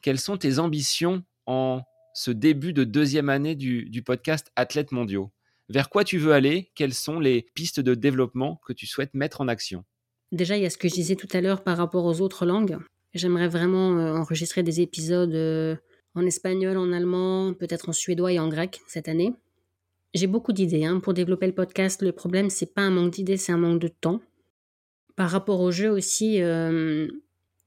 Quelles 0.00 0.18
sont 0.18 0.36
tes 0.36 0.58
ambitions 0.58 1.22
en 1.46 1.82
ce 2.14 2.32
début 2.32 2.72
de 2.72 2.82
deuxième 2.82 3.28
année 3.28 3.54
du, 3.54 4.02
podcast 4.04 4.50
Athlètes 4.56 4.90
mondiaux? 4.90 5.30
Vers 5.68 5.88
quoi 5.88 6.02
tu 6.02 6.18
veux 6.18 6.32
aller? 6.32 6.72
Quelles 6.74 6.94
sont 6.94 7.20
les 7.20 7.46
pistes 7.54 7.78
de 7.78 7.94
développement 7.94 8.60
que 8.66 8.72
tu 8.72 8.86
souhaites 8.86 9.14
mettre 9.14 9.40
en 9.40 9.46
action? 9.46 9.84
Déjà, 10.32 10.56
il 10.56 10.64
y 10.64 10.66
a 10.66 10.70
ce 10.70 10.78
que 10.78 10.88
je 10.88 10.94
disais 10.94 11.14
tout 11.14 11.28
à 11.32 11.40
l'heure 11.40 11.62
par 11.62 11.76
rapport 11.76 12.04
aux 12.04 12.20
autres 12.20 12.44
langues. 12.44 12.78
J'aimerais 13.14 13.48
vraiment 13.48 13.90
enregistrer 14.16 14.62
des 14.64 14.80
épisodes 14.80 15.78
en 16.14 16.26
espagnol, 16.26 16.76
en 16.76 16.92
allemand, 16.92 17.54
peut-être 17.54 17.88
en 17.88 17.92
suédois 17.92 18.32
et 18.32 18.38
en 18.40 18.48
grec 18.48 18.80
cette 18.88 19.08
année. 19.08 19.34
J'ai 20.14 20.26
beaucoup 20.26 20.52
d'idées 20.52 20.84
hein. 20.84 21.00
pour 21.00 21.14
développer 21.14 21.46
le 21.46 21.54
podcast. 21.54 22.02
Le 22.02 22.12
problème, 22.12 22.50
c'est 22.50 22.74
pas 22.74 22.82
un 22.82 22.90
manque 22.90 23.12
d'idées, 23.12 23.36
c'est 23.36 23.52
un 23.52 23.58
manque 23.58 23.80
de 23.80 23.88
temps. 23.88 24.20
Par 25.16 25.30
rapport 25.30 25.60
au 25.60 25.70
jeu 25.70 25.90
aussi, 25.90 26.42
euh, 26.42 27.08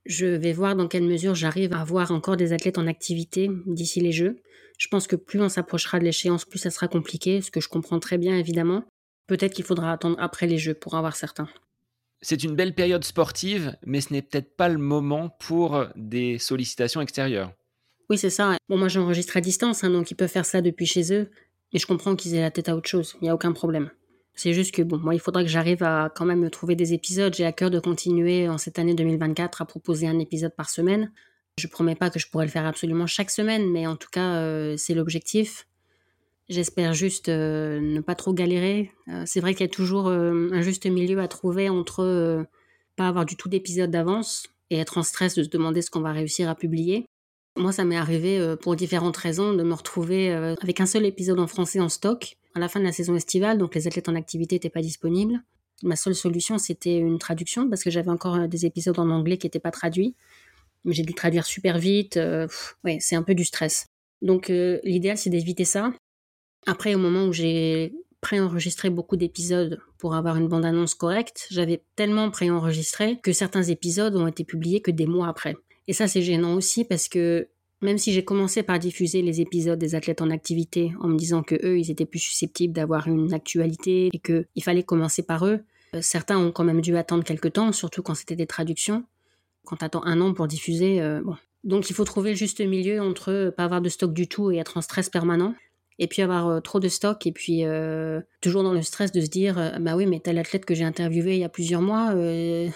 je 0.06 0.26
vais 0.26 0.54
voir 0.54 0.76
dans 0.76 0.88
quelle 0.88 1.04
mesure 1.04 1.34
j'arrive 1.36 1.74
à 1.74 1.82
avoir 1.82 2.12
encore 2.12 2.38
des 2.38 2.54
athlètes 2.54 2.78
en 2.78 2.88
activité 2.88 3.50
d'ici 3.66 4.00
les 4.00 4.12
Jeux. 4.12 4.38
Je 4.78 4.88
pense 4.88 5.08
que 5.08 5.16
plus 5.16 5.42
on 5.42 5.50
s'approchera 5.50 6.00
de 6.00 6.04
l'échéance, 6.04 6.46
plus 6.46 6.60
ça 6.60 6.70
sera 6.70 6.88
compliqué, 6.88 7.42
ce 7.42 7.50
que 7.50 7.62
je 7.62 7.70
comprends 7.70 8.00
très 8.00 8.18
bien 8.18 8.38
évidemment. 8.38 8.84
Peut-être 9.28 9.54
qu'il 9.54 9.66
faudra 9.66 9.92
attendre 9.92 10.18
après 10.20 10.48
les 10.48 10.58
Jeux 10.58 10.76
pour 10.76 10.96
avoir 10.96 11.16
certains. 11.16 11.48
C'est 12.22 12.44
une 12.44 12.56
belle 12.56 12.76
période 12.76 13.04
sportive, 13.04 13.76
mais 13.86 14.02
ce 14.02 14.14
n'est 14.14 14.22
peut-être 14.22 14.56
pas 14.56 14.70
le 14.70 14.78
moment 14.78 15.30
pour 15.40 15.86
des 15.96 16.38
sollicitations 16.38 17.02
extérieures. 17.02 17.54
Oui, 18.10 18.18
c'est 18.18 18.30
ça. 18.30 18.58
Bon, 18.70 18.78
moi 18.78 18.88
j'enregistre 18.88 19.38
à 19.38 19.42
distance, 19.42 19.84
hein, 19.84 19.90
donc 19.90 20.12
ils 20.12 20.16
peuvent 20.16 20.30
faire 20.30 20.46
ça 20.46 20.62
depuis 20.62 20.86
chez 20.86 21.14
eux. 21.14 21.30
Et 21.76 21.78
je 21.78 21.86
comprends 21.86 22.16
qu'ils 22.16 22.34
aient 22.36 22.42
la 22.42 22.52
tête 22.52 22.70
à 22.70 22.76
autre 22.78 22.88
chose, 22.88 23.18
il 23.20 23.26
n'y 23.26 23.30
a 23.30 23.36
aucun 23.36 23.52
problème. 23.52 23.92
C'est 24.34 24.54
juste 24.54 24.74
que, 24.74 24.82
bon, 24.82 24.98
moi, 24.98 25.14
il 25.14 25.20
faudra 25.20 25.44
que 25.44 25.50
j'arrive 25.50 25.84
à 25.84 26.10
quand 26.16 26.24
même 26.24 26.50
trouver 26.50 26.78
des 26.78 26.94
épisodes. 26.94 27.34
J'ai 27.36 27.46
à 27.46 27.52
cœur 27.52 27.70
de 27.70 27.80
continuer 27.80 28.48
en 28.48 28.58
cette 28.58 28.80
année 28.80 28.94
2024 28.94 29.62
à 29.62 29.66
proposer 29.66 30.08
un 30.08 30.18
épisode 30.20 30.56
par 30.56 30.70
semaine. 30.70 31.12
Je 31.60 31.68
promets 31.68 31.96
pas 31.96 32.10
que 32.10 32.18
je 32.18 32.30
pourrais 32.30 32.46
le 32.46 32.52
faire 32.52 32.66
absolument 32.66 33.08
chaque 33.08 33.30
semaine, 33.30 33.70
mais 33.70 33.88
en 33.88 33.98
tout 33.98 34.08
cas, 34.10 34.36
euh, 34.36 34.78
c'est 34.78 34.94
l'objectif. 34.94 35.68
J'espère 36.48 36.94
juste 36.94 37.28
euh, 37.28 37.82
ne 37.82 38.00
pas 38.00 38.16
trop 38.16 38.34
galérer. 38.34 38.94
Euh, 39.10 39.24
c'est 39.26 39.42
vrai 39.42 39.54
qu'il 39.54 39.66
y 39.66 39.70
a 39.70 39.74
toujours 39.74 40.08
un 40.08 40.62
juste 40.62 40.86
milieu 40.86 41.20
à 41.20 41.28
trouver 41.28 41.68
entre 41.68 42.46
pas 42.96 43.10
avoir 43.10 43.26
du 43.26 43.36
tout 43.36 43.50
d'épisode 43.50 43.92
d'avance 43.92 44.48
et 44.70 44.78
être 44.78 44.98
en 44.98 45.04
stress 45.04 45.36
de 45.36 45.44
se 45.44 45.50
demander 45.50 45.82
ce 45.82 45.92
qu'on 45.92 46.00
va 46.00 46.14
réussir 46.14 46.50
à 46.50 46.56
publier. 46.56 47.06
Moi, 47.58 47.72
ça 47.72 47.86
m'est 47.86 47.96
arrivé 47.96 48.38
euh, 48.38 48.58
pour 48.58 48.76
différentes 48.76 49.16
raisons 49.16 49.54
de 49.54 49.64
me 49.64 49.74
retrouver 49.74 50.30
euh, 50.32 50.56
avec 50.62 50.82
un 50.82 50.86
seul 50.86 51.06
épisode 51.06 51.40
en 51.40 51.48
français 51.48 51.80
en 51.80 51.88
stock 51.88 52.38
à 52.54 52.60
la 52.60 52.68
fin 52.68 52.80
de 52.80 52.86
la 52.86 52.92
saison 52.92 53.16
estivale, 53.16 53.58
donc 53.58 53.76
les 53.76 53.88
athlètes 53.88 54.10
en 54.10 54.16
activité 54.16 54.56
n'étaient 54.56 54.70
pas 54.70 54.82
disponibles. 54.82 55.42
Ma 55.84 55.96
seule 55.96 56.16
solution, 56.16 56.58
c'était 56.58 56.98
une 56.98 57.18
traduction 57.18 57.70
parce 57.70 57.84
que 57.84 57.90
j'avais 57.90 58.12
encore 58.12 58.36
euh, 58.36 58.48
des 58.48 58.66
épisodes 58.66 59.00
en 59.00 59.10
anglais 59.10 59.38
qui 59.38 59.46
n'étaient 59.46 59.60
pas 59.60 59.72
traduits. 59.72 60.16
J'ai 60.86 61.04
dû 61.04 61.14
traduire 61.14 61.46
super 61.46 61.80
vite. 61.80 62.20
ouais, 62.84 62.98
c'est 63.00 63.16
un 63.16 63.24
peu 63.24 63.34
du 63.34 63.44
stress. 63.44 63.88
Donc 64.22 64.50
l'idéal, 64.50 65.18
c'est 65.18 65.32
d'éviter 65.32 65.66
ça. 65.66 65.92
Après, 66.68 66.94
au 66.94 67.00
moment 67.00 67.26
où 67.26 67.34
j'ai 67.34 67.96
préenregistré 68.22 68.92
beaucoup 68.92 69.18
d'épisodes 69.18 69.82
pour 69.98 70.14
avoir 70.14 70.38
une 70.38 70.48
bande-annonce 70.48 70.94
correcte, 70.94 71.48
j'avais 71.50 71.82
tellement 71.96 72.30
préenregistré 72.30 73.20
que 73.24 73.34
certains 73.34 73.64
épisodes 73.64 74.16
ont 74.16 74.28
été 74.28 74.44
publiés 74.44 74.80
que 74.80 74.92
des 74.92 75.08
mois 75.08 75.28
après. 75.28 75.56
Et 75.88 75.94
ça, 75.94 76.08
c'est 76.08 76.22
gênant 76.22 76.56
aussi 76.56 76.84
parce 76.84 77.08
que 77.08 77.48
même 77.82 77.98
si 77.98 78.14
j'ai 78.14 78.24
commencé 78.24 78.64
par 78.64 78.80
diffuser 78.80 79.22
les 79.22 79.42
épisodes 79.42 79.78
des 79.78 79.96
athlètes 79.96 80.22
en 80.22 80.30
activité 80.30 80.94
en 81.02 81.08
me 81.08 81.18
disant 81.18 81.44
que 81.44 81.56
eux, 81.64 81.78
ils 81.78 81.92
étaient 81.92 82.06
plus 82.06 82.20
susceptibles 82.20 82.74
d'avoir 82.74 83.08
une 83.08 83.34
actualité 83.34 84.10
et 84.12 84.20
qu'il 84.20 84.64
fallait 84.64 84.84
commencer 84.84 85.24
par 85.24 85.46
eux, 85.46 85.60
euh, 85.94 86.00
certains 86.02 86.38
ont 86.40 86.52
quand 86.52 86.64
même 86.64 86.82
dû 86.82 86.98
attendre 86.98 87.24
quelques 87.24 87.54
temps, 87.54 87.72
surtout 87.72 88.02
quand 88.02 88.16
c'était 88.16 88.36
des 88.36 88.48
traductions. 88.48 89.04
Quand 89.66 89.78
tu 89.78 89.86
attends 89.86 90.04
un 90.04 90.22
an 90.22 90.34
pour 90.34 90.48
diffuser, 90.48 91.02
euh, 91.02 91.22
bon. 91.24 91.36
Donc 91.64 91.90
il 91.90 91.94
faut 91.94 92.04
trouver 92.04 92.32
le 92.32 92.36
juste 92.36 92.62
milieu 92.62 93.02
entre 93.02 93.52
pas 93.58 93.64
avoir 93.64 93.82
de 93.82 93.90
stock 93.90 94.14
du 94.14 94.28
tout 94.28 94.52
et 94.52 94.58
être 94.58 94.78
en 94.78 94.82
stress 94.82 95.10
permanent 95.10 95.56
et 95.98 96.08
puis 96.08 96.22
avoir 96.22 96.48
euh, 96.48 96.60
trop 96.60 96.80
de 96.80 96.88
stock 96.88 97.26
et 97.26 97.32
puis 97.32 97.64
euh, 97.64 98.22
toujours 98.42 98.64
dans 98.64 98.74
le 98.74 98.82
stress 98.82 99.12
de 99.12 99.22
se 99.22 99.28
dire 99.28 99.58
euh, 99.58 99.72
bah 99.80 99.96
oui 99.96 100.06
mais 100.06 100.20
tel 100.20 100.38
athlète 100.38 100.66
que 100.66 100.76
j'ai 100.76 100.84
interviewé 100.84 101.36
il 101.36 101.40
y 101.40 101.44
a 101.44 101.50
plusieurs 101.50 101.82
mois 101.82 102.14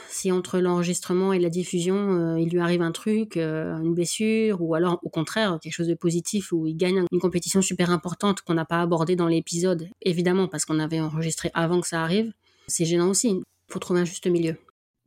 si 0.07 0.31
entre 0.31 0.59
l'enregistrement 0.59 1.33
et 1.33 1.39
la 1.39 1.49
diffusion 1.49 2.37
il 2.37 2.49
lui 2.49 2.59
arrive 2.59 2.81
un 2.81 2.91
truc 2.91 3.35
une 3.35 3.93
blessure 3.93 4.61
ou 4.61 4.75
alors 4.75 4.99
au 5.03 5.09
contraire 5.09 5.59
quelque 5.61 5.73
chose 5.73 5.87
de 5.87 5.95
positif 5.95 6.51
où 6.51 6.65
il 6.65 6.75
gagne 6.75 7.03
une 7.11 7.19
compétition 7.19 7.61
super 7.61 7.91
importante 7.91 8.41
qu'on 8.41 8.53
n'a 8.53 8.65
pas 8.65 8.81
abordée 8.81 9.15
dans 9.15 9.27
l'épisode 9.27 9.89
évidemment 10.01 10.47
parce 10.47 10.65
qu'on 10.65 10.79
avait 10.79 10.99
enregistré 10.99 11.51
avant 11.53 11.81
que 11.81 11.87
ça 11.87 12.01
arrive 12.01 12.31
c'est 12.69 12.85
gênant 12.85 13.09
aussi. 13.09 13.41
Faut 13.67 13.79
trouver 13.79 14.01
un 14.01 14.05
juste 14.05 14.27
milieu. 14.27 14.55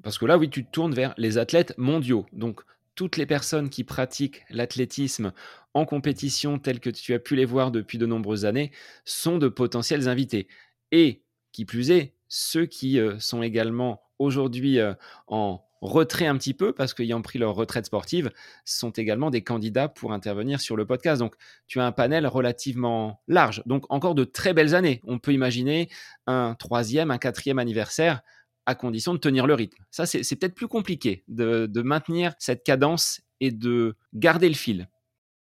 Parce 0.03 0.19
que 0.19 0.27
là 0.27 0.37
oui 0.37 0.51
tu 0.51 0.65
te 0.65 0.71
tournes 0.71 0.95
vers 0.95 1.15
les 1.17 1.39
athlètes 1.39 1.75
mondiaux. 1.79 2.27
Donc 2.33 2.61
toutes 2.95 3.17
les 3.17 3.27
personnes 3.27 3.71
qui 3.71 3.85
pratiquent 3.85 4.43
l'athlétisme 4.51 5.33
en 5.75 5.85
compétition 5.85 6.59
telles 6.59 6.81
que 6.81 6.91
tu 6.91 7.15
as 7.15 7.19
pu 7.19 7.37
les 7.37 7.45
voir 7.45 7.71
depuis 7.71 7.99
de 7.99 8.07
nombreuses 8.07 8.45
années 8.45 8.73
sont 9.05 9.39
de 9.39 9.49
potentiels 9.49 10.09
invités. 10.09 10.49
Et 10.91 11.23
qui 11.53 11.65
plus 11.65 11.91
est, 11.91 12.15
ceux 12.29 12.67
qui 12.67 12.99
euh, 12.99 13.19
sont 13.19 13.43
également 13.43 14.03
aujourd'hui 14.19 14.79
euh, 14.79 14.95
en 15.27 15.65
retrait 15.83 16.27
un 16.27 16.37
petit 16.39 16.55
peu 16.55 16.73
parce 16.73 16.95
qu'ayant 16.95 17.21
pris 17.23 17.39
leur 17.39 17.55
retraite 17.55 17.87
sportive 17.87 18.31
sont 18.65 18.91
également 18.91 19.31
des 19.31 19.43
candidats 19.43 19.89
pour 19.89 20.13
intervenir 20.13 20.61
sur 20.61 20.77
le 20.77 20.87
podcast. 20.87 21.19
Donc 21.19 21.35
tu 21.67 21.81
as 21.81 21.87
un 21.87 21.93
panel 21.93 22.27
relativement 22.27 23.21
large. 23.27 23.63
Donc 23.67 23.85
encore 23.91 24.15
de 24.15 24.25
très 24.25 24.55
belles 24.55 24.75
années. 24.75 25.01
On 25.05 25.19
peut 25.19 25.33
imaginer 25.33 25.89
un 26.27 26.55
troisième, 26.55 27.11
un 27.11 27.19
quatrième 27.19 27.59
anniversaire 27.59 28.23
à 28.65 28.77
condition 28.77 29.13
de 29.13 29.19
tenir 29.19 29.47
le 29.47 29.55
rythme. 29.55 29.83
Ça, 29.91 30.07
c'est 30.07 30.37
peut-être 30.37 30.55
plus 30.55 30.69
compliqué 30.69 31.25
de, 31.27 31.67
de, 31.67 31.83
maintenir 31.83 32.33
cette 32.39 32.63
cadence 32.63 33.21
et 33.41 33.51
de 33.51 33.97
garder 34.15 34.49
le 34.49 34.55
fil. 34.55 34.89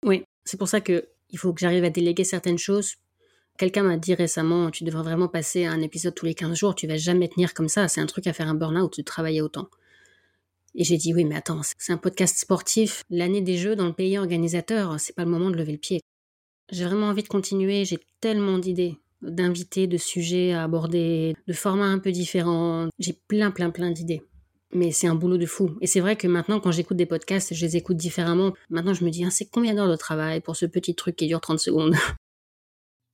Oui, 0.05 0.23
c'est 0.45 0.57
pour 0.57 0.67
ça 0.67 0.81
qu'il 0.81 1.03
faut 1.35 1.53
que 1.53 1.59
j'arrive 1.59 1.83
à 1.83 1.89
déléguer 1.89 2.23
certaines 2.23 2.57
choses. 2.57 2.95
Quelqu'un 3.57 3.83
m'a 3.83 3.97
dit 3.97 4.13
récemment, 4.13 4.71
tu 4.71 4.85
devrais 4.85 5.03
vraiment 5.03 5.27
passer 5.27 5.65
un 5.65 5.81
épisode 5.81 6.15
tous 6.15 6.25
les 6.25 6.33
15 6.33 6.57
jours, 6.57 6.75
tu 6.75 6.87
vas 6.87 6.97
jamais 6.97 7.27
tenir 7.27 7.53
comme 7.53 7.67
ça, 7.67 7.89
c'est 7.89 7.99
un 7.99 8.05
truc 8.05 8.25
à 8.27 8.33
faire 8.33 8.47
un 8.47 8.53
burn-out 8.53 8.97
de 8.97 9.03
travailler 9.03 9.41
autant. 9.41 9.69
Et 10.75 10.83
j'ai 10.83 10.97
dit 10.97 11.13
oui, 11.13 11.25
mais 11.25 11.35
attends, 11.35 11.61
c'est 11.77 11.91
un 11.91 11.97
podcast 11.97 12.37
sportif. 12.37 13.03
L'année 13.09 13.41
des 13.41 13.57
Jeux 13.57 13.75
dans 13.75 13.87
le 13.87 13.93
pays 13.93 14.17
organisateur, 14.17 14.99
c'est 14.99 15.15
pas 15.15 15.25
le 15.25 15.31
moment 15.31 15.49
de 15.49 15.57
lever 15.57 15.73
le 15.73 15.77
pied. 15.77 15.99
J'ai 16.71 16.85
vraiment 16.85 17.07
envie 17.07 17.23
de 17.23 17.27
continuer, 17.27 17.83
j'ai 17.83 17.99
tellement 18.21 18.59
d'idées, 18.59 18.97
d'invités, 19.21 19.87
de 19.87 19.97
sujets 19.97 20.53
à 20.53 20.63
aborder, 20.63 21.35
de 21.47 21.53
formats 21.53 21.85
un 21.87 21.99
peu 21.99 22.11
différents. 22.11 22.87
J'ai 22.99 23.13
plein, 23.27 23.51
plein, 23.51 23.71
plein 23.71 23.91
d'idées. 23.91 24.21
Mais 24.71 24.91
c'est 24.91 25.07
un 25.07 25.15
boulot 25.15 25.37
de 25.37 25.47
fou. 25.47 25.77
Et 25.81 25.87
c'est 25.87 25.99
vrai 25.99 26.15
que 26.15 26.27
maintenant, 26.27 26.59
quand 26.59 26.71
j'écoute 26.71 26.97
des 26.97 27.07
podcasts, 27.07 27.53
je 27.53 27.65
les 27.65 27.75
écoute 27.75 27.97
différemment. 27.97 28.53
Maintenant, 28.69 28.93
je 28.93 29.03
me 29.03 29.09
dis, 29.09 29.23
hein, 29.23 29.31
c'est 29.31 29.49
combien 29.49 29.73
d'heures 29.73 29.89
de 29.89 29.95
travail 29.95 30.41
pour 30.41 30.55
ce 30.55 30.65
petit 30.67 30.93
truc 30.93 31.15
qui 31.15 31.27
dure 31.27 31.41
30 31.41 31.59
secondes? 31.59 31.95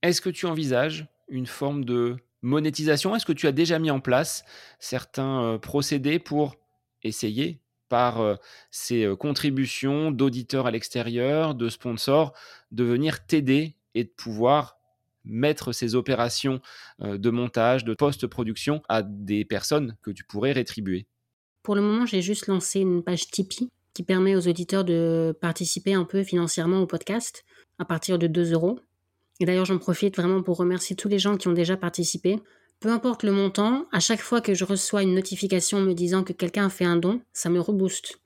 Est-ce 0.02 0.20
que 0.20 0.30
tu 0.30 0.46
envisages 0.46 1.06
une 1.28 1.46
forme 1.46 1.84
de 1.84 2.16
monétisation? 2.42 3.16
Est-ce 3.16 3.26
que 3.26 3.32
tu 3.32 3.46
as 3.46 3.52
déjà 3.52 3.78
mis 3.78 3.90
en 3.90 4.00
place 4.00 4.44
certains 4.78 5.42
euh, 5.42 5.58
procédés 5.58 6.18
pour 6.18 6.56
essayer 7.02 7.60
par 7.88 8.20
euh, 8.20 8.36
ces 8.70 9.04
euh, 9.04 9.16
contributions 9.16 10.10
d'auditeurs 10.10 10.66
à 10.66 10.70
l'extérieur, 10.70 11.54
de 11.54 11.68
sponsors, 11.68 12.34
de 12.70 12.84
venir 12.84 13.26
t'aider 13.26 13.76
et 13.94 14.04
de 14.04 14.10
pouvoir 14.10 14.78
mettre 15.24 15.72
ces 15.72 15.96
opérations 15.96 16.60
de 17.00 17.30
montage, 17.30 17.84
de 17.84 17.94
post-production 17.94 18.80
à 18.88 19.02
des 19.02 19.44
personnes 19.44 19.96
que 20.02 20.12
tu 20.12 20.22
pourrais 20.22 20.52
rétribuer? 20.52 21.08
Pour 21.66 21.74
le 21.74 21.82
moment, 21.82 22.06
j'ai 22.06 22.22
juste 22.22 22.46
lancé 22.46 22.78
une 22.78 23.02
page 23.02 23.26
Tipeee 23.26 23.68
qui 23.92 24.04
permet 24.04 24.36
aux 24.36 24.46
auditeurs 24.46 24.84
de 24.84 25.36
participer 25.40 25.94
un 25.94 26.04
peu 26.04 26.22
financièrement 26.22 26.80
au 26.80 26.86
podcast 26.86 27.44
à 27.80 27.84
partir 27.84 28.20
de 28.20 28.28
2 28.28 28.52
euros. 28.52 28.78
Et 29.40 29.46
d'ailleurs, 29.46 29.64
j'en 29.64 29.78
profite 29.78 30.14
vraiment 30.14 30.44
pour 30.44 30.58
remercier 30.58 30.94
tous 30.94 31.08
les 31.08 31.18
gens 31.18 31.36
qui 31.36 31.48
ont 31.48 31.52
déjà 31.52 31.76
participé. 31.76 32.38
Peu 32.78 32.88
importe 32.88 33.24
le 33.24 33.32
montant, 33.32 33.88
à 33.90 33.98
chaque 33.98 34.20
fois 34.20 34.40
que 34.40 34.54
je 34.54 34.64
reçois 34.64 35.02
une 35.02 35.16
notification 35.16 35.80
me 35.80 35.92
disant 35.92 36.22
que 36.22 36.32
quelqu'un 36.32 36.66
a 36.66 36.70
fait 36.70 36.84
un 36.84 36.98
don, 36.98 37.20
ça 37.32 37.50
me 37.50 37.58
rebooste. 37.58 38.20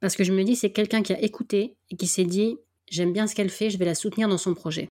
Parce 0.00 0.14
que 0.14 0.22
je 0.22 0.34
me 0.34 0.44
dis, 0.44 0.54
c'est 0.54 0.72
quelqu'un 0.72 1.02
qui 1.02 1.14
a 1.14 1.22
écouté 1.22 1.74
et 1.90 1.96
qui 1.96 2.06
s'est 2.06 2.26
dit, 2.26 2.58
j'aime 2.90 3.14
bien 3.14 3.26
ce 3.28 3.34
qu'elle 3.34 3.48
fait, 3.48 3.70
je 3.70 3.78
vais 3.78 3.86
la 3.86 3.94
soutenir 3.94 4.28
dans 4.28 4.36
son 4.36 4.52
projet. 4.52 4.88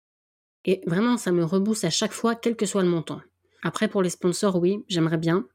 Et 0.66 0.82
vraiment, 0.86 1.18
ça 1.18 1.32
me 1.32 1.44
rebooste 1.44 1.86
à 1.86 1.90
chaque 1.90 2.14
fois, 2.14 2.36
quel 2.36 2.56
que 2.56 2.68
soit 2.68 2.84
le 2.84 2.90
montant. 2.90 3.20
Après, 3.64 3.88
pour 3.88 4.04
les 4.04 4.12
sponsors, 4.12 4.58
oui, 4.58 4.84
j'aimerais 4.88 5.18
bien. 5.18 5.48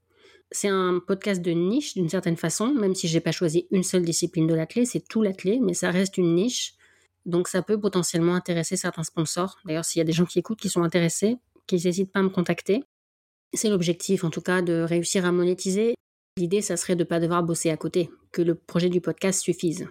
C'est 0.53 0.69
un 0.69 1.01
podcast 1.05 1.41
de 1.41 1.51
niche 1.51 1.95
d'une 1.95 2.11
certaine 2.11 2.37
façon, 2.37 2.75
même 2.75 2.95
si 2.95 3.09
j'ai 3.09 3.21
pas 3.21 3.33
choisi 3.33 3.67
une 3.71 3.83
seule 3.83 4.05
discipline 4.05 4.47
de 4.47 4.55
l'athlé, 4.55 4.85
c'est 4.85 5.07
tout 5.09 5.23
l'athlé, 5.23 5.59
mais 5.61 5.73
ça 5.73 5.91
reste 5.91 6.19
une 6.19 6.35
niche. 6.35 6.75
Donc 7.25 7.49
ça 7.49 7.63
peut 7.63 7.81
potentiellement 7.81 8.35
intéresser 8.35 8.77
certains 8.77 9.03
sponsors. 9.03 9.59
D'ailleurs, 9.65 9.87
s'il 9.87 9.99
y 9.99 10.03
a 10.03 10.05
des 10.05 10.13
gens 10.13 10.27
qui 10.27 10.39
écoutent 10.39 10.61
qui 10.61 10.69
sont 10.69 10.83
intéressés, 10.83 11.39
qu'ils 11.67 11.83
n'hésitent 11.85 12.13
pas 12.13 12.21
à 12.21 12.23
me 12.23 12.29
contacter. 12.29 12.85
C'est 13.55 13.71
l'objectif, 13.71 14.25
en 14.25 14.31
tout 14.31 14.41
cas, 14.41 14.63
de 14.63 14.83
réussir 14.83 15.25
à 15.25 15.33
monétiser. 15.33 15.95
L'idée, 16.37 16.63
ça 16.63 16.77
serait 16.77 16.97
de 16.97 17.03
ne 17.03 17.09
pas 17.09 17.21
devoir 17.21 17.43
bosser 17.43 17.71
à 17.71 17.77
côté, 17.77 18.11
que 18.31 18.43
le 18.43 18.55
projet 18.55 18.89
du 18.89 19.01
podcast 19.01 19.41
suffise. 19.41 19.89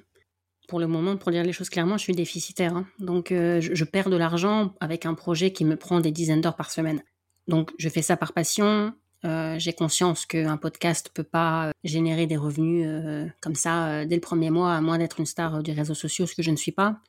Pour 0.68 0.80
le 0.80 0.88
moment, 0.88 1.18
pour 1.18 1.32
dire 1.32 1.44
les 1.44 1.54
choses 1.54 1.70
clairement, 1.70 1.98
je 1.98 2.04
suis 2.04 2.16
déficitaire. 2.16 2.76
Hein. 2.76 2.88
Donc, 3.00 3.32
euh, 3.32 3.62
je 3.62 3.84
perds 3.84 4.10
de 4.10 4.16
l'argent 4.16 4.76
avec 4.80 5.06
un 5.06 5.14
projet 5.14 5.54
qui 5.54 5.66
me 5.66 5.76
prend 5.76 6.00
des 6.00 6.12
dizaines 6.12 6.42
d'heures 6.42 6.56
par 6.56 6.72
semaine. 6.72 7.04
Donc, 7.48 7.72
je 7.78 7.90
fais 7.90 8.02
ça 8.02 8.18
par 8.18 8.34
passion. 8.34 8.94
Euh, 9.24 9.60
j'ai 9.60 9.74
conscience 9.74 10.26
qu'un 10.26 10.58
podcast 10.58 11.12
peut 11.14 11.24
pas 11.24 11.68
euh, 11.68 11.72
générer 11.84 12.26
des 12.26 12.38
revenus 12.38 12.86
euh, 12.88 13.28
comme 13.40 13.54
ça 13.54 14.04
dès 14.06 14.16
le 14.16 14.22
premier 14.22 14.50
mois, 14.50 14.74
à 14.74 14.82
moins 14.82 14.98
d'être 14.98 15.20
une 15.20 15.28
star 15.28 15.62
des 15.62 15.74
réseaux 15.74 15.94
sociaux, 15.94 16.26
ce 16.26 16.34
que 16.34 16.42
je 16.42 16.50
ne 16.50 16.56
suis 16.56 16.72
pas. 16.72 17.00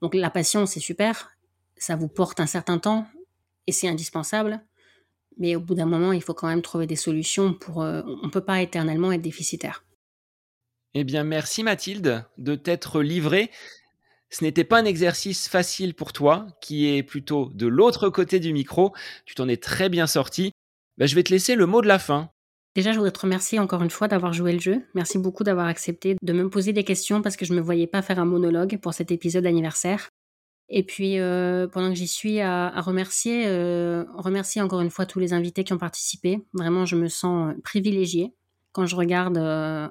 Donc 0.00 0.14
la 0.14 0.30
passion, 0.30 0.66
c'est 0.66 0.80
super, 0.80 1.30
ça 1.76 1.94
vous 1.94 2.08
porte 2.08 2.40
un 2.40 2.46
certain 2.46 2.78
temps 2.78 3.06
et 3.68 3.72
c'est 3.72 3.88
indispensable. 3.88 4.60
Mais 5.38 5.54
au 5.54 5.60
bout 5.60 5.74
d'un 5.74 5.86
moment, 5.86 6.12
il 6.12 6.22
faut 6.22 6.34
quand 6.34 6.48
même 6.48 6.62
trouver 6.62 6.86
des 6.86 6.96
solutions 6.96 7.54
pour. 7.54 7.78
on 7.78 8.20
ne 8.22 8.30
peut 8.30 8.44
pas 8.44 8.60
éternellement 8.60 9.12
être 9.12 9.22
déficitaire. 9.22 9.84
Eh 10.94 11.04
bien, 11.04 11.24
merci 11.24 11.62
Mathilde 11.62 12.24
de 12.36 12.54
t'être 12.54 13.00
livrée. 13.00 13.50
Ce 14.28 14.44
n'était 14.44 14.64
pas 14.64 14.78
un 14.78 14.84
exercice 14.84 15.48
facile 15.48 15.94
pour 15.94 16.12
toi, 16.12 16.46
qui 16.60 16.88
est 16.88 17.02
plutôt 17.02 17.50
de 17.54 17.66
l'autre 17.66 18.08
côté 18.10 18.40
du 18.40 18.52
micro. 18.52 18.92
Tu 19.24 19.34
t'en 19.34 19.48
es 19.48 19.56
très 19.56 19.88
bien 19.88 20.06
sorti. 20.06 20.52
Bah, 20.98 21.06
je 21.06 21.14
vais 21.14 21.22
te 21.22 21.32
laisser 21.32 21.54
le 21.54 21.66
mot 21.66 21.80
de 21.82 21.88
la 21.88 21.98
fin. 21.98 22.30
Déjà, 22.74 22.92
je 22.92 22.96
voudrais 22.96 23.12
te 23.12 23.20
remercier 23.20 23.58
encore 23.58 23.82
une 23.82 23.90
fois 23.90 24.08
d'avoir 24.08 24.32
joué 24.32 24.52
le 24.52 24.58
jeu. 24.58 24.82
Merci 24.94 25.18
beaucoup 25.18 25.44
d'avoir 25.44 25.66
accepté 25.66 26.16
de 26.20 26.32
me 26.32 26.48
poser 26.48 26.72
des 26.72 26.84
questions 26.84 27.20
parce 27.20 27.36
que 27.36 27.44
je 27.44 27.52
ne 27.52 27.58
me 27.58 27.62
voyais 27.62 27.86
pas 27.86 28.00
faire 28.00 28.18
un 28.18 28.24
monologue 28.24 28.78
pour 28.80 28.94
cet 28.94 29.10
épisode 29.10 29.44
anniversaire. 29.44 30.08
Et 30.70 30.82
puis, 30.82 31.18
euh, 31.18 31.68
pendant 31.68 31.90
que 31.90 31.96
j'y 31.96 32.08
suis, 32.08 32.40
à, 32.40 32.80
remercier, 32.80 33.44
euh, 33.46 34.04
remercier 34.14 34.62
encore 34.62 34.80
une 34.80 34.88
fois 34.88 35.04
tous 35.04 35.18
les 35.18 35.34
invités 35.34 35.64
qui 35.64 35.74
ont 35.74 35.78
participé. 35.78 36.42
Vraiment, 36.54 36.86
je 36.86 36.96
me 36.96 37.08
sens 37.08 37.54
privilégiée. 37.62 38.32
Quand 38.72 38.86
je 38.86 38.96
regarde 38.96 39.36
euh, 39.36 39.86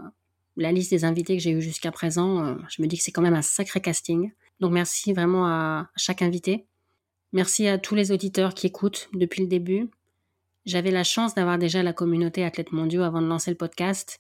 la 0.58 0.72
liste 0.72 0.90
des 0.90 1.06
invités 1.06 1.38
que 1.38 1.44
j'ai 1.44 1.52
eu 1.52 1.62
jusqu'à 1.62 1.92
présent, 1.92 2.58
je 2.68 2.82
me 2.82 2.88
dis 2.88 2.98
que 2.98 3.04
c'est 3.04 3.12
quand 3.12 3.22
même 3.22 3.36
un 3.36 3.44
sacré 3.44 3.80
casting. 3.80 4.32
Donc, 4.60 4.72
merci 4.72 5.14
vraiment 5.14 5.46
à 5.46 5.92
chaque 5.96 6.24
invité. 6.24 6.66
Merci 7.32 7.68
à 7.68 7.78
tous 7.78 7.94
les 7.94 8.12
auditeurs 8.12 8.56
qui 8.56 8.66
écoutent 8.66 9.08
depuis 9.14 9.44
le 9.44 9.48
début. 9.48 9.88
J'avais 10.66 10.92
la 10.92 11.04
chance 11.04 11.34
d'avoir 11.34 11.58
déjà 11.58 11.82
la 11.82 11.94
communauté 11.94 12.44
Athlètes 12.44 12.72
Mondiaux 12.72 13.02
avant 13.02 13.22
de 13.22 13.28
lancer 13.28 13.50
le 13.50 13.58
podcast. 13.58 14.20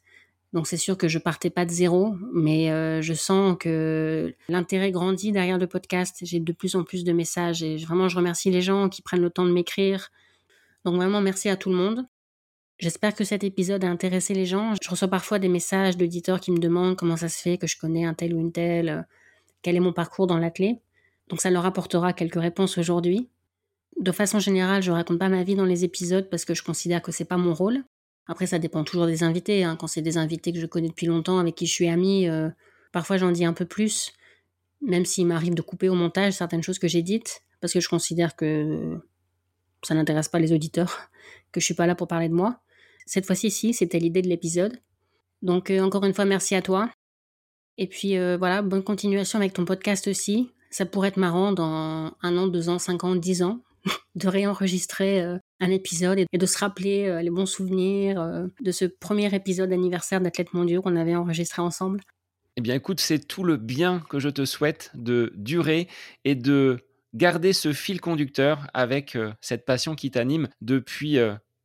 Donc 0.53 0.67
c'est 0.67 0.77
sûr 0.77 0.97
que 0.97 1.07
je 1.07 1.19
partais 1.19 1.49
pas 1.49 1.65
de 1.65 1.71
zéro, 1.71 2.15
mais 2.33 2.71
euh, 2.71 3.01
je 3.01 3.13
sens 3.13 3.55
que 3.59 4.33
l'intérêt 4.49 4.91
grandit 4.91 5.31
derrière 5.31 5.57
le 5.57 5.67
podcast. 5.67 6.17
J'ai 6.23 6.39
de 6.39 6.51
plus 6.51 6.75
en 6.75 6.83
plus 6.83 7.03
de 7.03 7.13
messages 7.13 7.63
et 7.63 7.77
vraiment 7.77 8.09
je 8.09 8.17
remercie 8.17 8.49
les 8.49 8.61
gens 8.61 8.89
qui 8.89 9.01
prennent 9.01 9.21
le 9.21 9.29
temps 9.29 9.45
de 9.45 9.51
m'écrire. 9.51 10.09
Donc 10.83 10.95
vraiment 10.95 11.21
merci 11.21 11.47
à 11.47 11.55
tout 11.55 11.69
le 11.69 11.75
monde. 11.75 12.05
J'espère 12.79 13.13
que 13.13 13.23
cet 13.23 13.43
épisode 13.43 13.83
a 13.85 13.87
intéressé 13.87 14.33
les 14.33 14.47
gens. 14.47 14.73
Je 14.81 14.89
reçois 14.89 15.07
parfois 15.07 15.37
des 15.37 15.47
messages 15.47 15.95
d'auditeurs 15.95 16.39
qui 16.39 16.51
me 16.51 16.57
demandent 16.57 16.95
comment 16.97 17.17
ça 17.17 17.29
se 17.29 17.39
fait 17.39 17.59
que 17.59 17.67
je 17.67 17.77
connais 17.77 18.03
un 18.05 18.15
tel 18.15 18.33
ou 18.33 18.39
une 18.39 18.51
telle, 18.51 18.89
euh, 18.89 19.01
quel 19.61 19.75
est 19.75 19.79
mon 19.79 19.93
parcours 19.93 20.25
dans 20.25 20.39
l'athlé. 20.39 20.79
Donc 21.29 21.39
ça 21.39 21.51
leur 21.51 21.65
apportera 21.65 22.11
quelques 22.11 22.41
réponses 22.41 22.79
aujourd'hui 22.79 23.29
de 23.99 24.11
façon 24.11 24.39
générale, 24.39 24.81
je 24.81 24.91
raconte 24.91 25.19
pas 25.19 25.29
ma 25.29 25.43
vie 25.43 25.55
dans 25.55 25.65
les 25.65 25.83
épisodes 25.83 26.29
parce 26.29 26.45
que 26.45 26.53
je 26.53 26.63
considère 26.63 27.01
que 27.01 27.11
c'est 27.11 27.25
pas 27.25 27.37
mon 27.37 27.53
rôle. 27.53 27.83
Après, 28.27 28.47
ça 28.47 28.59
dépend 28.59 28.83
toujours 28.83 29.05
des 29.05 29.23
invités. 29.23 29.63
Hein. 29.63 29.75
Quand 29.75 29.87
c'est 29.87 30.01
des 30.01 30.17
invités 30.17 30.53
que 30.53 30.59
je 30.59 30.65
connais 30.65 30.87
depuis 30.87 31.07
longtemps, 31.07 31.39
avec 31.39 31.55
qui 31.55 31.65
je 31.65 31.71
suis 31.71 31.87
amie, 31.87 32.27
euh, 32.27 32.49
parfois 32.91 33.17
j'en 33.17 33.31
dis 33.31 33.45
un 33.45 33.53
peu 33.53 33.65
plus, 33.65 34.13
même 34.81 35.05
s'il 35.05 35.27
m'arrive 35.27 35.53
de 35.53 35.61
couper 35.61 35.89
au 35.89 35.95
montage 35.95 36.33
certaines 36.33 36.63
choses 36.63 36.79
que 36.79 36.87
j'ai 36.87 37.01
dites, 37.01 37.43
parce 37.59 37.73
que 37.73 37.79
je 37.79 37.89
considère 37.89 38.35
que 38.35 38.99
ça 39.83 39.93
n'intéresse 39.95 40.29
pas 40.29 40.39
les 40.39 40.53
auditeurs, 40.53 41.09
que 41.51 41.59
je 41.59 41.65
suis 41.65 41.73
pas 41.73 41.87
là 41.87 41.95
pour 41.95 42.07
parler 42.07 42.29
de 42.29 42.33
moi. 42.33 42.61
Cette 43.05 43.25
fois-ci, 43.25 43.51
si, 43.51 43.73
c'était 43.73 43.99
l'idée 43.99 44.21
de 44.21 44.29
l'épisode. 44.29 44.79
Donc, 45.41 45.69
euh, 45.69 45.81
encore 45.81 46.05
une 46.05 46.13
fois, 46.13 46.25
merci 46.25 46.55
à 46.55 46.61
toi. 46.61 46.89
Et 47.77 47.87
puis, 47.87 48.17
euh, 48.17 48.37
voilà, 48.37 48.61
bonne 48.61 48.83
continuation 48.83 49.39
avec 49.39 49.53
ton 49.53 49.65
podcast 49.65 50.07
aussi. 50.07 50.51
Ça 50.69 50.85
pourrait 50.85 51.09
être 51.09 51.17
marrant 51.17 51.51
dans 51.51 52.13
un 52.21 52.37
an, 52.37 52.47
deux 52.47 52.69
ans, 52.69 52.79
cinq 52.79 53.03
ans, 53.03 53.15
dix 53.15 53.43
ans 53.43 53.61
de 54.15 54.27
réenregistrer 54.27 55.21
euh, 55.21 55.37
un 55.59 55.69
épisode 55.69 56.19
et 56.19 56.37
de 56.37 56.45
se 56.45 56.57
rappeler 56.57 57.07
euh, 57.07 57.21
les 57.21 57.29
bons 57.29 57.45
souvenirs 57.45 58.21
euh, 58.21 58.47
de 58.61 58.71
ce 58.71 58.85
premier 58.85 59.33
épisode 59.33 59.71
anniversaire 59.71 60.21
d'Athlètes 60.21 60.53
mondiaux 60.53 60.81
qu'on 60.81 60.95
avait 60.95 61.15
enregistré 61.15 61.61
ensemble. 61.61 62.01
Eh 62.57 62.61
bien 62.61 62.75
écoute, 62.75 62.99
c'est 62.99 63.19
tout 63.19 63.43
le 63.43 63.57
bien 63.57 64.03
que 64.09 64.19
je 64.19 64.29
te 64.29 64.45
souhaite 64.45 64.91
de 64.93 65.31
durer 65.35 65.87
et 66.25 66.35
de 66.35 66.79
garder 67.13 67.53
ce 67.53 67.71
fil 67.71 68.01
conducteur 68.01 68.67
avec 68.73 69.17
cette 69.39 69.65
passion 69.65 69.95
qui 69.95 70.11
t'anime 70.11 70.49
depuis 70.59 71.17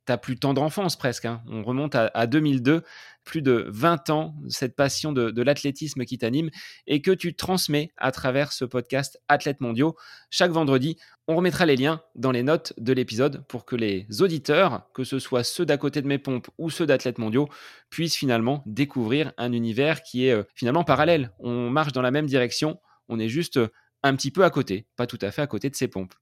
ta 0.06 0.16
plus 0.16 0.38
tendre 0.38 0.62
enfance 0.62 0.96
presque. 0.96 1.26
Hein. 1.26 1.42
On 1.48 1.62
remonte 1.62 1.94
à, 1.94 2.26
2002, 2.26 2.82
plus 3.24 3.42
de 3.42 3.66
20 3.68 4.10
ans, 4.10 4.34
cette 4.48 4.74
passion 4.74 5.12
de, 5.12 5.42
l'athlétisme 5.42 6.04
qui 6.04 6.16
t'anime 6.16 6.50
et 6.86 7.02
que 7.02 7.10
tu 7.10 7.34
transmets 7.34 7.92
à 7.96 8.12
travers 8.12 8.52
ce 8.52 8.64
podcast 8.64 9.20
Athlètes 9.28 9.60
mondiaux. 9.60 9.96
Chaque 10.30 10.52
vendredi, 10.52 10.96
on 11.28 11.36
remettra 11.36 11.66
les 11.66 11.76
liens 11.76 12.00
dans 12.14 12.30
les 12.30 12.42
notes 12.42 12.72
de 12.78 12.92
l'épisode 12.92 13.44
pour 13.48 13.64
que 13.64 13.76
les 13.76 14.06
auditeurs, 14.20 14.88
que 14.94 15.04
ce 15.04 15.18
soit 15.18 15.44
ceux 15.44 15.66
d'à 15.66 15.76
côté 15.76 16.00
de 16.00 16.06
mes 16.06 16.18
pompes 16.18 16.48
ou 16.56 16.70
ceux 16.70 16.86
d'Athlètes 16.86 17.18
mondiaux, 17.18 17.48
puissent 17.90 18.16
finalement 18.16 18.62
découvrir 18.64 19.32
un 19.36 19.52
univers 19.52 20.02
qui 20.02 20.26
est 20.26 20.32
euh, 20.32 20.44
finalement 20.54 20.84
parallèle. 20.84 21.32
On 21.40 21.68
marche 21.68 21.92
dans 21.92 22.02
la 22.02 22.10
même 22.10 22.26
direction, 22.26 22.78
on 23.08 23.18
est 23.18 23.28
juste 23.28 23.58
un 24.02 24.14
petit 24.14 24.30
peu 24.30 24.44
à 24.44 24.50
côté, 24.50 24.86
pas 24.96 25.06
tout 25.06 25.18
à 25.20 25.30
fait 25.30 25.42
à 25.42 25.46
côté 25.46 25.68
de 25.68 25.76
ces 25.76 25.88
pompes. 25.88 26.14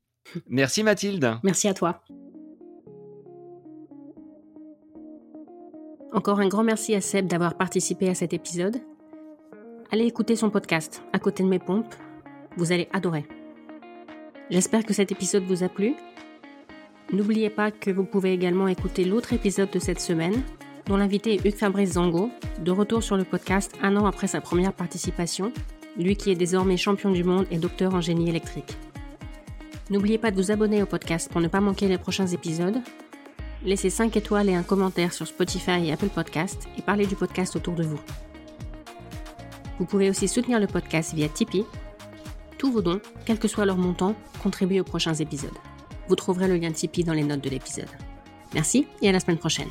Merci 0.49 0.83
Mathilde. 0.83 1.39
Merci 1.43 1.69
à 1.69 1.75
toi. 1.75 2.03
Encore 6.15 6.39
un 6.39 6.47
grand 6.47 6.63
merci 6.63 6.95
à 6.95 7.01
Seb 7.01 7.27
d'avoir 7.27 7.57
participé 7.57 8.09
à 8.09 8.15
cet 8.15 8.33
épisode. 8.33 8.77
Allez 9.91 10.05
écouter 10.05 10.37
son 10.37 10.49
podcast 10.49 11.03
à 11.13 11.19
côté 11.19 11.43
de 11.43 11.49
mes 11.49 11.59
pompes, 11.59 11.93
vous 12.57 12.71
allez 12.71 12.89
adorer. 12.93 13.27
J'espère 14.49 14.85
que 14.85 14.95
cet 14.95 15.11
épisode 15.11 15.43
vous 15.43 15.65
a 15.65 15.69
plu. 15.69 15.97
N'oubliez 17.13 17.51
pas 17.51 17.73
que 17.73 17.91
vous 17.91 18.05
pouvez 18.05 18.33
également 18.33 18.69
écouter 18.69 19.05
l'autre 19.05 19.33
épisode 19.33 19.73
de 19.73 19.81
cette 19.81 20.01
semaine, 20.01 20.41
dont 20.87 20.97
l'invité 20.97 21.35
est 21.35 21.45
Hugues 21.45 21.57
Fabrice 21.57 21.95
Zango, 21.95 22.31
de 22.61 22.71
retour 22.71 23.03
sur 23.03 23.17
le 23.17 23.25
podcast 23.25 23.73
un 23.83 23.97
an 23.97 24.07
après 24.07 24.29
sa 24.29 24.41
première 24.41 24.73
participation, 24.73 25.53
lui 25.97 26.15
qui 26.15 26.31
est 26.31 26.37
désormais 26.37 26.77
champion 26.77 27.11
du 27.11 27.25
monde 27.25 27.47
et 27.51 27.59
docteur 27.59 27.93
en 27.93 28.01
génie 28.01 28.29
électrique. 28.29 28.77
N'oubliez 29.91 30.19
pas 30.19 30.31
de 30.31 30.37
vous 30.37 30.53
abonner 30.53 30.81
au 30.81 30.87
podcast 30.87 31.29
pour 31.31 31.41
ne 31.41 31.49
pas 31.49 31.61
manquer 31.61 31.89
les 31.89 31.99
prochains 31.99 32.29
épisodes. 32.29 32.81
Laissez 33.65 33.89
5 33.89 34.15
étoiles 34.17 34.51
et 34.51 34.55
un 34.55 34.63
commentaire 34.63 35.13
sur 35.15 35.27
Spotify 35.27 35.87
et 35.87 35.93
Apple 35.93 36.11
Podcast 36.11 36.69
et 36.77 36.83
parlez 36.83 37.07
du 37.07 37.17
podcast 37.17 37.57
autour 37.57 37.75
de 37.75 37.83
vous. 37.83 37.99
Vous 39.79 39.87
pouvez 39.87 40.11
aussi 40.11 40.29
soutenir 40.29 40.61
le 40.61 40.67
podcast 40.67 41.15
via 41.15 41.29
Tipeee. 41.29 41.65
Tous 42.59 42.71
vos 42.71 42.83
dons, 42.83 43.01
quel 43.25 43.39
que 43.39 43.49
soit 43.49 43.65
leur 43.65 43.79
montant, 43.79 44.15
contribuent 44.43 44.81
aux 44.81 44.85
prochains 44.85 45.15
épisodes. 45.15 45.57
Vous 46.09 46.17
trouverez 46.17 46.47
le 46.47 46.57
lien 46.57 46.73
Tipeee 46.73 47.05
dans 47.05 47.15
les 47.15 47.25
notes 47.25 47.43
de 47.43 47.51
l'épisode. 47.51 47.89
Merci 48.53 48.87
et 49.01 49.09
à 49.09 49.13
la 49.13 49.21
semaine 49.21 49.39
prochaine. 49.39 49.71